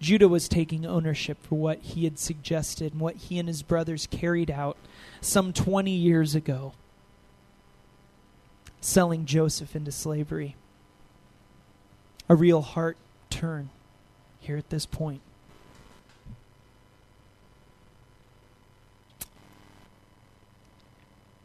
Judah 0.00 0.28
was 0.28 0.48
taking 0.48 0.84
ownership 0.84 1.38
for 1.42 1.56
what 1.56 1.78
he 1.78 2.04
had 2.04 2.18
suggested 2.18 2.92
and 2.92 3.00
what 3.00 3.16
he 3.16 3.38
and 3.38 3.46
his 3.46 3.62
brothers 3.62 4.08
carried 4.10 4.50
out 4.50 4.76
some 5.20 5.52
20 5.52 5.92
years 5.92 6.34
ago 6.34 6.72
selling 8.80 9.24
Joseph 9.24 9.76
into 9.76 9.92
slavery. 9.92 10.56
A 12.28 12.34
real 12.34 12.62
heart 12.62 12.96
turn 13.30 13.70
here 14.40 14.56
at 14.56 14.70
this 14.70 14.86
point. 14.86 15.20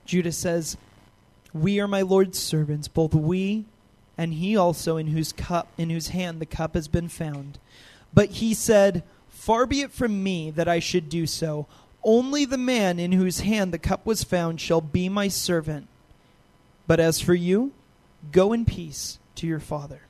Judah 0.05 0.31
says, 0.31 0.77
We 1.61 1.79
are 1.79 1.87
my 1.87 2.01
Lord's 2.01 2.39
servants, 2.39 2.87
both 2.87 3.13
we 3.13 3.65
and 4.17 4.33
he 4.33 4.57
also 4.57 4.97
in 4.97 5.07
whose 5.07 5.31
cup 5.31 5.67
in 5.77 5.89
whose 5.89 6.09
hand 6.09 6.41
the 6.41 6.45
cup 6.45 6.73
has 6.73 6.87
been 6.87 7.07
found. 7.07 7.59
But 8.13 8.29
he 8.29 8.53
said, 8.53 9.03
Far 9.29 9.65
be 9.65 9.81
it 9.81 9.91
from 9.91 10.23
me 10.23 10.49
that 10.51 10.67
I 10.67 10.79
should 10.79 11.09
do 11.09 11.27
so. 11.27 11.67
Only 12.03 12.45
the 12.45 12.57
man 12.57 12.99
in 12.99 13.11
whose 13.11 13.41
hand 13.41 13.71
the 13.71 13.77
cup 13.77 14.05
was 14.05 14.23
found 14.23 14.59
shall 14.59 14.81
be 14.81 15.07
my 15.09 15.27
servant. 15.27 15.87
But 16.87 16.99
as 16.99 17.19
for 17.19 17.33
you, 17.33 17.73
go 18.31 18.53
in 18.53 18.65
peace 18.65 19.19
to 19.35 19.47
your 19.47 19.59
father. 19.59 20.01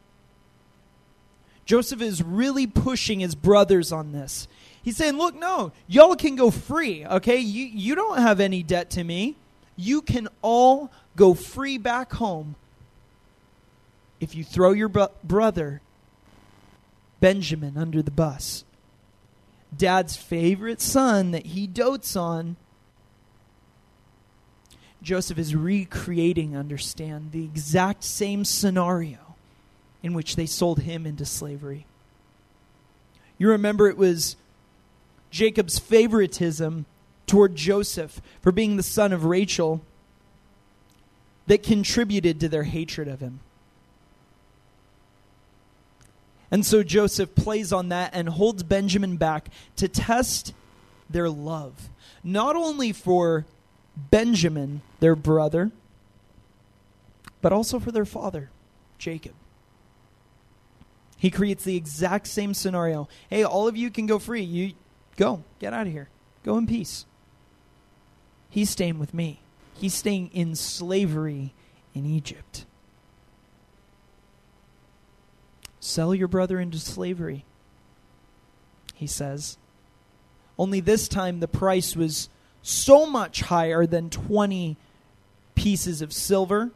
Joseph 1.65 2.01
is 2.01 2.23
really 2.23 2.65
pushing 2.65 3.19
his 3.19 3.35
brothers 3.35 3.91
on 3.91 4.13
this. 4.13 4.47
He's 4.81 4.95
saying, 4.95 5.17
Look, 5.17 5.35
no, 5.35 5.73
y'all 5.87 6.15
can 6.15 6.37
go 6.37 6.49
free, 6.49 7.05
okay? 7.05 7.37
You, 7.37 7.65
you 7.65 7.95
don't 7.95 8.19
have 8.19 8.39
any 8.39 8.63
debt 8.63 8.89
to 8.91 9.03
me. 9.03 9.35
You 9.77 10.01
can 10.01 10.27
all 10.41 10.91
go 11.15 11.33
free 11.33 11.77
back 11.77 12.11
home 12.13 12.55
if 14.19 14.35
you 14.35 14.43
throw 14.43 14.71
your 14.71 14.89
bro- 14.89 15.11
brother, 15.23 15.81
Benjamin, 17.21 17.77
under 17.77 18.01
the 18.01 18.11
bus. 18.11 18.65
Dad's 19.75 20.17
favorite 20.17 20.81
son 20.81 21.31
that 21.31 21.47
he 21.47 21.67
dotes 21.67 22.15
on 22.15 22.57
Joseph 25.01 25.37
is 25.37 25.55
recreating, 25.55 26.57
understand, 26.57 27.31
the 27.31 27.43
exact 27.43 28.03
same 28.03 28.43
scenario 28.43 29.35
in 30.01 30.13
which 30.13 30.35
they 30.35 30.45
sold 30.45 30.81
him 30.81 31.05
into 31.05 31.25
slavery. 31.25 31.85
You 33.37 33.49
remember 33.49 33.87
it 33.87 33.97
was 33.97 34.35
Jacob's 35.29 35.77
favoritism 35.77 36.85
toward 37.27 37.55
Joseph 37.55 38.21
for 38.41 38.51
being 38.51 38.77
the 38.77 38.83
son 38.83 39.13
of 39.13 39.25
Rachel 39.25 39.81
that 41.45 41.61
contributed 41.61 42.39
to 42.39 42.49
their 42.49 42.63
hatred 42.63 43.07
of 43.07 43.19
him. 43.19 43.41
And 46.49 46.65
so 46.65 46.81
Joseph 46.81 47.35
plays 47.35 47.73
on 47.73 47.89
that 47.89 48.11
and 48.13 48.29
holds 48.29 48.63
Benjamin 48.63 49.17
back 49.17 49.49
to 49.75 49.87
test 49.87 50.53
their 51.09 51.29
love, 51.29 51.89
not 52.23 52.55
only 52.55 52.93
for 52.93 53.45
Benjamin, 53.95 54.81
their 54.99 55.15
brother, 55.15 55.71
but 57.41 57.51
also 57.51 57.79
for 57.79 57.91
their 57.91 58.05
father, 58.05 58.49
Jacob. 58.97 59.33
He 61.17 61.31
creates 61.31 61.63
the 61.63 61.75
exact 61.75 62.27
same 62.27 62.53
scenario. 62.53 63.09
Hey, 63.29 63.43
all 63.43 63.67
of 63.67 63.75
you 63.75 63.89
can 63.89 64.05
go 64.05 64.19
free. 64.19 64.43
You 64.43 64.73
go. 65.15 65.43
Get 65.59 65.73
out 65.73 65.87
of 65.87 65.93
here. 65.93 66.09
Go 66.43 66.57
in 66.57 66.67
peace. 66.67 67.06
He's 68.57 68.71
staying 68.71 68.97
with 68.97 69.13
me. 69.13 69.39
He's 69.75 69.93
staying 69.93 70.31
in 70.33 70.55
slavery 70.55 71.53
in 71.93 72.07
Egypt. 72.07 72.65
Sell 75.79 76.15
your 76.15 76.27
brother 76.27 76.59
into 76.59 76.79
slavery, 76.79 77.45
he 78.95 79.05
says. 79.05 79.59
Only 80.57 80.79
this 80.79 81.07
time 81.07 81.39
the 81.39 81.47
price 81.47 81.95
was 81.95 82.29
so 82.63 83.05
much 83.05 83.41
higher 83.41 83.85
than 83.85 84.09
20 84.09 84.75
pieces 85.53 86.01
of 86.01 86.11
silver. 86.11 86.71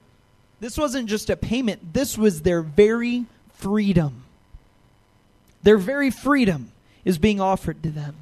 This 0.59 0.77
wasn't 0.77 1.09
just 1.09 1.31
a 1.31 1.35
payment, 1.35 1.95
this 1.95 2.15
was 2.15 2.43
their 2.43 2.61
very 2.61 3.25
freedom. 3.55 4.25
Their 5.63 5.79
very 5.79 6.11
freedom 6.11 6.73
is 7.03 7.17
being 7.17 7.41
offered 7.41 7.81
to 7.81 7.89
them 7.89 8.17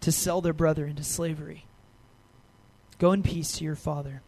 to 0.00 0.10
sell 0.10 0.40
their 0.40 0.54
brother 0.54 0.86
into 0.86 1.04
slavery. 1.04 1.66
Go 2.98 3.12
in 3.12 3.22
peace 3.22 3.52
to 3.52 3.64
your 3.64 3.76
father. 3.76 4.22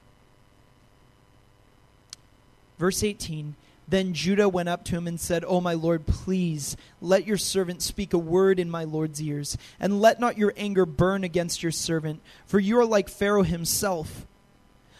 Verse 2.78 3.02
18 3.02 3.54
Then 3.88 4.12
Judah 4.12 4.48
went 4.48 4.68
up 4.68 4.84
to 4.86 4.96
him 4.96 5.06
and 5.06 5.20
said, 5.20 5.44
O 5.46 5.60
my 5.60 5.74
Lord, 5.74 6.06
please 6.06 6.76
let 7.00 7.26
your 7.26 7.36
servant 7.36 7.82
speak 7.82 8.12
a 8.12 8.18
word 8.18 8.58
in 8.58 8.70
my 8.70 8.84
Lord's 8.84 9.22
ears, 9.22 9.56
and 9.80 10.00
let 10.00 10.20
not 10.20 10.38
your 10.38 10.52
anger 10.56 10.86
burn 10.86 11.24
against 11.24 11.62
your 11.62 11.72
servant, 11.72 12.20
for 12.46 12.58
you 12.58 12.78
are 12.78 12.84
like 12.84 13.08
Pharaoh 13.08 13.42
himself. 13.42 14.26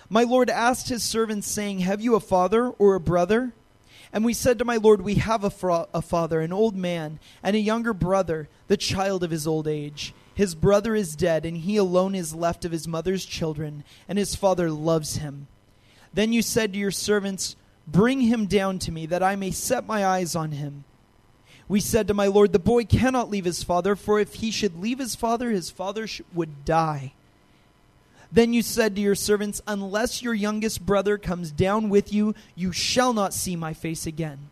My 0.08 0.22
Lord 0.22 0.48
asked 0.48 0.88
his 0.88 1.02
servants, 1.02 1.48
saying, 1.48 1.80
Have 1.80 2.00
you 2.00 2.14
a 2.14 2.20
father 2.20 2.68
or 2.68 2.94
a 2.94 3.00
brother? 3.00 3.52
And 4.12 4.24
we 4.24 4.34
said 4.34 4.58
to 4.58 4.64
my 4.64 4.76
Lord, 4.76 5.00
We 5.00 5.16
have 5.16 5.42
a, 5.42 5.50
fra- 5.50 5.88
a 5.92 6.00
father, 6.00 6.40
an 6.40 6.52
old 6.52 6.76
man, 6.76 7.18
and 7.42 7.56
a 7.56 7.60
younger 7.60 7.92
brother, 7.92 8.48
the 8.68 8.76
child 8.76 9.24
of 9.24 9.32
his 9.32 9.46
old 9.46 9.66
age. 9.66 10.14
His 10.36 10.54
brother 10.54 10.94
is 10.94 11.16
dead, 11.16 11.46
and 11.46 11.56
he 11.56 11.78
alone 11.78 12.14
is 12.14 12.34
left 12.34 12.66
of 12.66 12.70
his 12.70 12.86
mother's 12.86 13.24
children, 13.24 13.84
and 14.06 14.18
his 14.18 14.34
father 14.34 14.70
loves 14.70 15.16
him. 15.16 15.46
Then 16.12 16.34
you 16.34 16.42
said 16.42 16.74
to 16.74 16.78
your 16.78 16.90
servants, 16.90 17.56
Bring 17.86 18.20
him 18.20 18.44
down 18.44 18.78
to 18.80 18.92
me, 18.92 19.06
that 19.06 19.22
I 19.22 19.34
may 19.34 19.50
set 19.50 19.86
my 19.86 20.04
eyes 20.04 20.36
on 20.36 20.50
him. 20.50 20.84
We 21.68 21.80
said 21.80 22.06
to 22.08 22.14
my 22.14 22.26
Lord, 22.26 22.52
The 22.52 22.58
boy 22.58 22.84
cannot 22.84 23.30
leave 23.30 23.46
his 23.46 23.62
father, 23.62 23.96
for 23.96 24.20
if 24.20 24.34
he 24.34 24.50
should 24.50 24.78
leave 24.78 24.98
his 24.98 25.14
father, 25.14 25.50
his 25.50 25.70
father 25.70 26.06
would 26.34 26.66
die. 26.66 27.14
Then 28.30 28.52
you 28.52 28.60
said 28.60 28.94
to 28.96 29.00
your 29.00 29.14
servants, 29.14 29.62
Unless 29.66 30.20
your 30.20 30.34
youngest 30.34 30.84
brother 30.84 31.16
comes 31.16 31.50
down 31.50 31.88
with 31.88 32.12
you, 32.12 32.34
you 32.54 32.72
shall 32.72 33.14
not 33.14 33.32
see 33.32 33.56
my 33.56 33.72
face 33.72 34.06
again. 34.06 34.50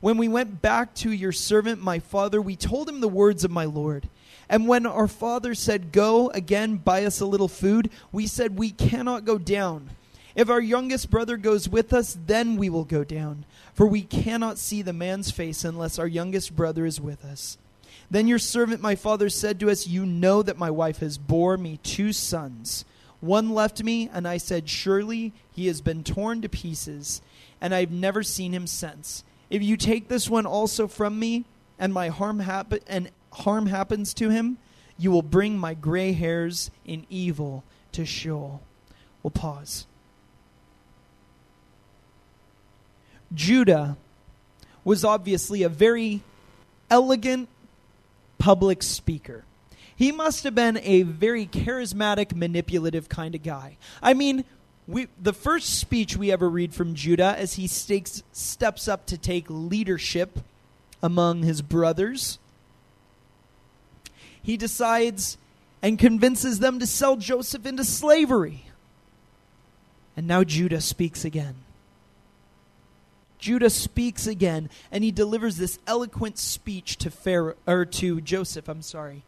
When 0.00 0.18
we 0.18 0.26
went 0.26 0.60
back 0.60 0.94
to 0.96 1.12
your 1.12 1.30
servant, 1.30 1.80
my 1.80 2.00
father, 2.00 2.42
we 2.42 2.56
told 2.56 2.88
him 2.88 2.98
the 2.98 3.08
words 3.08 3.44
of 3.44 3.52
my 3.52 3.66
Lord. 3.66 4.08
And 4.48 4.68
when 4.68 4.86
our 4.86 5.08
father 5.08 5.54
said, 5.54 5.92
Go 5.92 6.30
again, 6.30 6.76
buy 6.76 7.04
us 7.04 7.20
a 7.20 7.26
little 7.26 7.48
food, 7.48 7.90
we 8.12 8.26
said, 8.26 8.56
We 8.56 8.70
cannot 8.70 9.24
go 9.24 9.38
down. 9.38 9.90
If 10.34 10.50
our 10.50 10.60
youngest 10.60 11.10
brother 11.10 11.36
goes 11.36 11.68
with 11.68 11.92
us, 11.92 12.16
then 12.26 12.56
we 12.56 12.68
will 12.68 12.84
go 12.84 13.04
down. 13.04 13.46
For 13.74 13.86
we 13.86 14.02
cannot 14.02 14.58
see 14.58 14.82
the 14.82 14.92
man's 14.92 15.30
face 15.30 15.64
unless 15.64 15.98
our 15.98 16.06
youngest 16.06 16.54
brother 16.54 16.84
is 16.84 17.00
with 17.00 17.24
us. 17.24 17.56
Then 18.10 18.28
your 18.28 18.38
servant, 18.38 18.80
my 18.80 18.94
father, 18.94 19.28
said 19.28 19.58
to 19.60 19.70
us, 19.70 19.86
You 19.86 20.06
know 20.06 20.42
that 20.42 20.58
my 20.58 20.70
wife 20.70 20.98
has 20.98 21.18
bore 21.18 21.56
me 21.56 21.78
two 21.82 22.12
sons. 22.12 22.84
One 23.20 23.50
left 23.50 23.82
me, 23.82 24.10
and 24.12 24.28
I 24.28 24.36
said, 24.36 24.68
Surely 24.68 25.32
he 25.50 25.66
has 25.66 25.80
been 25.80 26.04
torn 26.04 26.42
to 26.42 26.48
pieces, 26.48 27.22
and 27.60 27.74
I 27.74 27.80
have 27.80 27.90
never 27.90 28.22
seen 28.22 28.52
him 28.52 28.66
since. 28.66 29.24
If 29.48 29.62
you 29.62 29.76
take 29.76 30.08
this 30.08 30.28
one 30.28 30.46
also 30.46 30.86
from 30.86 31.18
me, 31.18 31.46
and 31.78 31.92
my 31.92 32.08
harm 32.08 32.40
happen 32.40 32.80
and 32.86 33.10
harm 33.36 33.66
happens 33.66 34.14
to 34.14 34.30
him, 34.30 34.58
you 34.98 35.10
will 35.10 35.22
bring 35.22 35.58
my 35.58 35.74
gray 35.74 36.12
hairs 36.12 36.70
in 36.84 37.06
evil 37.10 37.64
to 37.92 38.04
Sheol. 38.04 38.62
We'll 39.22 39.30
pause. 39.30 39.86
Judah 43.34 43.96
was 44.84 45.04
obviously 45.04 45.62
a 45.62 45.68
very 45.68 46.22
elegant 46.90 47.48
public 48.38 48.82
speaker. 48.82 49.44
He 49.96 50.12
must 50.12 50.44
have 50.44 50.54
been 50.54 50.78
a 50.82 51.02
very 51.02 51.46
charismatic, 51.46 52.34
manipulative 52.34 53.08
kind 53.08 53.34
of 53.34 53.42
guy. 53.42 53.78
I 54.02 54.14
mean, 54.14 54.44
we, 54.86 55.08
the 55.20 55.32
first 55.32 55.78
speech 55.78 56.16
we 56.16 56.30
ever 56.30 56.48
read 56.48 56.72
from 56.72 56.94
Judah 56.94 57.34
as 57.36 57.54
he 57.54 57.66
stakes, 57.66 58.22
steps 58.32 58.86
up 58.86 59.06
to 59.06 59.18
take 59.18 59.46
leadership 59.48 60.38
among 61.02 61.42
his 61.42 61.62
brothers, 61.62 62.38
he 64.46 64.56
decides 64.56 65.38
and 65.82 65.98
convinces 65.98 66.60
them 66.60 66.78
to 66.78 66.86
sell 66.86 67.16
Joseph 67.16 67.66
into 67.66 67.82
slavery. 67.82 68.66
And 70.16 70.28
now 70.28 70.44
Judah 70.44 70.80
speaks 70.80 71.24
again. 71.24 71.56
Judah 73.40 73.70
speaks 73.70 74.24
again, 74.28 74.70
and 74.92 75.02
he 75.02 75.10
delivers 75.10 75.56
this 75.56 75.80
eloquent 75.88 76.38
speech 76.38 76.96
to 76.98 77.10
Pharaoh 77.10 77.56
or 77.66 77.84
to 77.86 78.20
Joseph, 78.20 78.68
I'm 78.68 78.82
sorry. 78.82 79.24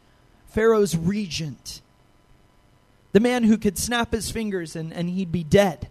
Pharaoh's 0.51 0.97
regent. 0.97 1.83
The 3.11 3.19
man 3.19 3.43
who 3.43 3.59
could 3.59 3.77
snap 3.77 4.13
his 4.13 4.31
fingers 4.31 4.77
and, 4.77 4.93
and 4.93 5.11
he'd 5.11 5.33
be 5.33 5.43
dead. 5.43 5.89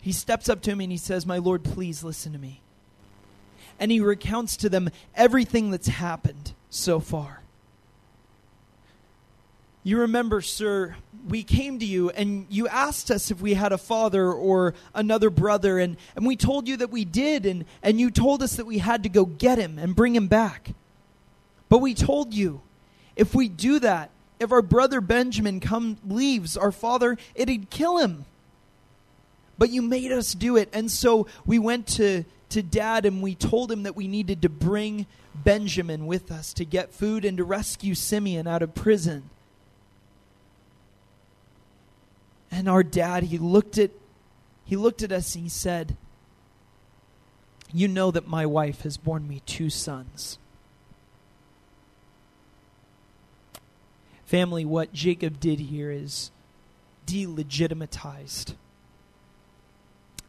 He 0.00 0.12
steps 0.12 0.48
up 0.48 0.62
to 0.62 0.70
him 0.70 0.80
and 0.80 0.90
he 0.90 0.96
says, 0.96 1.26
My 1.26 1.36
Lord, 1.36 1.64
please 1.64 2.02
listen 2.02 2.32
to 2.32 2.38
me. 2.38 2.62
And 3.78 3.90
he 3.90 4.00
recounts 4.00 4.56
to 4.56 4.70
them 4.70 4.88
everything 5.14 5.70
that's 5.70 5.88
happened 5.88 6.54
so 6.70 7.00
far. 7.00 7.42
You 9.82 10.00
remember, 10.00 10.40
sir, 10.40 10.96
we 11.26 11.42
came 11.42 11.78
to 11.78 11.86
you 11.86 12.10
and 12.10 12.46
you 12.50 12.68
asked 12.68 13.10
us 13.10 13.30
if 13.30 13.40
we 13.40 13.54
had 13.54 13.72
a 13.72 13.78
father 13.78 14.30
or 14.30 14.74
another 14.94 15.30
brother, 15.30 15.78
and, 15.78 15.96
and 16.14 16.26
we 16.26 16.36
told 16.36 16.68
you 16.68 16.76
that 16.78 16.90
we 16.90 17.04
did, 17.04 17.46
and, 17.46 17.64
and 17.82 17.98
you 17.98 18.10
told 18.10 18.42
us 18.42 18.56
that 18.56 18.66
we 18.66 18.78
had 18.78 19.02
to 19.04 19.08
go 19.08 19.24
get 19.24 19.58
him 19.58 19.78
and 19.78 19.96
bring 19.96 20.14
him 20.14 20.28
back. 20.28 20.74
But 21.70 21.78
we 21.78 21.94
told 21.94 22.34
you, 22.34 22.60
if 23.16 23.34
we 23.34 23.48
do 23.48 23.78
that, 23.78 24.10
if 24.38 24.52
our 24.52 24.62
brother 24.62 25.00
Benjamin 25.00 25.60
come 25.60 25.96
leaves 26.06 26.56
our 26.56 26.72
father, 26.72 27.16
it'd 27.34 27.70
kill 27.70 27.98
him. 27.98 28.26
But 29.56 29.70
you 29.70 29.80
made 29.82 30.12
us 30.12 30.34
do 30.34 30.56
it, 30.56 30.68
and 30.72 30.90
so 30.90 31.26
we 31.46 31.58
went 31.58 31.86
to 31.88 32.24
to 32.50 32.62
dad 32.62 33.06
and 33.06 33.22
we 33.22 33.34
told 33.34 33.70
him 33.70 33.84
that 33.84 33.96
we 33.96 34.08
needed 34.08 34.42
to 34.42 34.48
bring 34.48 35.06
Benjamin 35.34 36.06
with 36.06 36.30
us 36.30 36.52
to 36.54 36.64
get 36.64 36.92
food 36.92 37.24
and 37.24 37.36
to 37.38 37.44
rescue 37.44 37.94
Simeon 37.94 38.46
out 38.46 38.62
of 38.62 38.74
prison. 38.74 39.30
And 42.50 42.68
our 42.68 42.82
dad, 42.82 43.24
he 43.24 43.38
looked 43.38 43.78
at 43.78 43.90
he 44.64 44.76
looked 44.76 45.02
at 45.02 45.10
us 45.10 45.34
and 45.34 45.42
he 45.42 45.48
said, 45.48 45.96
"You 47.72 47.88
know 47.88 48.12
that 48.12 48.28
my 48.28 48.46
wife 48.46 48.82
has 48.82 48.96
borne 48.96 49.26
me 49.26 49.42
two 49.46 49.70
sons." 49.70 50.38
Family, 54.24 54.64
what 54.64 54.92
Jacob 54.92 55.40
did 55.40 55.58
here 55.58 55.90
is 55.90 56.30
delegitimatized 57.04 58.54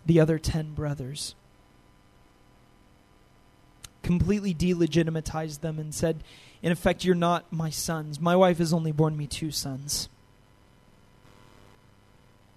the 0.05 0.19
other 0.19 0.39
10 0.39 0.74
brothers. 0.74 1.36
Completely 4.04 4.54
delegitimatized 4.54 5.62
them 5.62 5.80
and 5.80 5.93
said, 5.93 6.24
in 6.62 6.72
effect, 6.72 7.04
you're 7.04 7.16
not 7.16 7.52
my 7.52 7.70
sons. 7.70 8.20
My 8.20 8.36
wife 8.36 8.60
has 8.60 8.74
only 8.74 8.91
borne 8.91 9.18
me 9.18 9.28
two 9.28 9.52
sons. 9.52 10.10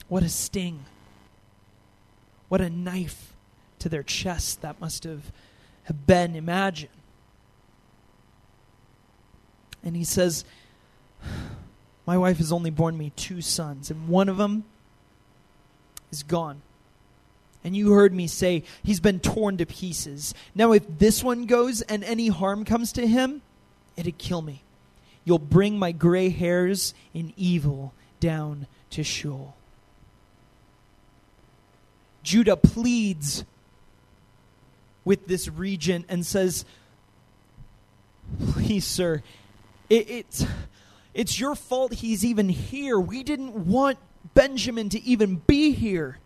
What 0.08 0.22
a 0.22 0.28
sting. 0.28 0.84
What 2.48 2.60
a 2.60 2.68
knife 2.68 3.32
to 3.78 3.88
their 3.88 4.02
chest 4.02 4.60
that 4.60 4.80
must 4.80 5.04
have, 5.04 5.32
have 5.84 6.06
been. 6.06 6.36
Imagine. 6.36 6.90
And 9.82 9.96
he 9.96 10.04
says, 10.04 10.44
My 12.06 12.18
wife 12.18 12.38
has 12.38 12.52
only 12.52 12.70
borne 12.70 12.98
me 12.98 13.12
two 13.16 13.40
sons, 13.40 13.90
and 13.90 14.08
one 14.08 14.28
of 14.28 14.36
them 14.36 14.64
is 16.12 16.22
gone. 16.22 16.60
And 17.64 17.74
you 17.74 17.92
heard 17.92 18.12
me 18.12 18.26
say, 18.26 18.62
He's 18.82 19.00
been 19.00 19.20
torn 19.20 19.56
to 19.56 19.66
pieces. 19.66 20.34
Now, 20.54 20.72
if 20.72 20.82
this 20.98 21.24
one 21.24 21.46
goes 21.46 21.80
and 21.80 22.04
any 22.04 22.28
harm 22.28 22.64
comes 22.64 22.92
to 22.92 23.06
him, 23.06 23.40
it'd 23.96 24.18
kill 24.18 24.42
me. 24.42 24.62
You'll 25.24 25.38
bring 25.38 25.78
my 25.78 25.92
gray 25.92 26.28
hairs 26.28 26.92
in 27.14 27.32
evil 27.36 27.94
down 28.20 28.66
to 28.90 29.02
Sheol. 29.02 29.56
Judah 32.22 32.56
pleads 32.56 33.44
with 35.04 35.26
this 35.26 35.48
regent 35.48 36.06
and 36.08 36.24
says, 36.24 36.64
Please, 38.52 38.86
sir, 38.86 39.22
it, 39.90 40.10
it's, 40.10 40.46
it's 41.12 41.38
your 41.38 41.54
fault 41.54 41.94
he's 41.94 42.24
even 42.24 42.48
here. 42.48 42.98
We 42.98 43.22
didn't 43.22 43.66
want 43.66 43.98
Benjamin 44.34 44.88
to 44.90 45.02
even 45.02 45.36
be 45.46 45.72
here. 45.72 46.18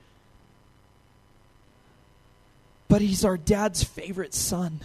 But 2.89 3.03
he's 3.03 3.24
our 3.24 3.36
dad's 3.36 3.82
favorite 3.82 4.34
son. 4.34 4.80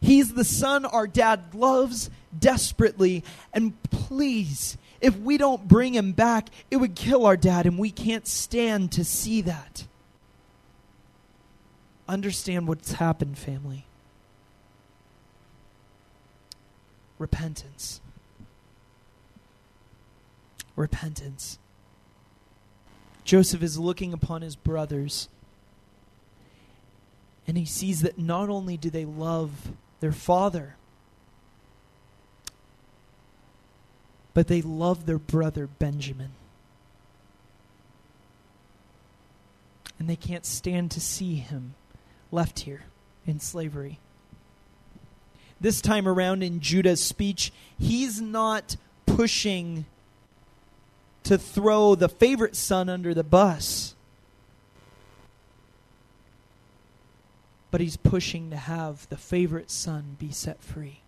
He's 0.00 0.34
the 0.34 0.44
son 0.44 0.84
our 0.84 1.06
dad 1.06 1.54
loves 1.54 2.10
desperately. 2.38 3.24
And 3.52 3.80
please, 3.84 4.76
if 5.00 5.16
we 5.18 5.38
don't 5.38 5.68
bring 5.68 5.94
him 5.94 6.12
back, 6.12 6.48
it 6.70 6.76
would 6.76 6.94
kill 6.94 7.26
our 7.26 7.36
dad, 7.36 7.66
and 7.66 7.78
we 7.78 7.90
can't 7.90 8.26
stand 8.26 8.92
to 8.92 9.04
see 9.04 9.42
that. 9.42 9.86
Understand 12.08 12.68
what's 12.68 12.92
happened, 12.92 13.38
family. 13.38 13.86
Repentance. 17.18 18.00
Repentance. 20.76 21.58
Joseph 23.24 23.62
is 23.62 23.78
looking 23.78 24.12
upon 24.12 24.42
his 24.42 24.56
brothers, 24.56 25.28
and 27.46 27.56
he 27.56 27.64
sees 27.64 28.02
that 28.02 28.18
not 28.18 28.48
only 28.48 28.76
do 28.76 28.90
they 28.90 29.04
love 29.04 29.50
their 30.00 30.12
father, 30.12 30.76
but 34.32 34.48
they 34.48 34.62
love 34.62 35.06
their 35.06 35.18
brother 35.18 35.66
Benjamin. 35.66 36.30
And 39.98 40.08
they 40.08 40.16
can't 40.16 40.44
stand 40.44 40.90
to 40.92 41.00
see 41.00 41.36
him 41.36 41.74
left 42.32 42.60
here 42.60 42.84
in 43.26 43.40
slavery. 43.40 43.98
This 45.60 45.80
time 45.80 46.08
around 46.08 46.42
in 46.42 46.60
Judah's 46.60 47.02
speech, 47.02 47.52
he's 47.78 48.20
not 48.20 48.76
pushing 49.06 49.86
to 51.22 51.38
throw 51.38 51.94
the 51.94 52.08
favorite 52.08 52.56
son 52.56 52.88
under 52.88 53.14
the 53.14 53.24
bus. 53.24 53.93
But 57.74 57.80
he's 57.80 57.96
pushing 57.96 58.50
to 58.50 58.56
have 58.56 59.08
the 59.08 59.16
favorite 59.16 59.68
son 59.68 60.14
be 60.16 60.30
set 60.30 60.62
free. 60.62 61.00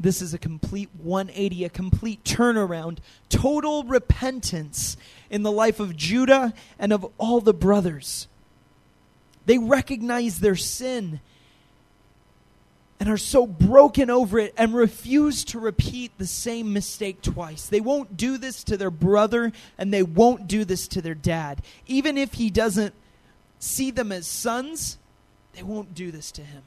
This 0.00 0.22
is 0.22 0.32
a 0.32 0.38
complete 0.38 0.88
180, 0.96 1.62
a 1.66 1.68
complete 1.68 2.24
turnaround, 2.24 3.00
total 3.28 3.84
repentance 3.84 4.96
in 5.28 5.42
the 5.42 5.52
life 5.52 5.78
of 5.78 5.94
Judah 5.94 6.54
and 6.78 6.90
of 6.90 7.06
all 7.18 7.42
the 7.42 7.52
brothers. 7.52 8.26
They 9.44 9.58
recognize 9.58 10.40
their 10.40 10.56
sin 10.56 11.20
and 12.98 13.10
are 13.10 13.18
so 13.18 13.46
broken 13.46 14.08
over 14.08 14.38
it 14.38 14.54
and 14.56 14.74
refuse 14.74 15.44
to 15.44 15.58
repeat 15.58 16.12
the 16.16 16.26
same 16.26 16.72
mistake 16.72 17.20
twice. 17.20 17.66
They 17.66 17.82
won't 17.82 18.16
do 18.16 18.38
this 18.38 18.64
to 18.64 18.78
their 18.78 18.90
brother 18.90 19.52
and 19.76 19.92
they 19.92 20.02
won't 20.02 20.48
do 20.48 20.64
this 20.64 20.88
to 20.88 21.02
their 21.02 21.14
dad. 21.14 21.60
Even 21.86 22.16
if 22.16 22.32
he 22.32 22.48
doesn't 22.48 22.94
see 23.64 23.90
them 23.90 24.12
as 24.12 24.26
sons, 24.26 24.98
they 25.54 25.62
won't 25.62 25.94
do 25.94 26.10
this 26.10 26.30
to 26.32 26.42
him. 26.42 26.62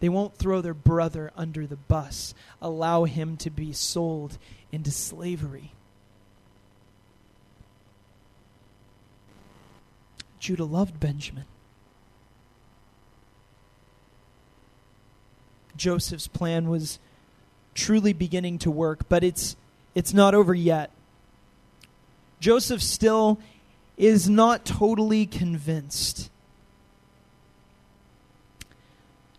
They 0.00 0.08
won't 0.08 0.36
throw 0.36 0.60
their 0.60 0.74
brother 0.74 1.32
under 1.36 1.66
the 1.66 1.76
bus, 1.76 2.34
allow 2.62 3.04
him 3.04 3.36
to 3.38 3.50
be 3.50 3.72
sold 3.72 4.38
into 4.70 4.92
slavery. 4.92 5.72
Judah 10.38 10.64
loved 10.64 11.00
Benjamin. 11.00 11.46
Joseph's 15.76 16.28
plan 16.28 16.68
was 16.68 17.00
truly 17.74 18.12
beginning 18.12 18.58
to 18.58 18.70
work, 18.70 19.08
but 19.08 19.24
it's 19.24 19.56
it's 19.96 20.14
not 20.14 20.34
over 20.34 20.54
yet. 20.54 20.90
Joseph 22.40 22.82
still 22.82 23.40
is 23.98 24.30
not 24.30 24.64
totally 24.64 25.26
convinced. 25.26 26.30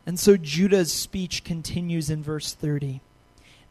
And 0.06 0.20
so 0.20 0.38
Judah's 0.38 0.92
speech 0.92 1.44
continues 1.44 2.10
in 2.10 2.22
verse 2.22 2.54
30. 2.54 3.02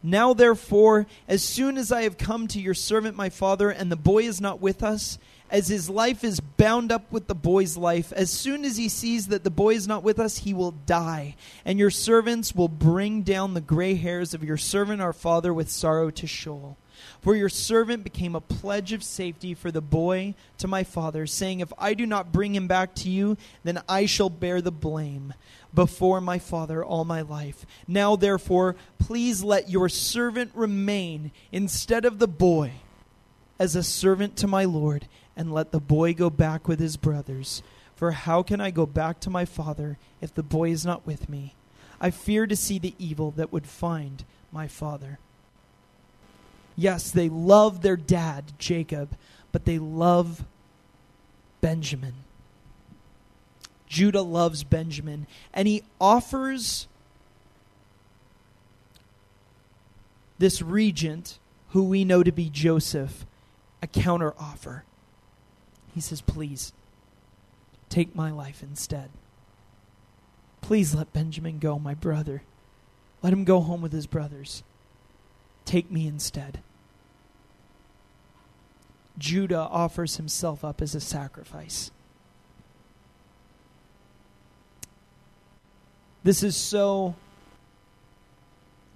Now, 0.01 0.33
therefore, 0.33 1.05
as 1.27 1.43
soon 1.43 1.77
as 1.77 1.91
I 1.91 2.03
have 2.03 2.17
come 2.17 2.47
to 2.47 2.59
your 2.59 2.73
servant 2.73 3.17
my 3.17 3.29
father, 3.29 3.69
and 3.69 3.91
the 3.91 3.97
boy 3.97 4.23
is 4.23 4.39
not 4.39 4.61
with 4.61 4.81
us, 4.81 5.19
as 5.51 5.67
his 5.67 5.89
life 5.89 6.23
is 6.23 6.39
bound 6.39 6.91
up 6.91 7.11
with 7.11 7.27
the 7.27 7.35
boy's 7.35 7.75
life, 7.75 8.13
as 8.13 8.31
soon 8.31 8.63
as 8.63 8.77
he 8.77 8.87
sees 8.87 9.27
that 9.27 9.43
the 9.43 9.49
boy 9.49 9.73
is 9.73 9.87
not 9.87 10.03
with 10.03 10.19
us, 10.19 10.39
he 10.39 10.53
will 10.53 10.71
die. 10.71 11.35
And 11.65 11.77
your 11.77 11.89
servants 11.89 12.55
will 12.55 12.67
bring 12.67 13.23
down 13.23 13.53
the 13.53 13.61
gray 13.61 13.95
hairs 13.95 14.33
of 14.33 14.43
your 14.43 14.57
servant 14.57 15.01
our 15.01 15.13
father 15.13 15.53
with 15.53 15.69
sorrow 15.69 16.09
to 16.11 16.27
Sheol. 16.27 16.77
For 17.21 17.35
your 17.35 17.49
servant 17.49 18.03
became 18.03 18.35
a 18.35 18.41
pledge 18.41 18.93
of 18.93 19.03
safety 19.03 19.53
for 19.53 19.71
the 19.71 19.81
boy 19.81 20.35
to 20.57 20.67
my 20.67 20.83
father, 20.83 21.27
saying, 21.27 21.59
If 21.59 21.73
I 21.77 21.93
do 21.93 22.05
not 22.05 22.31
bring 22.31 22.55
him 22.55 22.67
back 22.67 22.95
to 22.95 23.09
you, 23.09 23.37
then 23.63 23.81
I 23.87 24.05
shall 24.05 24.29
bear 24.29 24.61
the 24.61 24.71
blame 24.71 25.33
before 25.73 26.21
my 26.21 26.39
father 26.39 26.83
all 26.83 27.05
my 27.05 27.21
life. 27.21 27.65
Now, 27.87 28.15
therefore, 28.15 28.75
please 28.97 29.43
let 29.43 29.69
your 29.69 29.89
servant 29.89 30.51
remain 30.53 31.31
instead 31.51 32.05
of 32.05 32.19
the 32.19 32.27
boy 32.27 32.73
as 33.59 33.75
a 33.75 33.83
servant 33.83 34.35
to 34.37 34.47
my 34.47 34.63
Lord 34.63 35.07
and 35.35 35.53
let 35.53 35.71
the 35.71 35.79
boy 35.79 36.13
go 36.13 36.29
back 36.29 36.67
with 36.67 36.79
his 36.79 36.97
brothers. 36.97 37.61
For 37.95 38.11
how 38.11 38.43
can 38.43 38.61
I 38.61 38.71
go 38.71 38.85
back 38.85 39.19
to 39.21 39.29
my 39.29 39.45
father 39.45 39.97
if 40.21 40.33
the 40.33 40.43
boy 40.43 40.71
is 40.71 40.85
not 40.85 41.05
with 41.05 41.29
me? 41.29 41.55
I 42.01 42.11
fear 42.11 42.47
to 42.47 42.55
see 42.55 42.79
the 42.79 42.95
evil 42.97 43.31
that 43.31 43.51
would 43.51 43.67
find 43.67 44.23
my 44.51 44.67
father. 44.67 45.19
Yes, 46.79 47.11
they 47.11 47.27
love 47.27 47.81
their 47.81 47.97
dad, 47.97 48.53
Jacob, 48.57 49.09
but 49.51 49.65
they 49.65 49.77
love 49.77 50.45
Benjamin. 51.59 52.13
Judah 53.85 54.21
loves 54.21 54.63
Benjamin, 54.63 55.27
and 55.53 55.67
he 55.67 55.83
offers 55.99 56.87
this 60.37 60.61
regent, 60.61 61.37
who 61.71 61.83
we 61.83 62.05
know 62.05 62.23
to 62.23 62.31
be 62.31 62.49
Joseph, 62.49 63.25
a 63.83 63.87
counter 63.87 64.33
offer. 64.39 64.85
He 65.93 65.99
says, 65.99 66.21
Please, 66.21 66.71
take 67.89 68.15
my 68.15 68.31
life 68.31 68.63
instead. 68.63 69.09
Please 70.61 70.95
let 70.95 71.11
Benjamin 71.11 71.59
go, 71.59 71.77
my 71.77 71.93
brother. 71.93 72.43
Let 73.21 73.33
him 73.33 73.43
go 73.43 73.59
home 73.59 73.81
with 73.81 73.91
his 73.91 74.07
brothers. 74.07 74.63
Take 75.65 75.91
me 75.91 76.07
instead. 76.07 76.61
Judah 79.19 79.67
offers 79.69 80.15
himself 80.15 80.65
up 80.65 80.81
as 80.81 80.95
a 80.95 80.99
sacrifice. 80.99 81.91
This 86.23 86.41
is 86.41 86.55
so 86.55 87.15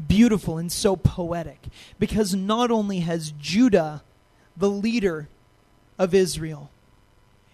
beautiful 0.05 0.57
and 0.57 0.71
so 0.71 0.95
poetic 0.95 1.67
because 1.99 2.33
not 2.33 2.71
only 2.71 2.99
has 2.99 3.33
Judah, 3.39 4.03
the 4.57 4.69
leader 4.69 5.29
of 5.99 6.13
Israel, 6.13 6.69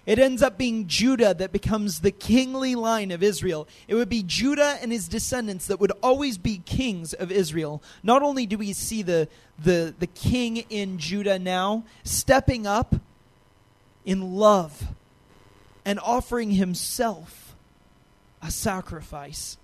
it 0.10 0.18
ends 0.18 0.42
up 0.42 0.58
being 0.58 0.88
Judah 0.88 1.36
that 1.36 1.52
becomes 1.52 2.00
the 2.00 2.10
kingly 2.10 2.74
line 2.74 3.12
of 3.12 3.22
Israel. 3.22 3.68
It 3.88 3.94
would 3.94 4.10
be 4.10 4.24
Judah 4.24 4.80
and 4.82 4.92
his 4.92 5.08
descendants 5.08 5.68
that 5.68 5.80
would 5.80 5.92
always 6.02 6.40
be 6.40 6.64
kings 6.66 7.14
of 7.14 7.32
Israel. 7.32 7.84
Not 8.02 8.24
only 8.24 8.48
do 8.48 8.58
we 8.58 8.74
see 8.74 9.04
the, 9.04 9.28
the, 9.64 9.94
the 10.00 10.08
king 10.08 10.66
in 10.72 10.98
Judah 10.98 11.38
now 11.38 11.84
stepping 12.04 12.66
up 12.66 12.96
in 14.04 14.34
love 14.34 14.88
and 15.86 16.00
offering 16.00 16.50
himself 16.50 17.56
a 18.42 18.50
sacrifice. 18.50 19.58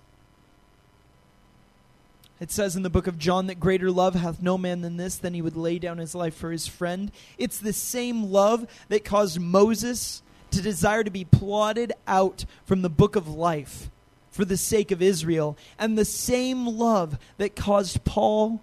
It 2.38 2.52
says 2.52 2.76
in 2.76 2.84
the 2.84 2.88
book 2.90 3.08
of 3.08 3.18
John 3.18 3.48
that 3.48 3.58
greater 3.58 3.90
love 3.90 4.14
hath 4.14 4.40
no 4.40 4.56
man 4.56 4.82
than 4.82 4.96
this, 4.96 5.16
than 5.16 5.34
he 5.34 5.42
would 5.42 5.56
lay 5.56 5.80
down 5.80 5.98
his 5.98 6.14
life 6.14 6.36
for 6.36 6.52
his 6.52 6.68
friend. 6.68 7.10
It's 7.36 7.58
the 7.58 7.72
same 7.72 8.30
love 8.30 8.68
that 8.88 9.04
caused 9.04 9.40
Moses 9.40 10.22
to 10.56 10.62
desire 10.62 11.04
to 11.04 11.10
be 11.10 11.24
plotted 11.24 11.92
out 12.06 12.44
from 12.64 12.82
the 12.82 12.90
book 12.90 13.16
of 13.16 13.28
life 13.28 13.90
for 14.30 14.44
the 14.44 14.56
sake 14.56 14.90
of 14.90 15.00
Israel, 15.00 15.56
and 15.78 15.96
the 15.96 16.04
same 16.04 16.66
love 16.66 17.18
that 17.38 17.56
caused 17.56 18.04
Paul 18.04 18.60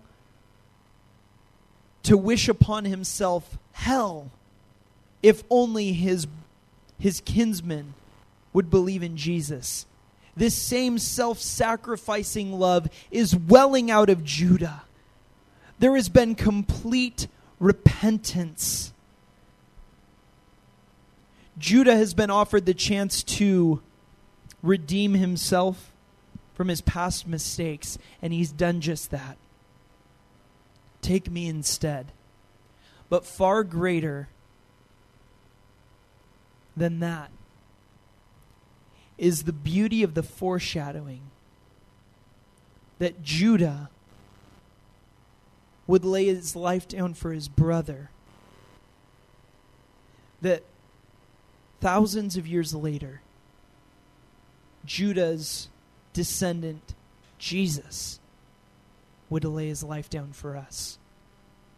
to 2.04 2.16
wish 2.16 2.48
upon 2.48 2.86
himself 2.86 3.58
hell 3.72 4.30
if 5.24 5.44
only 5.50 5.94
his, 5.94 6.28
his 7.00 7.22
kinsmen 7.22 7.96
would 8.52 8.70
believe 8.70 9.02
in 9.02 9.18
Jesus. 9.18 9.88
This 10.36 10.56
same 10.56 11.00
self 11.00 11.40
sacrificing 11.40 12.60
love 12.60 12.88
is 13.10 13.36
welling 13.36 13.90
out 13.90 14.10
of 14.10 14.24
Judah. 14.24 14.84
There 15.80 15.96
has 15.96 16.10
been 16.10 16.36
complete 16.36 17.28
repentance 17.60 18.94
Judah 21.58 21.96
has 21.96 22.14
been 22.14 22.30
offered 22.30 22.66
the 22.66 22.74
chance 22.74 23.24
to 23.24 23.82
redeem 24.62 25.14
himself 25.14 25.92
from 26.54 26.68
his 26.68 26.82
past 26.82 27.28
mistakes, 27.28 27.98
and 28.22 28.34
he's 28.34 28.52
done 28.52 28.82
just 28.82 29.12
that. 29.12 29.38
Take 31.02 31.30
me 31.30 31.48
instead. 31.48 32.12
But 33.10 33.26
far 33.26 33.64
greater 33.64 34.30
than 36.76 37.00
that 37.00 37.30
is 39.18 39.44
the 39.44 39.54
beauty 39.54 40.02
of 40.02 40.16
the 40.16 40.24
foreshadowing 40.24 41.22
that 43.00 43.22
Judah 43.22 43.90
would 45.86 46.06
lay 46.06 46.26
his 46.26 46.56
life 46.56 46.88
down 46.88 47.14
for 47.14 47.32
his 47.32 47.48
brother. 47.48 48.10
That 50.42 50.64
thousands 51.84 52.38
of 52.38 52.48
years 52.48 52.74
later, 52.74 53.20
Judah's 54.86 55.68
descendant, 56.14 56.96
Jesus, 57.38 58.22
would 59.30 59.44
lay 59.44 59.68
his 59.68 59.84
life 59.84 60.10
down 60.10 60.32
for 60.32 60.56
us. 60.56 60.98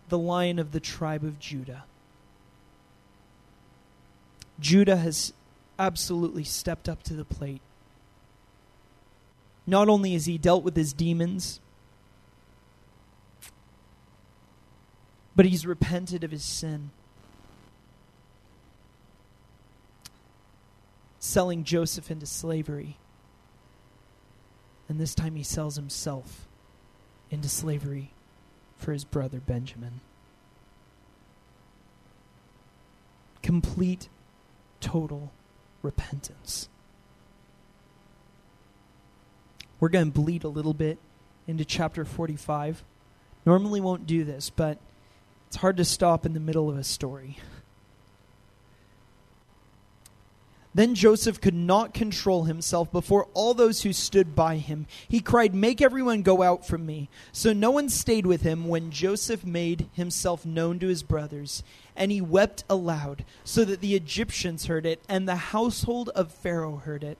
The 0.10 0.20
lion 0.20 0.60
of 0.60 0.74
the 0.74 0.80
tribe 0.80 1.24
of 1.24 1.40
Judah. 1.40 1.86
Judah 4.60 4.98
has 4.98 5.34
absolutely 5.80 6.44
stepped 6.44 6.88
up 6.88 7.02
to 7.02 7.16
the 7.16 7.26
plate. 7.26 7.62
Not 9.66 9.90
only 9.90 10.14
has 10.14 10.28
he 10.28 10.38
dealt 10.38 10.64
with 10.64 10.76
his 10.76 10.94
demons, 10.94 11.60
but 15.36 15.48
he's 15.48 15.66
repented 15.66 16.24
of 16.24 16.30
his 16.30 16.44
sin. 16.46 16.92
Selling 21.26 21.64
Joseph 21.64 22.12
into 22.12 22.26
slavery. 22.26 22.98
And 24.88 25.00
this 25.00 25.16
time 25.16 25.36
he 25.36 25.44
sells 25.44 25.76
himself 25.76 26.48
into 27.32 27.50
slavery 27.50 28.12
for 28.78 28.94
his 28.94 29.04
brother 29.04 29.40
Benjamin. 29.40 30.02
Complete, 33.42 34.08
total 34.80 35.32
repentance. 35.82 36.70
We're 39.80 39.90
going 39.90 40.12
to 40.12 40.20
bleed 40.20 40.44
a 40.44 40.50
little 40.50 40.74
bit 40.74 40.98
into 41.48 41.66
chapter 41.66 42.06
45. 42.06 42.84
Normally 43.46 43.82
won't 43.82 44.08
do 44.08 44.24
this, 44.24 44.50
but 44.50 44.78
it's 45.48 45.58
hard 45.58 45.78
to 45.78 45.86
stop 45.86 46.26
in 46.26 46.34
the 46.34 46.40
middle 46.40 46.70
of 46.70 46.78
a 46.78 46.84
story. 46.84 47.38
Then 50.76 50.94
Joseph 50.94 51.40
could 51.40 51.54
not 51.54 51.94
control 51.94 52.44
himself 52.44 52.92
before 52.92 53.30
all 53.34 53.54
those 53.54 53.84
who 53.84 53.94
stood 53.94 54.36
by 54.36 54.58
him. 54.58 54.88
He 55.08 55.22
cried, 55.22 55.56
Make 55.56 55.82
everyone 55.82 56.22
go 56.22 56.42
out 56.42 56.68
from 56.68 56.86
me. 56.86 57.10
So 57.32 57.54
no 57.54 57.72
one 57.72 57.88
stayed 57.88 58.26
with 58.26 58.42
him 58.42 58.68
when 58.68 58.92
Joseph 58.92 59.46
made 59.46 59.88
himself 59.94 60.46
known 60.46 60.80
to 60.80 60.88
his 60.88 61.02
brothers. 61.02 61.64
And 61.96 62.12
he 62.12 62.20
wept 62.20 62.66
aloud, 62.70 63.24
so 63.46 63.64
that 63.64 63.80
the 63.80 63.96
Egyptians 63.96 64.66
heard 64.66 64.86
it, 64.86 65.02
and 65.08 65.30
the 65.30 65.38
household 65.38 66.10
of 66.10 66.30
Pharaoh 66.30 66.76
heard 66.76 67.06
it. 67.06 67.18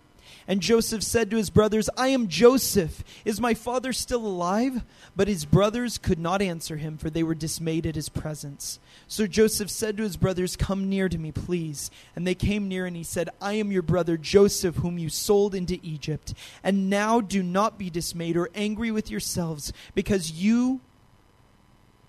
And 0.48 0.62
Joseph 0.62 1.02
said 1.02 1.32
to 1.32 1.38
his 1.38 1.50
brothers, 1.50 1.90
I 1.98 2.10
am 2.10 2.28
Joseph. 2.28 3.04
Is 3.26 3.42
my 3.42 3.56
father 3.56 3.92
still 3.92 4.26
alive? 4.26 4.84
But 5.16 5.28
his 5.28 5.44
brothers 5.44 5.98
could 5.98 6.20
not 6.20 6.42
answer 6.42 6.78
him, 6.78 6.98
for 6.98 7.10
they 7.10 7.24
were 7.24 7.34
dismayed 7.34 7.88
at 7.88 7.96
his 7.96 8.10
presence. 8.10 8.80
So 9.08 9.26
Joseph 9.26 9.72
said 9.72 9.98
to 9.98 10.04
his 10.04 10.18
brothers, 10.18 10.56
Come 10.56 10.88
near 10.88 11.10
to 11.10 11.18
me, 11.18 11.32
please. 11.32 11.90
And 12.16 12.28
they 12.28 12.36
came 12.36 12.68
near, 12.68 12.86
and 12.86 12.96
he 12.96 13.04
said, 13.04 13.30
I 13.42 13.54
am 13.54 13.72
your 13.72 13.82
brother 13.82 14.18
Joseph, 14.18 14.76
whom 14.76 15.00
you 15.00 15.10
sold 15.10 15.56
into 15.56 15.80
Egypt. 15.82 16.36
And 16.64 16.90
now 16.92 17.22
do 17.22 17.42
not 17.42 17.80
be 17.80 17.90
dismayed 17.90 18.38
or 18.38 18.50
angry 18.54 18.92
with 18.92 19.10
yourselves, 19.10 19.74
because 19.96 20.32
you. 20.32 20.82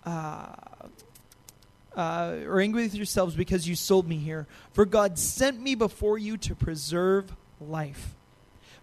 Uh, 0.04 0.52
uh, 1.96 2.40
or 2.46 2.60
angry 2.60 2.82
with 2.82 2.94
yourselves 2.94 3.34
because 3.34 3.66
you 3.66 3.74
sold 3.74 4.06
me 4.06 4.18
here. 4.18 4.46
For 4.72 4.84
God 4.84 5.18
sent 5.18 5.58
me 5.58 5.74
before 5.74 6.18
you 6.18 6.36
to 6.36 6.54
preserve 6.54 7.34
life. 7.58 8.15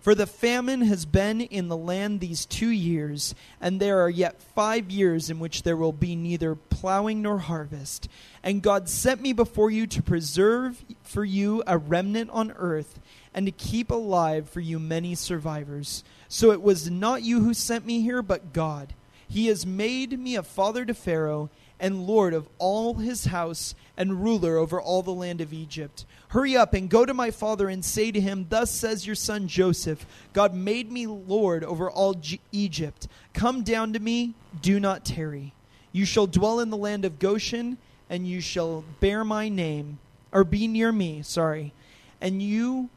For 0.03 0.13
the 0.13 0.27
famine 0.27 0.81
has 0.81 1.05
been 1.05 1.39
in 1.39 1.69
the 1.69 1.77
land 1.77 2.19
these 2.19 2.45
two 2.45 2.67
years, 2.67 3.33
and 3.61 3.79
there 3.79 4.01
are 4.01 4.09
yet 4.09 4.41
five 4.41 4.91
years 4.91 5.29
in 5.29 5.39
which 5.39 5.63
there 5.63 5.77
will 5.77 5.93
be 5.93 6.13
neither 6.13 6.55
plowing 6.55 7.21
nor 7.21 7.37
harvest. 7.37 8.09
And 8.43 8.61
God 8.61 8.89
sent 8.89 9.21
me 9.21 9.31
before 9.31 9.71
you 9.71 9.87
to 9.87 10.03
preserve 10.03 10.83
for 11.03 11.23
you 11.23 11.63
a 11.65 11.77
remnant 11.77 12.31
on 12.31 12.51
earth, 12.57 12.99
and 13.33 13.45
to 13.45 13.53
keep 13.53 13.91
alive 13.91 14.49
for 14.49 14.59
you 14.59 14.77
many 14.77 15.15
survivors. 15.15 16.03
So 16.27 16.51
it 16.51 16.61
was 16.61 16.91
not 16.91 17.23
you 17.23 17.39
who 17.39 17.53
sent 17.53 17.85
me 17.85 18.01
here, 18.01 18.21
but 18.21 18.51
God. 18.51 18.93
He 19.29 19.47
has 19.47 19.65
made 19.65 20.19
me 20.19 20.35
a 20.35 20.43
father 20.43 20.83
to 20.83 20.93
Pharaoh 20.93 21.49
and 21.83 22.07
lord 22.07 22.33
of 22.33 22.47
all 22.59 22.93
his 22.93 23.25
house 23.25 23.75
and 23.97 24.23
ruler 24.23 24.57
over 24.57 24.81
all 24.81 25.03
the 25.03 25.13
land 25.13 25.41
of 25.41 25.53
Egypt. 25.53 26.05
Hurry 26.29 26.55
up 26.55 26.73
and 26.73 26.89
go 26.89 27.05
to 27.05 27.13
my 27.13 27.29
father 27.29 27.67
and 27.67 27.83
say 27.83 28.09
to 28.09 28.21
him, 28.21 28.47
Thus 28.49 28.71
says 28.71 29.05
your 29.05 29.15
son 29.15 29.49
Joseph, 29.49 30.05
God 30.31 30.55
made 30.55 30.89
me 30.89 31.05
lord 31.05 31.63
over 31.63 31.91
all 31.91 32.13
G- 32.13 32.39
Egypt. 32.53 33.09
Come 33.33 33.63
down 33.63 33.91
to 33.93 33.99
me, 33.99 34.33
do 34.61 34.79
not 34.79 35.03
tarry. 35.03 35.53
You 35.91 36.05
shall 36.05 36.25
dwell 36.25 36.61
in 36.61 36.69
the 36.69 36.77
land 36.77 37.03
of 37.03 37.19
Goshen, 37.19 37.77
and 38.09 38.25
you 38.25 38.39
shall 38.39 38.85
bear 39.01 39.25
my 39.25 39.49
name, 39.49 39.99
or 40.31 40.45
be 40.45 40.67
near 40.69 40.91
me, 40.91 41.21
sorry. 41.21 41.73
And 42.21 42.41
you 42.41 42.89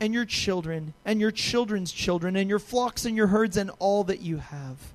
and 0.00 0.12
your 0.12 0.26
children, 0.26 0.92
and 1.04 1.20
your 1.20 1.30
children's 1.30 1.92
children, 1.92 2.34
and 2.34 2.50
your 2.50 2.58
flocks 2.58 3.04
and 3.04 3.16
your 3.16 3.28
herds, 3.28 3.56
and 3.56 3.70
all 3.78 4.02
that 4.04 4.20
you 4.20 4.38
have. 4.38 4.93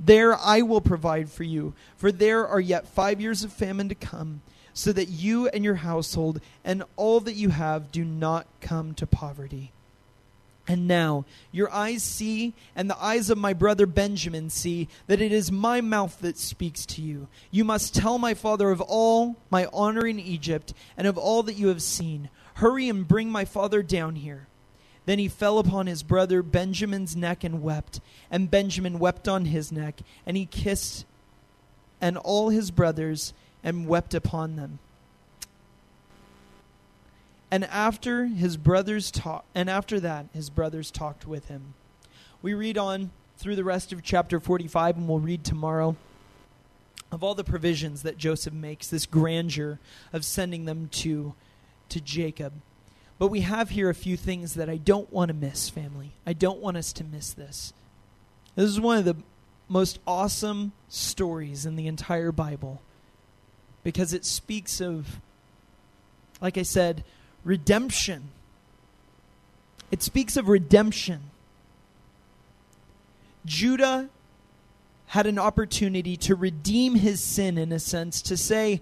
There 0.00 0.36
I 0.36 0.62
will 0.62 0.80
provide 0.80 1.30
for 1.30 1.44
you, 1.44 1.74
for 1.96 2.12
there 2.12 2.46
are 2.46 2.60
yet 2.60 2.86
five 2.86 3.20
years 3.20 3.42
of 3.42 3.52
famine 3.52 3.88
to 3.88 3.94
come, 3.94 4.42
so 4.72 4.92
that 4.92 5.08
you 5.08 5.48
and 5.48 5.64
your 5.64 5.76
household 5.76 6.40
and 6.64 6.84
all 6.96 7.20
that 7.20 7.34
you 7.34 7.50
have 7.50 7.90
do 7.90 8.04
not 8.04 8.46
come 8.60 8.94
to 8.94 9.06
poverty. 9.06 9.72
And 10.68 10.86
now 10.86 11.24
your 11.50 11.72
eyes 11.72 12.02
see, 12.02 12.52
and 12.76 12.90
the 12.90 13.02
eyes 13.02 13.30
of 13.30 13.38
my 13.38 13.54
brother 13.54 13.86
Benjamin 13.86 14.50
see, 14.50 14.88
that 15.06 15.20
it 15.20 15.32
is 15.32 15.50
my 15.50 15.80
mouth 15.80 16.20
that 16.20 16.36
speaks 16.36 16.84
to 16.86 17.02
you. 17.02 17.26
You 17.50 17.64
must 17.64 17.94
tell 17.94 18.18
my 18.18 18.34
father 18.34 18.70
of 18.70 18.82
all 18.82 19.36
my 19.50 19.66
honor 19.72 20.06
in 20.06 20.20
Egypt, 20.20 20.74
and 20.96 21.06
of 21.06 21.16
all 21.16 21.42
that 21.44 21.56
you 21.56 21.68
have 21.68 21.82
seen. 21.82 22.28
Hurry 22.54 22.88
and 22.88 23.08
bring 23.08 23.30
my 23.30 23.46
father 23.46 23.82
down 23.82 24.16
here. 24.16 24.47
Then 25.08 25.18
he 25.18 25.28
fell 25.28 25.58
upon 25.58 25.86
his 25.86 26.02
brother 26.02 26.42
Benjamin's 26.42 27.16
neck 27.16 27.42
and 27.42 27.62
wept. 27.62 28.02
And 28.30 28.50
Benjamin 28.50 28.98
wept 28.98 29.26
on 29.26 29.46
his 29.46 29.72
neck, 29.72 30.02
and 30.26 30.36
he 30.36 30.44
kissed 30.44 31.06
and 31.98 32.18
all 32.18 32.50
his 32.50 32.70
brothers 32.70 33.32
and 33.64 33.88
wept 33.88 34.12
upon 34.12 34.56
them. 34.56 34.80
And 37.50 37.64
after 37.64 38.26
his 38.26 38.58
brothers 38.58 39.10
talk, 39.10 39.46
and 39.54 39.70
after 39.70 39.98
that 39.98 40.26
his 40.34 40.50
brothers 40.50 40.90
talked 40.90 41.26
with 41.26 41.48
him. 41.48 41.72
We 42.42 42.52
read 42.52 42.76
on 42.76 43.10
through 43.38 43.56
the 43.56 43.64
rest 43.64 43.94
of 43.94 44.02
chapter 44.02 44.38
45 44.38 44.98
and 44.98 45.08
we'll 45.08 45.20
read 45.20 45.42
tomorrow 45.42 45.96
of 47.10 47.24
all 47.24 47.34
the 47.34 47.44
provisions 47.44 48.02
that 48.02 48.18
Joseph 48.18 48.52
makes, 48.52 48.88
this 48.88 49.06
grandeur 49.06 49.78
of 50.12 50.26
sending 50.26 50.66
them 50.66 50.90
to 50.92 51.32
to 51.88 52.02
Jacob. 52.02 52.52
But 53.18 53.28
we 53.28 53.40
have 53.40 53.70
here 53.70 53.90
a 53.90 53.94
few 53.94 54.16
things 54.16 54.54
that 54.54 54.70
I 54.70 54.76
don't 54.76 55.12
want 55.12 55.28
to 55.28 55.34
miss, 55.34 55.68
family. 55.68 56.12
I 56.26 56.32
don't 56.32 56.60
want 56.60 56.76
us 56.76 56.92
to 56.94 57.04
miss 57.04 57.32
this. 57.32 57.72
This 58.54 58.70
is 58.70 58.80
one 58.80 58.98
of 58.98 59.04
the 59.04 59.16
most 59.68 59.98
awesome 60.06 60.72
stories 60.88 61.66
in 61.66 61.76
the 61.76 61.86
entire 61.86 62.32
Bible 62.32 62.80
because 63.82 64.12
it 64.12 64.24
speaks 64.24 64.80
of, 64.80 65.20
like 66.40 66.56
I 66.56 66.62
said, 66.62 67.04
redemption. 67.44 68.30
It 69.90 70.02
speaks 70.02 70.36
of 70.36 70.48
redemption. 70.48 71.30
Judah 73.44 74.08
had 75.06 75.26
an 75.26 75.38
opportunity 75.38 76.16
to 76.18 76.34
redeem 76.34 76.94
his 76.94 77.22
sin 77.22 77.56
in 77.56 77.72
a 77.72 77.78
sense, 77.78 78.20
to 78.22 78.36
say, 78.36 78.80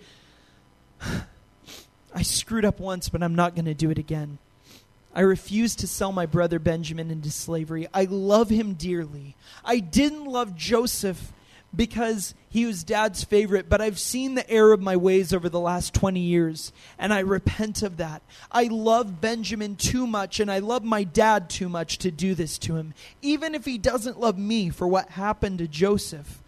I 2.17 2.23
screwed 2.23 2.65
up 2.65 2.81
once, 2.81 3.11
but 3.11 3.23
I'm 3.23 3.35
not 3.35 3.55
going 3.55 3.67
to 3.67 3.75
do 3.75 3.91
it 3.91 3.99
again. 3.99 4.39
I 5.15 5.21
refuse 5.21 5.77
to 5.77 5.87
sell 5.87 6.13
my 6.13 6.25
brother 6.25 6.59
Benjamin 6.59 7.11
into 7.11 7.31
slavery. 7.31 7.89
I 7.93 8.05
love 8.05 8.49
him 8.49 8.73
dearly. 8.73 9.37
I 9.63 9.81
didn't 9.81 10.25
love 10.25 10.57
Joseph 10.57 11.35
because 11.75 12.35
he 12.49 12.65
was 12.65 12.85
dad's 12.85 13.23
favorite, 13.23 13.69
but 13.69 13.83
I've 13.83 13.99
seen 13.99 14.35
the 14.35 14.49
error 14.51 14.73
of 14.73 14.81
my 14.81 14.97
ways 14.97 15.35
over 15.35 15.51
the 15.51 15.61
last 15.61 15.93
20 15.93 16.19
years, 16.21 16.73
and 16.99 17.13
I 17.13 17.19
repent 17.19 17.83
of 17.83 17.99
that. 17.99 18.23
I 18.51 18.65
love 18.65 19.21
Benjamin 19.21 19.77
too 19.77 20.07
much, 20.07 20.41
and 20.41 20.51
I 20.51 20.61
love 20.61 20.85
my 20.85 21.05
dad 21.05 21.51
too 21.51 21.69
much 21.69 21.99
to 21.99 22.11
do 22.11 22.35
this 22.35 22.57
to 22.61 22.77
him, 22.77 22.95
even 23.21 23.55
if 23.55 23.67
he 23.67 23.77
doesn't 23.77 24.19
love 24.19 24.39
me 24.39 24.71
for 24.71 24.89
what 24.89 25.11
happened 25.11 25.59
to 25.59 25.69
Joseph. 25.69 26.43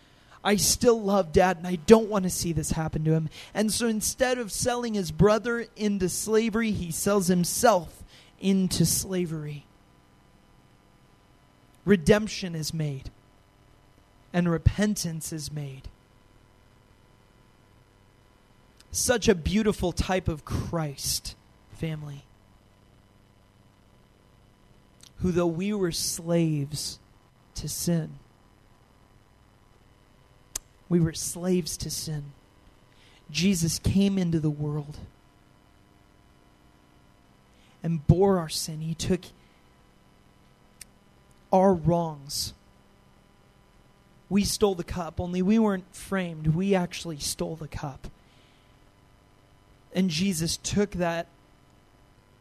I 0.49 0.57
still 0.57 0.99
love 0.99 1.30
dad 1.30 1.59
and 1.59 1.66
I 1.66 1.76
don't 1.76 2.09
want 2.09 2.22
to 2.22 2.30
see 2.30 2.55
this 2.55 2.70
happen 2.70 3.05
to 3.05 3.12
him. 3.12 3.28
And 3.53 3.70
so 3.70 3.86
instead 3.86 4.38
of 4.38 4.51
selling 4.51 4.94
his 4.94 5.11
brother 5.11 5.66
into 5.76 6.09
slavery, 6.09 6.70
he 6.70 6.90
sells 6.90 7.26
himself 7.26 8.03
into 8.40 8.86
slavery. 8.86 9.66
Redemption 11.84 12.55
is 12.55 12.72
made 12.72 13.11
and 14.32 14.51
repentance 14.51 15.34
is 15.34 15.53
made. 15.53 15.86
Such 18.90 19.28
a 19.28 19.34
beautiful 19.34 19.92
type 19.92 20.28
of 20.28 20.46
Christ, 20.46 21.36
family, 21.74 22.24
who, 25.18 25.30
though 25.30 25.46
we 25.46 25.74
were 25.74 25.92
slaves 25.92 26.99
to 27.57 27.68
sin, 27.68 28.18
we 30.89 31.01
were 31.01 31.12
slaves 31.12 31.76
to 31.78 31.91
sin. 31.91 32.32
Jesus 33.30 33.78
came 33.78 34.16
into 34.18 34.41
the 34.41 34.51
world 34.51 34.99
and 37.82 38.07
bore 38.07 38.39
our 38.39 38.49
sin. 38.49 38.80
He 38.80 38.95
took 38.95 39.20
our 41.53 41.74
wrongs. 41.74 42.55
We 44.30 44.45
stole 44.45 44.74
the 44.74 44.84
cup, 44.84 45.20
only 45.20 45.43
we 45.43 45.59
weren't 45.59 45.95
framed. 45.95 46.49
We 46.49 46.74
actually 46.74 47.18
stole 47.18 47.57
the 47.57 47.68
cup. 47.68 48.09
And 49.95 50.11
Jesus 50.11 50.59
took 50.59 50.93
that 50.93 51.26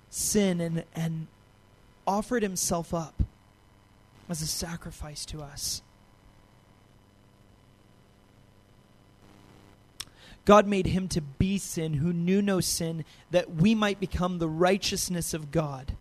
sin 0.10 0.60
and, 0.60 0.84
and 0.93 1.28
offered 2.06 2.43
himself 2.43 2.93
up 2.93 3.24
as 4.30 4.41
a 4.41 4.48
sacrifice 4.48 5.26
to 5.26 5.41
us. 5.41 5.82
God 10.48 10.66
made 10.66 10.88
him 10.88 11.10
to 11.10 11.20
be 11.20 11.58
sin 11.58 11.95
who 11.95 12.14
knew 12.14 12.41
no 12.41 12.62
sin, 12.62 13.04
that 13.32 13.56
we 13.56 13.76
might 13.76 14.00
become 14.00 14.39
the 14.39 14.48
righteousness 14.48 15.34
of 15.34 15.52
God. 15.52 15.91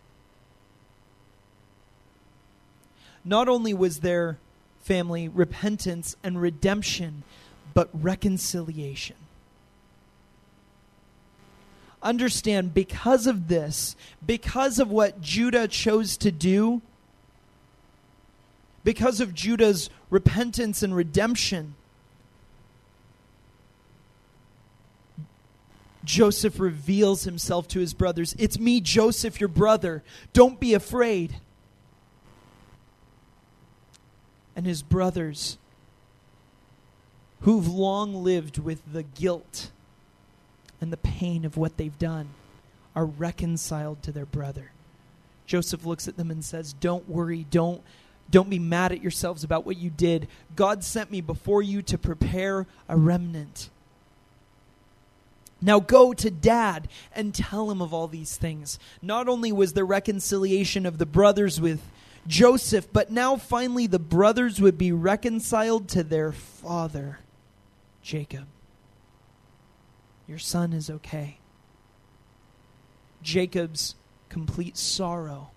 Not 3.25 3.49
only 3.49 3.75
was 3.75 3.99
there, 3.99 4.39
family, 4.83 5.27
repentance 5.27 6.15
and 6.23 6.41
redemption, 6.41 7.25
but 7.75 7.91
reconciliation. 7.93 9.17
Understand, 12.01 12.73
because 12.73 13.27
of 13.27 13.49
this, 13.49 13.97
because 14.25 14.79
of 14.79 14.93
what 14.93 15.21
Judah 15.21 15.67
chose 15.67 16.17
to 16.19 16.31
do, 16.31 16.83
because 18.85 19.21
of 19.21 19.35
Judah's 19.35 19.91
repentance 20.09 20.85
and 20.85 20.95
redemption, 20.95 21.75
Joseph 26.07 26.59
reveals 26.61 27.25
himself 27.25 27.69
to 27.69 27.81
his 27.81 27.93
brothers. 27.93 28.35
It's 28.39 28.59
me, 28.59 28.81
Joseph, 28.81 29.41
your 29.41 29.49
brother. 29.49 30.03
Don't 30.33 30.59
be 30.59 30.73
afraid. 30.73 31.37
And 34.55 34.65
his 34.65 34.83
brothers, 34.83 35.59
who've 37.41 37.69
long 37.69 38.25
lived 38.25 38.59
with 38.59 38.81
the 38.91 39.03
guilt 39.03 39.71
and 40.81 40.93
the 40.93 40.97
pain 40.97 41.45
of 41.45 41.57
what 41.57 41.77
they've 41.77 41.99
done, 41.99 42.29
are 42.95 43.05
reconciled 43.05 44.03
to 44.05 44.13
their 44.13 44.25
brother. 44.25 44.71
Joseph 45.45 45.85
looks 45.85 46.09
at 46.09 46.17
them 46.17 46.31
and 46.31 46.45
says, 46.45 46.73
Don't 46.73 47.09
worry, 47.09 47.47
don't 47.51 47.83
don't 48.29 48.51
be 48.51 48.59
mad 48.59 48.91
at 48.91 49.03
yourselves 49.03 49.45
about 49.45 49.65
what 49.65 49.77
you 49.77 49.91
did. 49.91 50.27
God 50.57 50.83
sent 50.83 51.11
me 51.11 51.21
before 51.21 51.63
you 51.63 51.81
to 51.83 51.97
prepare 51.97 52.67
a 52.89 52.97
remnant. 52.97 53.71
Now 55.61 55.81
go 55.81 56.13
to 56.13 56.31
dad 56.31 56.89
and 57.15 57.35
tell 57.35 57.71
him 57.71 57.81
of 57.81 57.95
all 57.95 58.09
these 58.09 58.37
things. 58.37 58.79
Not 59.01 59.29
only 59.29 59.53
was 59.53 59.73
the 59.73 59.85
reconciliation 59.85 60.85
of 60.85 60.99
the 60.99 61.07
brothers 61.07 61.61
with 61.61 61.81
Joseph, 62.27 62.93
but 62.93 63.11
now 63.11 63.37
finally 63.37 63.87
the 63.87 63.99
brothers 63.99 64.61
would 64.61 64.77
be 64.77 64.93
reconciled 64.93 65.89
to 65.89 66.03
their 66.03 66.33
father, 66.33 67.21
Jacob. 68.03 68.47
Your 70.27 70.39
son 70.39 70.73
is 70.73 70.91
okay. 70.91 71.39
Jacob's 73.23 73.95
complete 74.29 74.77
sorrow 74.77 75.51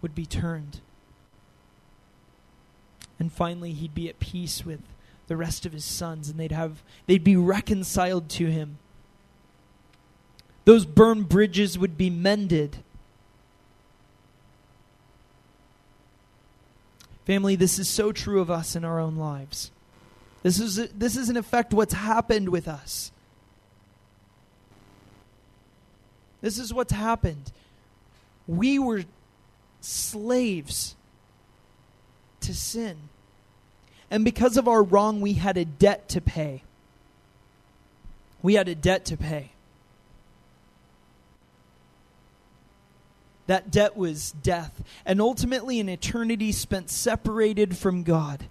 would 0.00 0.14
be 0.14 0.26
turned. 0.26 0.80
And 3.18 3.32
finally, 3.32 3.72
he'd 3.72 3.94
be 3.94 4.08
at 4.08 4.20
peace 4.20 4.64
with 4.64 4.80
the 5.28 5.36
rest 5.36 5.64
of 5.64 5.72
his 5.72 5.84
sons, 5.84 6.28
and 6.28 6.40
they'd 6.40 6.52
have 6.52 6.82
they'd 7.06 7.22
be 7.22 7.36
reconciled 7.36 8.28
to 8.30 8.46
him. 8.46 8.78
Those 10.64 10.84
burned 10.84 11.28
bridges 11.28 11.78
would 11.78 11.96
be 11.96 12.10
mended. 12.10 12.78
Family, 17.24 17.56
this 17.56 17.78
is 17.78 17.88
so 17.88 18.10
true 18.10 18.40
of 18.40 18.50
us 18.50 18.74
in 18.74 18.84
our 18.84 18.98
own 18.98 19.16
lives. 19.16 19.70
This 20.42 20.58
is 20.58 20.76
this 20.92 21.16
is 21.16 21.28
in 21.28 21.36
effect 21.36 21.74
what's 21.74 21.94
happened 21.94 22.48
with 22.48 22.66
us. 22.66 23.12
This 26.40 26.58
is 26.58 26.72
what's 26.72 26.92
happened. 26.92 27.52
We 28.46 28.78
were 28.78 29.04
slaves 29.80 30.96
to 32.40 32.54
sin. 32.54 33.07
And 34.10 34.24
because 34.24 34.56
of 34.56 34.68
our 34.68 34.82
wrong, 34.82 35.20
we 35.20 35.34
had 35.34 35.56
a 35.56 35.64
debt 35.64 36.08
to 36.10 36.20
pay. 36.20 36.62
We 38.42 38.54
had 38.54 38.68
a 38.68 38.74
debt 38.74 39.04
to 39.06 39.16
pay. 39.16 39.52
That 43.46 43.70
debt 43.70 43.96
was 43.96 44.32
death, 44.42 44.82
and 45.06 45.22
ultimately 45.22 45.80
an 45.80 45.88
eternity 45.88 46.52
spent 46.52 46.90
separated 46.90 47.76
from 47.76 48.02
God. 48.02 48.44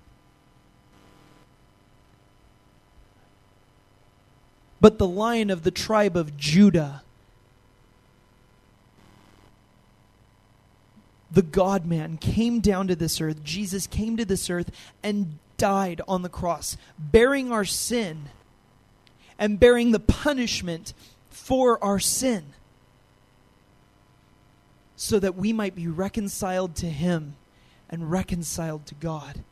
But 4.81 4.97
the 4.97 5.07
lion 5.07 5.49
of 5.49 5.63
the 5.63 5.71
tribe 5.71 6.17
of 6.17 6.35
Judah 6.35 7.03
the 11.31 11.41
God 11.41 11.85
man, 11.85 12.17
came 12.17 12.59
down 12.59 12.87
to 12.87 12.95
this 12.95 13.19
earth. 13.19 13.43
Jesus 13.43 13.87
came 13.87 14.17
to 14.17 14.25
this 14.25 14.49
earth 14.49 14.71
and 15.03 15.37
died 15.57 16.01
on 16.07 16.21
the 16.21 16.29
cross, 16.29 16.77
bearing 16.97 17.51
our 17.51 17.65
sin 17.65 18.29
and 19.37 19.59
bearing 19.59 19.91
the 19.91 19.99
punishment 19.99 20.93
for 21.29 21.83
our 21.83 21.99
sin, 21.99 22.53
so 24.95 25.19
that 25.19 25.35
we 25.35 25.53
might 25.53 25.75
be 25.75 25.87
reconciled 25.87 26.75
to 26.75 26.87
Him 26.87 27.35
and 27.89 28.11
reconciled 28.11 28.85
to 28.87 28.95
God. 28.95 29.43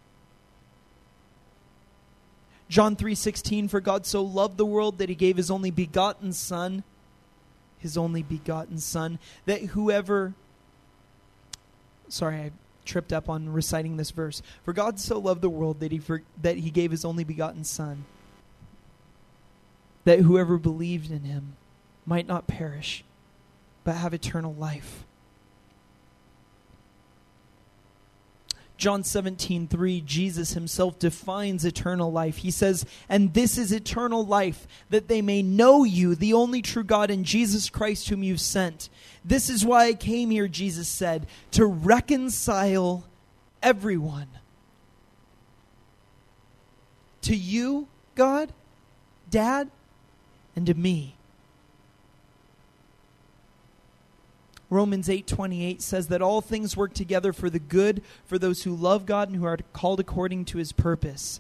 John 2.68 2.96
3:16 2.96 3.70
for 3.70 3.80
God 3.80 4.06
so 4.06 4.24
loved 4.24 4.58
the 4.58 4.66
world 4.66 4.98
that 4.98 5.10
he 5.10 5.16
gave 5.16 5.38
his 5.38 5.52
only 5.52 5.70
begotten 5.70 6.34
son 6.34 6.84
his 7.78 7.96
only 7.96 8.24
begotten 8.24 8.80
son 8.80 9.20
that 9.46 9.62
whoever 9.62 10.34
sorry, 12.10 12.38
I 12.38 12.52
tripped 12.86 13.12
up 13.12 13.30
on 13.30 13.50
reciting 13.50 13.98
this 13.98 14.12
verse. 14.12 14.42
For 14.64 14.74
God 14.74 15.00
so 15.00 15.20
loved 15.20 15.42
the 15.42 15.50
world 15.50 15.80
that 15.80 15.92
he 15.92 15.98
for, 15.98 16.24
that 16.42 16.58
he 16.58 16.70
gave 16.70 16.92
his 16.92 17.04
only 17.06 17.24
begotten 17.24 17.64
son 17.64 18.06
that 20.06 20.20
whoever 20.20 20.58
believed 20.58 21.12
in 21.12 21.24
him 21.24 21.56
might 22.06 22.28
not 22.28 22.48
perish 22.48 23.04
but 23.84 23.96
have 23.96 24.14
eternal 24.14 24.54
life. 24.54 25.05
John 28.78 29.04
17, 29.04 29.68
3, 29.68 30.02
Jesus 30.02 30.54
himself 30.54 31.00
defines 31.00 31.64
eternal 31.64 32.12
life. 32.12 32.38
He 32.38 32.52
says, 32.52 32.86
And 33.08 33.34
this 33.34 33.58
is 33.58 33.72
eternal 33.72 34.26
life, 34.26 34.68
that 34.90 35.08
they 35.08 35.22
may 35.22 35.42
know 35.42 35.84
you, 35.84 36.16
the 36.16 36.34
only 36.34 36.62
true 36.62 36.84
God, 36.84 37.10
and 37.10 37.24
Jesus 37.24 37.70
Christ, 37.70 38.10
whom 38.10 38.24
you've 38.24 38.42
sent. 38.42 38.90
This 39.24 39.50
is 39.50 39.66
why 39.66 39.86
I 39.86 39.94
came 39.94 40.30
here, 40.30 40.48
Jesus 40.48 40.88
said, 40.88 41.28
to 41.52 41.66
reconcile 41.66 43.06
everyone. 43.64 44.28
To 47.24 47.36
you, 47.36 47.88
God, 48.16 48.54
Dad, 49.30 49.72
and 50.56 50.66
to 50.68 50.74
me. 50.74 51.16
Romans 54.76 55.08
8:28 55.08 55.82
says 55.82 56.08
that 56.08 56.22
all 56.22 56.42
things 56.42 56.76
work 56.76 56.94
together 56.94 57.32
for 57.32 57.50
the 57.50 57.60
good 57.60 58.02
for 58.26 58.38
those 58.38 58.64
who 58.64 58.76
love 58.76 59.06
God 59.06 59.30
and 59.30 59.38
who 59.38 59.46
are 59.46 59.58
called 59.72 60.02
according 60.02 60.44
to 60.46 60.58
his 60.58 60.74
purpose. 60.74 61.40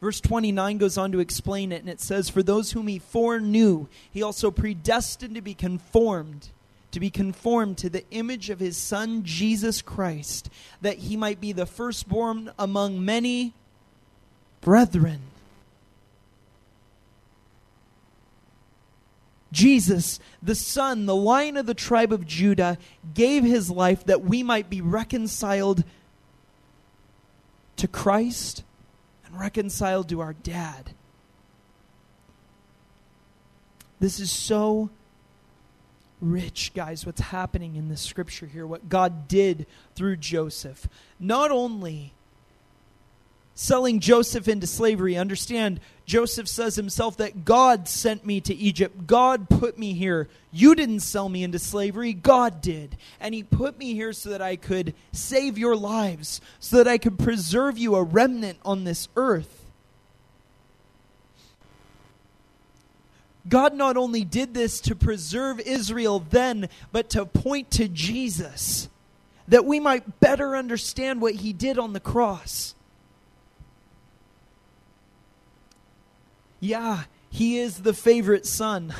Verse 0.00 0.20
29 0.20 0.78
goes 0.78 0.96
on 0.96 1.12
to 1.12 1.20
explain 1.20 1.72
it 1.72 1.80
and 1.80 1.90
it 1.90 2.00
says 2.00 2.28
for 2.28 2.42
those 2.42 2.72
whom 2.72 2.86
he 2.86 2.98
foreknew 2.98 3.86
he 4.10 4.22
also 4.22 4.50
predestined 4.50 5.34
to 5.34 5.42
be 5.42 5.54
conformed 5.54 6.48
to 6.90 7.00
be 7.00 7.10
conformed 7.10 7.76
to 7.78 7.90
the 7.90 8.04
image 8.10 8.50
of 8.50 8.60
his 8.60 8.76
son 8.76 9.24
Jesus 9.24 9.82
Christ 9.82 10.48
that 10.80 10.98
he 10.98 11.16
might 11.16 11.40
be 11.40 11.52
the 11.52 11.66
firstborn 11.66 12.50
among 12.58 13.04
many 13.04 13.52
brethren. 14.60 15.20
Jesus, 19.54 20.18
the 20.42 20.54
Son, 20.54 21.06
the 21.06 21.14
Lion 21.14 21.56
of 21.56 21.66
the 21.66 21.74
tribe 21.74 22.12
of 22.12 22.26
Judah, 22.26 22.76
gave 23.14 23.44
his 23.44 23.70
life 23.70 24.04
that 24.04 24.22
we 24.22 24.42
might 24.42 24.68
be 24.68 24.80
reconciled 24.80 25.84
to 27.76 27.88
Christ 27.88 28.64
and 29.24 29.38
reconciled 29.38 30.08
to 30.08 30.20
our 30.20 30.32
dad. 30.32 30.90
This 34.00 34.18
is 34.18 34.30
so 34.30 34.90
rich, 36.20 36.72
guys, 36.74 37.06
what's 37.06 37.20
happening 37.20 37.76
in 37.76 37.88
this 37.88 38.00
scripture 38.00 38.46
here, 38.46 38.66
what 38.66 38.88
God 38.88 39.28
did 39.28 39.66
through 39.94 40.16
Joseph. 40.16 40.88
Not 41.20 41.52
only 41.52 42.13
selling 43.54 44.00
Joseph 44.00 44.48
into 44.48 44.66
slavery. 44.66 45.16
Understand, 45.16 45.80
Joseph 46.06 46.48
says 46.48 46.76
himself 46.76 47.16
that 47.18 47.44
God 47.44 47.88
sent 47.88 48.26
me 48.26 48.40
to 48.42 48.54
Egypt. 48.54 49.06
God 49.06 49.48
put 49.48 49.78
me 49.78 49.94
here. 49.94 50.28
You 50.52 50.74
didn't 50.74 51.00
sell 51.00 51.28
me 51.28 51.42
into 51.42 51.58
slavery, 51.58 52.12
God 52.12 52.60
did. 52.60 52.96
And 53.20 53.34
He 53.34 53.42
put 53.42 53.78
me 53.78 53.94
here 53.94 54.12
so 54.12 54.30
that 54.30 54.42
I 54.42 54.56
could 54.56 54.94
save 55.12 55.56
your 55.56 55.76
lives, 55.76 56.40
so 56.60 56.76
that 56.76 56.88
I 56.88 56.98
could 56.98 57.18
preserve 57.18 57.78
you 57.78 57.94
a 57.94 58.02
remnant 58.02 58.58
on 58.64 58.84
this 58.84 59.08
earth. 59.16 59.60
God 63.48 63.74
not 63.74 63.96
only 63.96 64.24
did 64.24 64.54
this 64.54 64.80
to 64.82 64.94
preserve 64.94 65.60
Israel 65.60 66.18
then, 66.30 66.68
but 66.92 67.10
to 67.10 67.26
point 67.26 67.70
to 67.72 67.88
Jesus, 67.88 68.88
that 69.48 69.66
we 69.66 69.78
might 69.78 70.18
better 70.20 70.56
understand 70.56 71.20
what 71.20 71.34
He 71.34 71.52
did 71.52 71.78
on 71.78 71.92
the 71.92 72.00
cross. 72.00 72.74
Yeah, 76.64 77.02
he 77.28 77.58
is 77.58 77.80
the 77.80 77.92
favorite 77.92 78.46
son. 78.46 78.94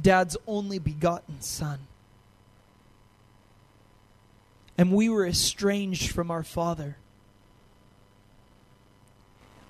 Dad's 0.00 0.36
only 0.44 0.80
begotten 0.80 1.40
son. 1.40 1.86
And 4.76 4.90
we 4.90 5.08
were 5.08 5.24
estranged 5.24 6.10
from 6.10 6.32
our 6.32 6.42
father. 6.42 6.96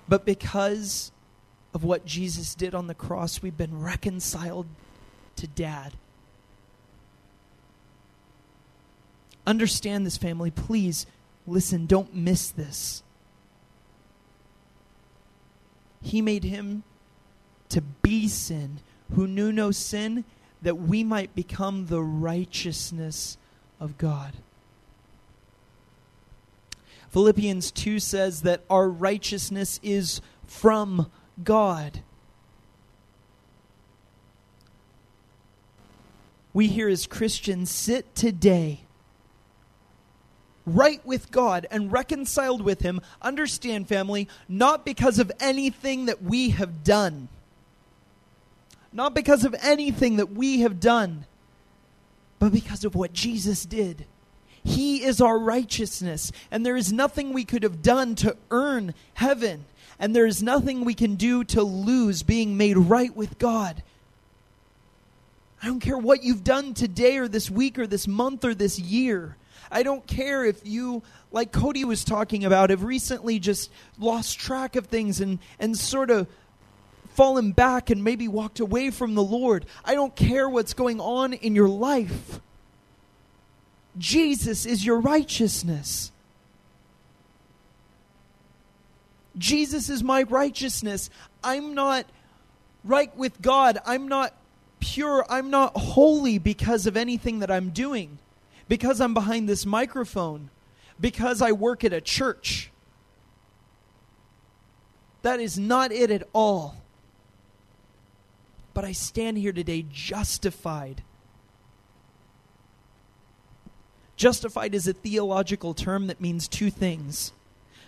But 0.09 0.25
because 0.25 1.11
of 1.75 1.83
what 1.83 2.03
Jesus 2.03 2.55
did 2.55 2.73
on 2.73 2.87
the 2.87 2.95
cross, 2.95 3.39
we've 3.39 3.55
been 3.55 3.79
reconciled 3.79 4.65
to 5.35 5.45
dad. 5.45 5.93
Understand 9.45 10.07
this, 10.07 10.17
family. 10.17 10.49
Please 10.49 11.05
listen, 11.45 11.85
don't 11.85 12.15
miss 12.15 12.49
this. 12.49 13.03
He 16.07 16.21
made 16.21 16.45
him 16.45 16.83
to 17.67 17.81
be 17.81 18.29
sin, 18.29 18.79
who 19.13 19.27
knew 19.27 19.51
no 19.51 19.71
sin, 19.71 20.23
that 20.61 20.75
we 20.75 21.03
might 21.03 21.35
become 21.35 21.87
the 21.87 22.01
righteousness 22.01 23.37
of 23.77 23.97
God. 23.97 24.31
Philippians 27.09 27.71
2 27.71 27.99
says 27.99 28.43
that 28.43 28.63
our 28.69 28.87
righteousness 28.87 29.81
is 29.83 30.21
from 30.45 31.11
God. 31.43 32.01
We 36.53 36.67
here 36.67 36.87
as 36.87 37.05
Christians 37.05 37.69
sit 37.69 38.15
today 38.15 38.86
right 40.67 41.03
with 41.05 41.31
God 41.31 41.65
and 41.71 41.91
reconciled 41.91 42.61
with 42.61 42.81
Him. 42.81 43.01
Understand, 43.21 43.87
family, 43.87 44.27
not 44.47 44.85
because 44.85 45.17
of 45.17 45.31
anything 45.39 46.05
that 46.05 46.21
we 46.21 46.49
have 46.49 46.83
done, 46.83 47.29
not 48.93 49.15
because 49.15 49.45
of 49.45 49.55
anything 49.61 50.17
that 50.17 50.31
we 50.31 50.59
have 50.59 50.79
done, 50.79 51.25
but 52.37 52.51
because 52.51 52.83
of 52.83 52.93
what 52.93 53.13
Jesus 53.13 53.65
did. 53.65 54.05
He 54.63 55.03
is 55.03 55.21
our 55.21 55.39
righteousness, 55.39 56.31
and 56.51 56.65
there 56.65 56.75
is 56.75 56.91
nothing 56.91 57.31
we 57.31 57.45
could 57.45 57.63
have 57.63 57.81
done 57.81 58.15
to 58.15 58.35
earn 58.51 58.93
heaven, 59.13 59.65
and 59.97 60.13
there 60.13 60.25
is 60.25 60.43
nothing 60.43 60.83
we 60.83 60.93
can 60.93 61.15
do 61.15 61.45
to 61.45 61.63
lose 61.63 62.21
being 62.21 62.57
made 62.57 62.77
right 62.77 63.15
with 63.15 63.39
God. 63.39 63.81
I 65.63 65.67
don't 65.67 65.79
care 65.79 65.97
what 65.97 66.23
you've 66.23 66.43
done 66.43 66.73
today 66.73 67.17
or 67.17 67.27
this 67.27 67.49
week 67.49 67.79
or 67.79 67.87
this 67.87 68.07
month 68.07 68.43
or 68.43 68.53
this 68.53 68.77
year. 68.77 69.37
I 69.71 69.83
don't 69.83 70.05
care 70.07 70.45
if 70.45 70.65
you, 70.65 71.03
like 71.31 71.51
Cody 71.51 71.83
was 71.83 72.03
talking 72.03 72.45
about, 72.45 72.69
have 72.69 72.83
recently 72.83 73.39
just 73.39 73.71
lost 73.99 74.39
track 74.39 74.75
of 74.75 74.87
things 74.87 75.21
and, 75.21 75.39
and 75.59 75.77
sort 75.77 76.09
of 76.09 76.27
fallen 77.09 77.51
back 77.51 77.89
and 77.89 78.03
maybe 78.03 78.27
walked 78.27 78.59
away 78.59 78.91
from 78.91 79.15
the 79.15 79.23
Lord. 79.23 79.65
I 79.83 79.95
don't 79.95 80.15
care 80.15 80.47
what's 80.47 80.73
going 80.73 80.99
on 80.99 81.33
in 81.33 81.55
your 81.55 81.69
life. 81.69 82.39
Jesus 83.97 84.65
is 84.65 84.85
your 84.85 84.99
righteousness. 84.99 86.11
Jesus 89.37 89.89
is 89.89 90.03
my 90.03 90.23
righteousness. 90.23 91.09
I'm 91.43 91.73
not 91.73 92.05
right 92.83 93.15
with 93.17 93.41
God. 93.41 93.79
I'm 93.85 94.07
not 94.07 94.33
pure. 94.79 95.25
I'm 95.29 95.49
not 95.49 95.75
holy 95.75 96.37
because 96.37 96.85
of 96.85 96.97
anything 96.97 97.39
that 97.39 97.51
I'm 97.51 97.69
doing, 97.69 98.19
because 98.67 99.01
I'm 99.01 99.13
behind 99.13 99.47
this 99.47 99.65
microphone, 99.65 100.49
because 100.99 101.41
I 101.41 101.51
work 101.51 101.83
at 101.83 101.93
a 101.93 102.01
church. 102.01 102.71
That 105.21 105.39
is 105.39 105.57
not 105.57 105.91
it 105.91 106.11
at 106.11 106.27
all. 106.33 106.75
But 108.73 108.85
I 108.85 108.91
stand 108.91 109.37
here 109.37 109.53
today 109.53 109.85
justified 109.91 111.01
Justified 114.17 114.73
is 114.73 114.87
a 114.87 114.93
theological 114.93 115.75
term 115.75 116.07
that 116.07 116.19
means 116.19 116.47
two 116.47 116.71
things. 116.71 117.31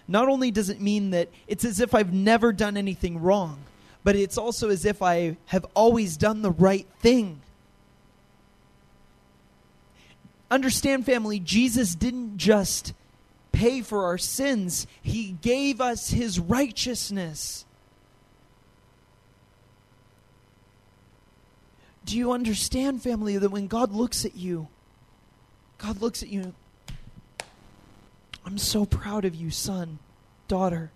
Not 0.08 0.30
only 0.30 0.52
does 0.52 0.70
it 0.70 0.80
mean 0.80 1.10
that 1.10 1.30
it's 1.48 1.66
as 1.66 1.80
if 1.80 1.94
I've 1.94 2.14
never 2.14 2.54
done 2.54 2.78
anything 2.78 3.20
wrong, 3.20 3.60
but 4.04 4.16
it's 4.16 4.38
also 4.38 4.70
as 4.70 4.86
if 4.86 5.02
I 5.02 5.38
have 5.48 5.66
always 5.74 6.18
done 6.18 6.44
the 6.44 6.52
right 6.52 6.88
thing. 7.00 7.42
Understand, 10.52 11.06
family, 11.06 11.40
Jesus 11.40 11.96
didn't 11.96 12.38
just 12.38 12.94
pay 13.52 13.82
for 13.82 14.06
our 14.06 14.18
sins, 14.18 14.88
He 15.02 15.38
gave 15.42 15.82
us 15.82 16.10
His 16.10 16.40
righteousness. 16.40 17.66
Do 22.06 22.18
you 22.18 22.32
understand, 22.32 23.04
family, 23.04 23.38
that 23.38 23.50
when 23.50 23.68
God 23.68 23.92
looks 23.92 24.26
at 24.26 24.36
you, 24.36 24.68
God 25.78 26.02
looks 26.02 26.24
at 26.24 26.30
you. 26.30 26.54
I'm 28.46 28.58
so 28.58 28.86
proud 28.86 29.26
of 29.26 29.36
you, 29.36 29.52
son, 29.52 30.00
daughter. 30.48 30.92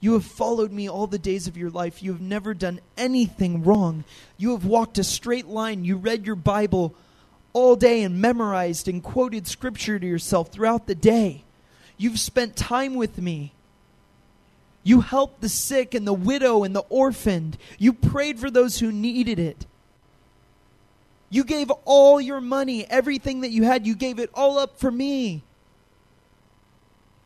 You 0.00 0.14
have 0.14 0.24
followed 0.24 0.72
me 0.72 0.88
all 0.88 1.06
the 1.06 1.18
days 1.18 1.46
of 1.46 1.56
your 1.56 1.70
life. 1.70 2.02
You 2.02 2.12
have 2.12 2.20
never 2.20 2.54
done 2.54 2.80
anything 2.96 3.62
wrong. 3.62 4.02
You 4.36 4.50
have 4.50 4.64
walked 4.64 4.98
a 4.98 5.04
straight 5.04 5.46
line. 5.46 5.84
You 5.84 5.96
read 5.96 6.26
your 6.26 6.34
Bible 6.34 6.96
all 7.52 7.76
day 7.76 8.02
and 8.02 8.20
memorized 8.20 8.88
and 8.88 9.02
quoted 9.02 9.46
scripture 9.46 9.98
to 9.98 10.06
yourself 10.06 10.48
throughout 10.50 10.86
the 10.86 10.94
day. 10.94 11.44
You've 11.96 12.20
spent 12.20 12.56
time 12.56 12.94
with 12.94 13.18
me. 13.18 13.52
You 14.84 15.00
helped 15.00 15.40
the 15.40 15.48
sick 15.48 15.94
and 15.94 16.06
the 16.06 16.12
widow 16.12 16.64
and 16.64 16.74
the 16.74 16.84
orphaned. 16.88 17.56
You 17.78 17.92
prayed 17.92 18.40
for 18.40 18.50
those 18.50 18.80
who 18.80 18.90
needed 18.90 19.38
it. 19.38 19.66
You 21.30 21.44
gave 21.44 21.70
all 21.84 22.20
your 22.20 22.40
money, 22.40 22.84
everything 22.90 23.40
that 23.42 23.50
you 23.50 23.62
had, 23.62 23.86
you 23.86 23.94
gave 23.94 24.18
it 24.18 24.30
all 24.34 24.58
up 24.58 24.78
for 24.78 24.90
me. 24.90 25.42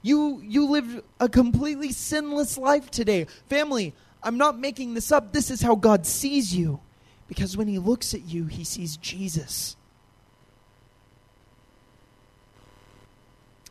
You 0.02 0.40
you 0.46 0.70
lived 0.70 1.02
a 1.18 1.28
completely 1.28 1.90
sinless 1.90 2.56
life 2.56 2.90
today. 2.90 3.26
Family, 3.48 3.94
I'm 4.22 4.38
not 4.38 4.58
making 4.58 4.94
this 4.94 5.10
up. 5.10 5.32
This 5.32 5.50
is 5.50 5.62
how 5.62 5.74
God 5.74 6.06
sees 6.06 6.54
you. 6.54 6.78
Because 7.26 7.56
when 7.56 7.66
he 7.66 7.78
looks 7.78 8.14
at 8.14 8.22
you, 8.22 8.44
he 8.44 8.62
sees 8.62 8.96
Jesus. 8.96 9.74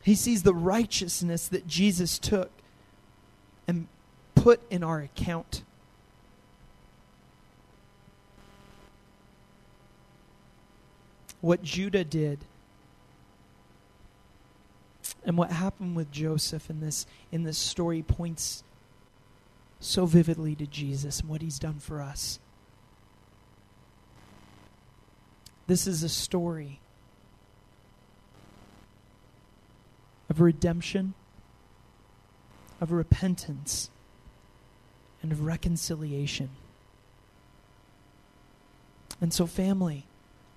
He 0.06 0.16
sees 0.16 0.44
the 0.44 0.54
righteousness 0.54 1.48
that 1.48 1.68
Jesus 1.68 2.20
took 2.20 2.52
and 3.68 3.88
put 4.36 4.62
in 4.70 4.84
our 4.84 5.00
account. 5.00 5.64
what 11.46 11.62
Judah 11.62 12.04
did 12.04 12.40
and 15.24 15.38
what 15.38 15.52
happened 15.52 15.96
with 15.96 16.12
Joseph 16.12 16.72
in 16.72 16.80
this 16.80 17.06
in 17.32 17.44
this 17.44 17.60
story 17.60 18.02
points 18.02 18.64
so 19.80 20.08
vividly 20.08 20.56
to 20.56 20.66
Jesus 20.66 21.20
and 21.20 21.30
what 21.30 21.44
he's 21.44 21.60
done 21.60 21.78
for 21.78 22.02
us. 22.02 22.40
This 25.68 25.86
is 25.86 26.02
a 26.02 26.10
story 26.10 26.80
of 30.36 30.42
redemption, 30.42 31.14
of 32.82 32.92
repentance, 32.92 33.90
and 35.24 35.32
of 35.32 35.46
reconciliation. 35.46 36.50
And 39.22 39.34
so, 39.34 39.48
family, 39.48 40.06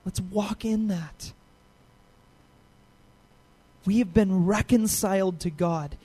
Let's 0.09 0.23
walk 0.23 0.65
in 0.65 0.89
that. 0.89 1.35
We 3.85 3.99
have 3.99 4.15
been 4.15 4.47
reconciled 4.47 5.39
to 5.41 5.51
God, 5.51 5.99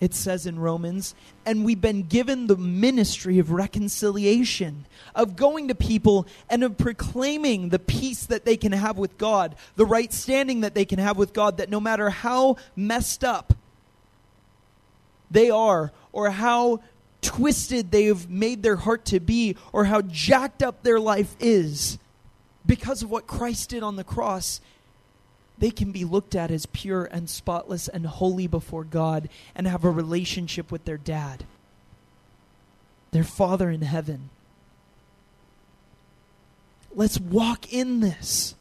it 0.00 0.14
says 0.14 0.46
in 0.46 0.58
Romans, 0.58 1.14
and 1.44 1.64
we've 1.64 1.80
been 1.80 2.04
given 2.04 2.46
the 2.46 2.56
ministry 2.56 3.38
of 3.38 3.50
reconciliation, 3.50 4.86
of 5.14 5.36
going 5.36 5.68
to 5.68 5.74
people 5.74 6.26
and 6.48 6.64
of 6.64 6.78
proclaiming 6.78 7.68
the 7.68 7.78
peace 7.78 8.24
that 8.24 8.46
they 8.46 8.56
can 8.56 8.72
have 8.72 8.96
with 8.96 9.18
God, 9.18 9.54
the 9.76 9.84
right 9.84 10.12
standing 10.12 10.62
that 10.62 10.74
they 10.74 10.86
can 10.86 10.98
have 10.98 11.18
with 11.18 11.34
God, 11.34 11.58
that 11.58 11.68
no 11.68 11.80
matter 11.80 12.08
how 12.08 12.56
messed 12.74 13.22
up 13.24 13.52
they 15.30 15.50
are, 15.50 15.92
or 16.12 16.30
how 16.30 16.80
twisted 17.20 17.90
they 17.90 18.04
have 18.04 18.28
made 18.30 18.62
their 18.62 18.76
heart 18.76 19.04
to 19.04 19.20
be, 19.20 19.56
or 19.72 19.84
how 19.84 20.00
jacked 20.00 20.62
up 20.62 20.82
their 20.82 20.98
life 20.98 21.36
is, 21.38 21.98
because 22.64 23.02
of 23.02 23.10
what 23.10 23.26
Christ 23.26 23.70
did 23.70 23.82
on 23.82 23.96
the 23.96 24.04
cross, 24.04 24.60
they 25.60 25.70
can 25.70 25.92
be 25.92 26.04
looked 26.04 26.34
at 26.34 26.50
as 26.50 26.66
pure 26.66 27.04
and 27.04 27.28
spotless 27.28 27.86
and 27.86 28.06
holy 28.06 28.46
before 28.46 28.82
God 28.82 29.28
and 29.54 29.66
have 29.66 29.84
a 29.84 29.90
relationship 29.90 30.72
with 30.72 30.86
their 30.86 30.96
dad, 30.96 31.44
their 33.12 33.24
Father 33.24 33.70
in 33.70 33.82
heaven. 33.82 34.30
Let's 36.94 37.20
walk 37.20 37.72
in 37.72 38.00
this. 38.00 38.54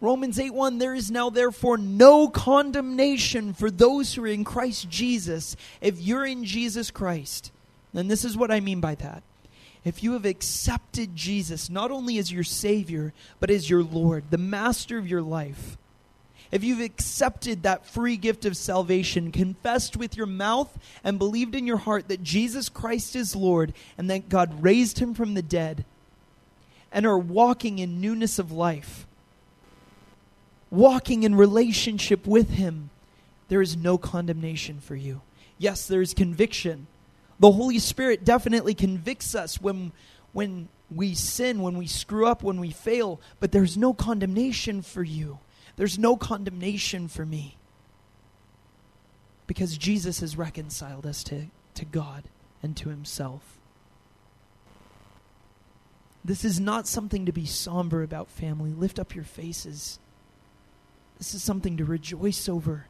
Romans 0.00 0.38
8 0.38 0.52
1 0.52 0.78
There 0.78 0.94
is 0.94 1.10
now 1.10 1.28
therefore 1.28 1.76
no 1.76 2.28
condemnation 2.28 3.52
for 3.52 3.70
those 3.70 4.14
who 4.14 4.24
are 4.24 4.28
in 4.28 4.42
Christ 4.44 4.88
Jesus. 4.88 5.54
If 5.82 6.00
you're 6.00 6.26
in 6.26 6.44
Jesus 6.44 6.90
Christ, 6.90 7.52
and 7.92 8.10
this 8.10 8.24
is 8.24 8.36
what 8.36 8.50
I 8.50 8.60
mean 8.60 8.80
by 8.80 8.94
that 8.96 9.22
if 9.84 10.02
you 10.02 10.12
have 10.12 10.24
accepted 10.24 11.14
Jesus 11.14 11.68
not 11.68 11.90
only 11.90 12.18
as 12.18 12.32
your 12.32 12.44
Savior, 12.44 13.12
but 13.40 13.50
as 13.50 13.68
your 13.68 13.82
Lord, 13.82 14.24
the 14.30 14.38
master 14.38 14.98
of 14.98 15.08
your 15.08 15.22
life, 15.22 15.76
if 16.50 16.62
you've 16.62 16.80
accepted 16.80 17.62
that 17.62 17.86
free 17.86 18.16
gift 18.16 18.44
of 18.44 18.56
salvation, 18.56 19.32
confessed 19.32 19.96
with 19.96 20.16
your 20.16 20.26
mouth, 20.26 20.78
and 21.02 21.18
believed 21.18 21.54
in 21.54 21.66
your 21.66 21.78
heart 21.78 22.08
that 22.08 22.22
Jesus 22.22 22.68
Christ 22.68 23.16
is 23.16 23.34
Lord 23.34 23.74
and 23.98 24.08
that 24.08 24.28
God 24.28 24.62
raised 24.62 25.00
him 25.00 25.14
from 25.14 25.34
the 25.34 25.42
dead, 25.42 25.84
and 26.92 27.06
are 27.06 27.18
walking 27.18 27.80
in 27.80 28.00
newness 28.00 28.38
of 28.38 28.52
life, 28.52 29.04
walking 30.70 31.24
in 31.24 31.34
relationship 31.34 32.24
with 32.26 32.50
him, 32.50 32.90
there 33.48 33.60
is 33.60 33.76
no 33.76 33.98
condemnation 33.98 34.78
for 34.78 34.94
you. 34.94 35.20
Yes, 35.58 35.86
there's 35.86 36.14
conviction. 36.14 36.86
The 37.38 37.52
Holy 37.52 37.78
Spirit 37.78 38.24
definitely 38.24 38.74
convicts 38.74 39.34
us 39.34 39.60
when, 39.60 39.92
when 40.32 40.68
we 40.90 41.14
sin, 41.14 41.62
when 41.62 41.76
we 41.76 41.86
screw 41.86 42.26
up, 42.26 42.42
when 42.42 42.60
we 42.60 42.70
fail, 42.70 43.20
but 43.40 43.52
there's 43.52 43.76
no 43.76 43.92
condemnation 43.92 44.82
for 44.82 45.02
you. 45.02 45.38
There's 45.76 45.98
no 45.98 46.16
condemnation 46.16 47.08
for 47.08 47.26
me. 47.26 47.56
Because 49.46 49.76
Jesus 49.76 50.20
has 50.20 50.36
reconciled 50.36 51.06
us 51.06 51.24
to, 51.24 51.46
to 51.74 51.84
God 51.84 52.24
and 52.62 52.76
to 52.78 52.88
Himself. 52.88 53.58
This 56.24 56.44
is 56.44 56.58
not 56.58 56.88
something 56.88 57.26
to 57.26 57.32
be 57.32 57.44
somber 57.44 58.02
about, 58.02 58.30
family. 58.30 58.70
Lift 58.70 58.98
up 58.98 59.14
your 59.14 59.24
faces. 59.24 59.98
This 61.18 61.34
is 61.34 61.42
something 61.42 61.76
to 61.76 61.84
rejoice 61.84 62.48
over. 62.48 62.86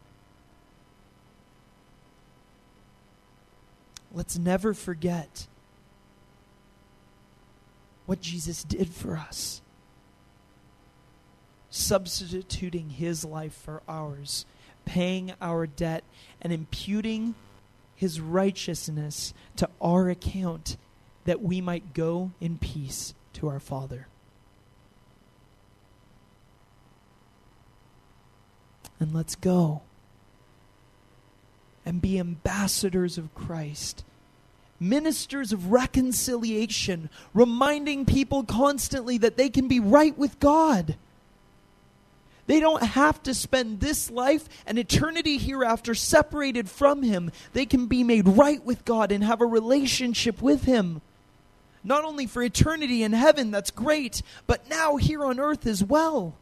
Let's 4.15 4.39
never 4.39 4.73
forget 4.75 5.49
what 8.07 8.21
Jesus 8.21 8.63
did 8.63 8.89
for 8.89 9.17
us, 9.17 9.61
substituting 11.69 12.91
his 12.91 13.25
life 13.25 13.55
for 13.55 13.83
ours, 13.89 14.47
paying 14.85 15.33
our 15.41 15.67
debt, 15.67 16.05
and 16.41 16.53
imputing 16.53 17.35
his 17.97 18.21
righteousness 18.21 19.35
to 19.57 19.69
our 19.81 20.09
account 20.09 20.77
that 21.25 21.43
we 21.43 21.61
might 21.61 21.93
go 21.93 22.31
in 22.41 22.59
peace 22.59 23.15
to 23.33 23.49
our 23.49 23.61
Father. 23.61 24.07
And 29.01 29.13
let's 29.13 29.35
go 29.35 29.83
and 31.85 32.01
be 32.01 32.19
ambassadors 32.19 33.19
of 33.19 33.35
Christ, 33.35 34.05
ministers 34.81 35.53
of 35.53 35.71
reconciliation, 35.73 37.11
reminding 37.33 38.07
people 38.07 38.45
constantly 38.45 39.19
that 39.19 39.37
they 39.37 39.49
can 39.49 39.69
be 39.69 39.81
right 39.81 40.17
with 40.17 40.41
God. 40.41 40.97
They 42.47 42.61
don't 42.61 42.83
have 42.83 43.23
to 43.23 43.35
spend 43.35 43.81
this 43.81 44.11
life 44.11 44.49
and 44.67 44.79
eternity 44.79 45.39
hereafter 45.39 45.95
separated 45.95 46.69
from 46.69 47.03
Him. 47.03 47.33
They 47.55 47.65
can 47.65 47.87
be 47.87 48.05
made 48.05 48.29
right 48.29 48.63
with 48.63 48.85
God 48.85 49.13
and 49.13 49.25
have 49.25 49.41
a 49.41 49.47
relationship 49.47 50.43
with 50.43 50.65
Him. 50.65 51.01
Not 51.83 52.05
only 52.05 52.27
for 52.27 52.43
eternity 52.43 53.03
in 53.03 53.13
heaven, 53.13 53.51
that's 53.51 53.71
great, 53.71 54.23
but 54.47 54.69
now 54.69 54.97
here 54.97 55.25
on 55.25 55.39
earth 55.39 55.67
as 55.67 55.83
well. 55.83 56.35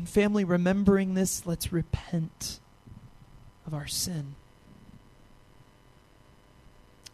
And 0.00 0.08
family, 0.08 0.44
remembering 0.44 1.12
this, 1.12 1.44
let's 1.44 1.74
repent 1.74 2.58
of 3.66 3.74
our 3.74 3.86
sin. 3.86 4.34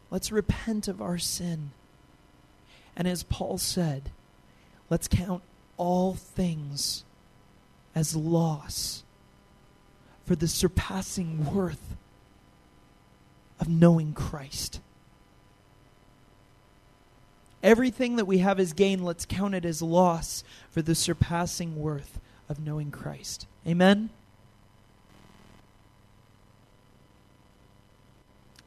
Let's 0.08 0.30
repent 0.30 0.86
of 0.86 1.02
our 1.02 1.18
sin. 1.18 1.72
And 2.96 3.08
as 3.08 3.24
Paul 3.24 3.58
said, 3.58 4.12
let's 4.88 5.08
count 5.08 5.42
all 5.76 6.14
things 6.14 7.02
as 7.92 8.14
loss 8.14 9.02
for 10.24 10.36
the 10.36 10.46
surpassing 10.46 11.52
worth 11.52 11.96
of 13.58 13.68
knowing 13.68 14.12
Christ. 14.12 14.78
Everything 17.64 18.14
that 18.14 18.26
we 18.26 18.38
have 18.38 18.60
as 18.60 18.72
gain, 18.72 19.02
let's 19.02 19.26
count 19.26 19.56
it 19.56 19.64
as 19.64 19.82
loss 19.82 20.44
for 20.70 20.82
the 20.82 20.94
surpassing 20.94 21.74
worth 21.82 22.20
of 22.48 22.60
knowing 22.60 22.90
Christ. 22.90 23.46
Amen? 23.66 24.10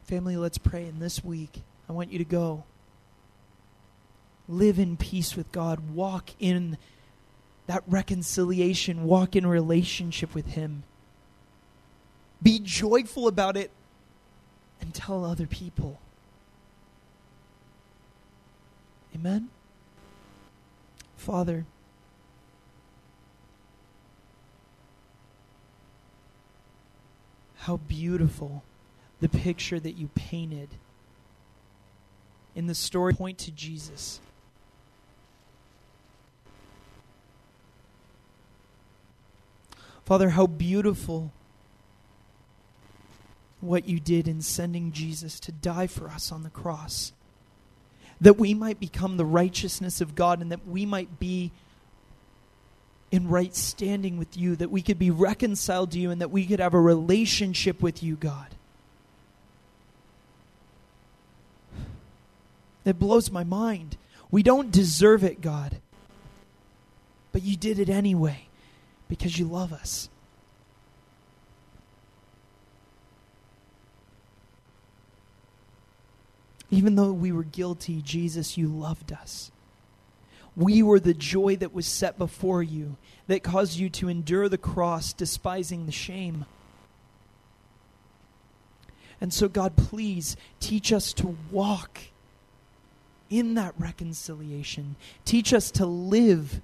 Family, 0.04 0.38
let's 0.38 0.58
pray. 0.58 0.86
And 0.86 1.02
this 1.02 1.24
week, 1.24 1.62
I 1.88 1.94
want 1.94 2.12
you 2.12 2.18
to 2.18 2.26
go. 2.26 2.64
Live 4.48 4.80
in 4.80 4.98
peace 4.98 5.36
with 5.36 5.52
God. 5.52 5.92
Walk 5.94 6.32
in 6.40 6.78
that 7.68 7.84
reconciliation. 7.88 9.04
Walk 9.04 9.36
in 9.36 9.46
relationship 9.46 10.34
with 10.34 10.48
Him. 10.48 10.84
Be 12.42 12.60
joyful 12.60 13.28
about 13.28 13.56
it 13.56 13.70
and 14.82 14.94
tell 14.94 15.24
other 15.24 15.46
people. 15.46 16.00
Amen? 19.14 19.50
Father, 21.16 21.66
how 27.60 27.78
beautiful 27.78 28.64
the 29.20 29.30
picture 29.30 29.80
that 29.80 29.92
you 29.92 30.10
painted 30.16 30.70
in 32.56 32.68
the 32.68 32.76
story 32.76 33.14
point 33.14 33.38
to 33.38 33.52
Jesus. 33.52 34.20
Father, 40.06 40.30
how 40.30 40.48
beautiful 40.48 41.32
what 43.62 43.88
you 43.88 44.00
did 44.00 44.28
in 44.28 44.42
sending 44.42 44.92
Jesus 44.92 45.40
to 45.42 45.52
die 45.52 45.88
for 45.88 46.10
us 46.10 46.32
on 46.32 46.44
the 46.44 46.50
cross. 46.50 47.12
That 48.22 48.38
we 48.38 48.54
might 48.54 48.80
become 48.80 49.18
the 49.18 49.26
righteousness 49.26 50.02
of 50.02 50.16
God 50.16 50.42
and 50.42 50.52
that 50.52 50.66
we 50.66 50.86
might 50.86 51.20
be 51.20 51.52
in 53.12 53.28
right 53.28 53.56
standing 53.56 54.18
with 54.18 54.38
you, 54.38 54.56
that 54.56 54.72
we 54.72 54.82
could 54.82 55.00
be 55.00 55.12
reconciled 55.12 55.92
to 55.92 56.00
you, 56.00 56.12
and 56.12 56.22
that 56.22 56.32
we 56.32 56.46
could 56.46 56.60
have 56.60 56.74
a 56.74 56.82
relationship 56.82 57.82
with 57.82 58.04
you, 58.04 58.16
God. 58.16 58.48
It 62.86 63.00
blows 63.00 63.32
my 63.32 63.44
mind. 63.44 63.98
We 64.32 64.44
don't 64.44 64.72
deserve 64.72 65.24
it, 65.24 65.42
God. 65.42 65.78
But 67.32 67.44
you 67.44 67.56
did 67.56 67.80
it 67.80 67.90
anyway 67.90 68.48
because 69.08 69.38
you 69.38 69.46
love 69.46 69.74
us. 69.74 70.10
Even 76.72 76.96
though 76.96 77.12
we 77.12 77.32
were 77.32 77.44
guilty, 77.44 78.02
Jesus, 78.02 78.58
you 78.58 78.68
loved 78.68 79.12
us. 79.12 79.52
We 80.56 80.84
were 80.84 81.00
the 81.00 81.14
joy 81.14 81.56
that 81.58 81.74
was 81.74 81.86
set 81.86 82.18
before 82.18 82.62
you, 82.62 82.98
that 83.28 83.44
caused 83.44 83.78
you 83.78 83.90
to 83.92 84.10
endure 84.10 84.50
the 84.50 84.58
cross, 84.58 85.14
despising 85.14 85.86
the 85.86 85.92
shame. 85.92 86.46
And 89.22 89.34
so, 89.34 89.48
God, 89.48 89.76
please 89.76 90.36
teach 90.60 90.92
us 90.92 91.14
to 91.14 91.38
walk 91.52 92.00
in 93.30 93.54
that 93.56 93.74
reconciliation. 93.78 94.96
Teach 95.26 95.54
us 95.54 95.72
to 95.72 95.86
live 95.86 96.62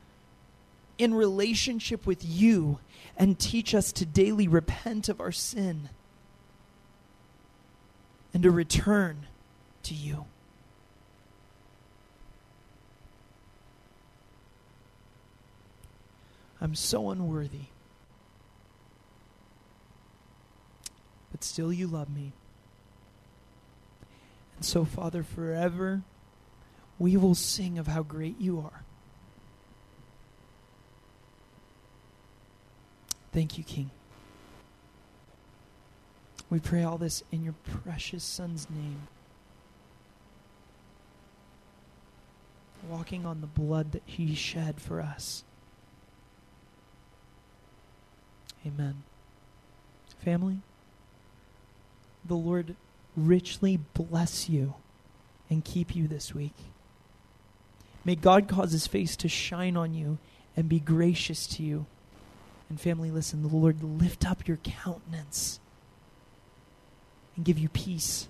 in 0.97 1.13
relationship 1.13 2.07
with 2.07 2.23
you, 2.23 2.79
and 3.17 3.37
teach 3.37 3.75
us 3.75 3.91
to 3.91 4.05
daily 4.05 4.47
repent 4.47 5.09
of 5.09 5.19
our 5.19 5.31
sin 5.31 5.89
and 8.33 8.43
to 8.43 8.51
return 8.51 9.25
to 9.83 9.93
you. 9.93 10.25
I'm 16.61 16.75
so 16.75 17.09
unworthy. 17.11 17.67
But 21.31 21.43
still, 21.43 21.71
you 21.71 21.87
love 21.87 22.09
me. 22.09 22.31
And 24.55 24.65
so, 24.65 24.85
Father, 24.85 25.21
forever 25.21 26.03
we 26.97 27.17
will 27.17 27.35
sing 27.35 27.77
of 27.77 27.87
how 27.87 28.03
great 28.03 28.39
you 28.39 28.59
are. 28.59 28.83
Thank 33.33 33.57
you, 33.57 33.63
King. 33.63 33.91
We 36.49 36.59
pray 36.59 36.83
all 36.83 36.97
this 36.97 37.23
in 37.31 37.43
your 37.43 37.55
precious 37.83 38.23
Son's 38.23 38.69
name. 38.69 39.07
Walking 42.87 43.25
on 43.25 43.41
the 43.41 43.47
blood 43.47 43.91
that 43.91 44.03
he 44.05 44.35
shed 44.35 44.79
for 44.79 45.01
us. 45.01 45.44
Amen. 48.65 49.03
Family, 50.23 50.59
the 52.23 52.35
Lord 52.35 52.75
richly 53.15 53.79
bless 53.93 54.49
you 54.49 54.73
and 55.49 55.63
keep 55.63 55.95
you 55.95 56.07
this 56.07 56.33
week. 56.33 56.55
May 58.03 58.15
God 58.15 58.47
cause 58.47 58.71
his 58.71 58.87
face 58.87 59.15
to 59.17 59.27
shine 59.27 59.75
on 59.75 59.93
you 59.93 60.17
and 60.55 60.69
be 60.69 60.79
gracious 60.79 61.47
to 61.47 61.63
you. 61.63 61.85
And 62.69 62.79
family, 62.79 63.11
listen, 63.11 63.41
the 63.41 63.55
Lord 63.55 63.83
lift 63.83 64.29
up 64.29 64.47
your 64.47 64.57
countenance 64.57 65.59
and 67.35 67.45
give 67.45 67.59
you 67.59 67.69
peace. 67.69 68.23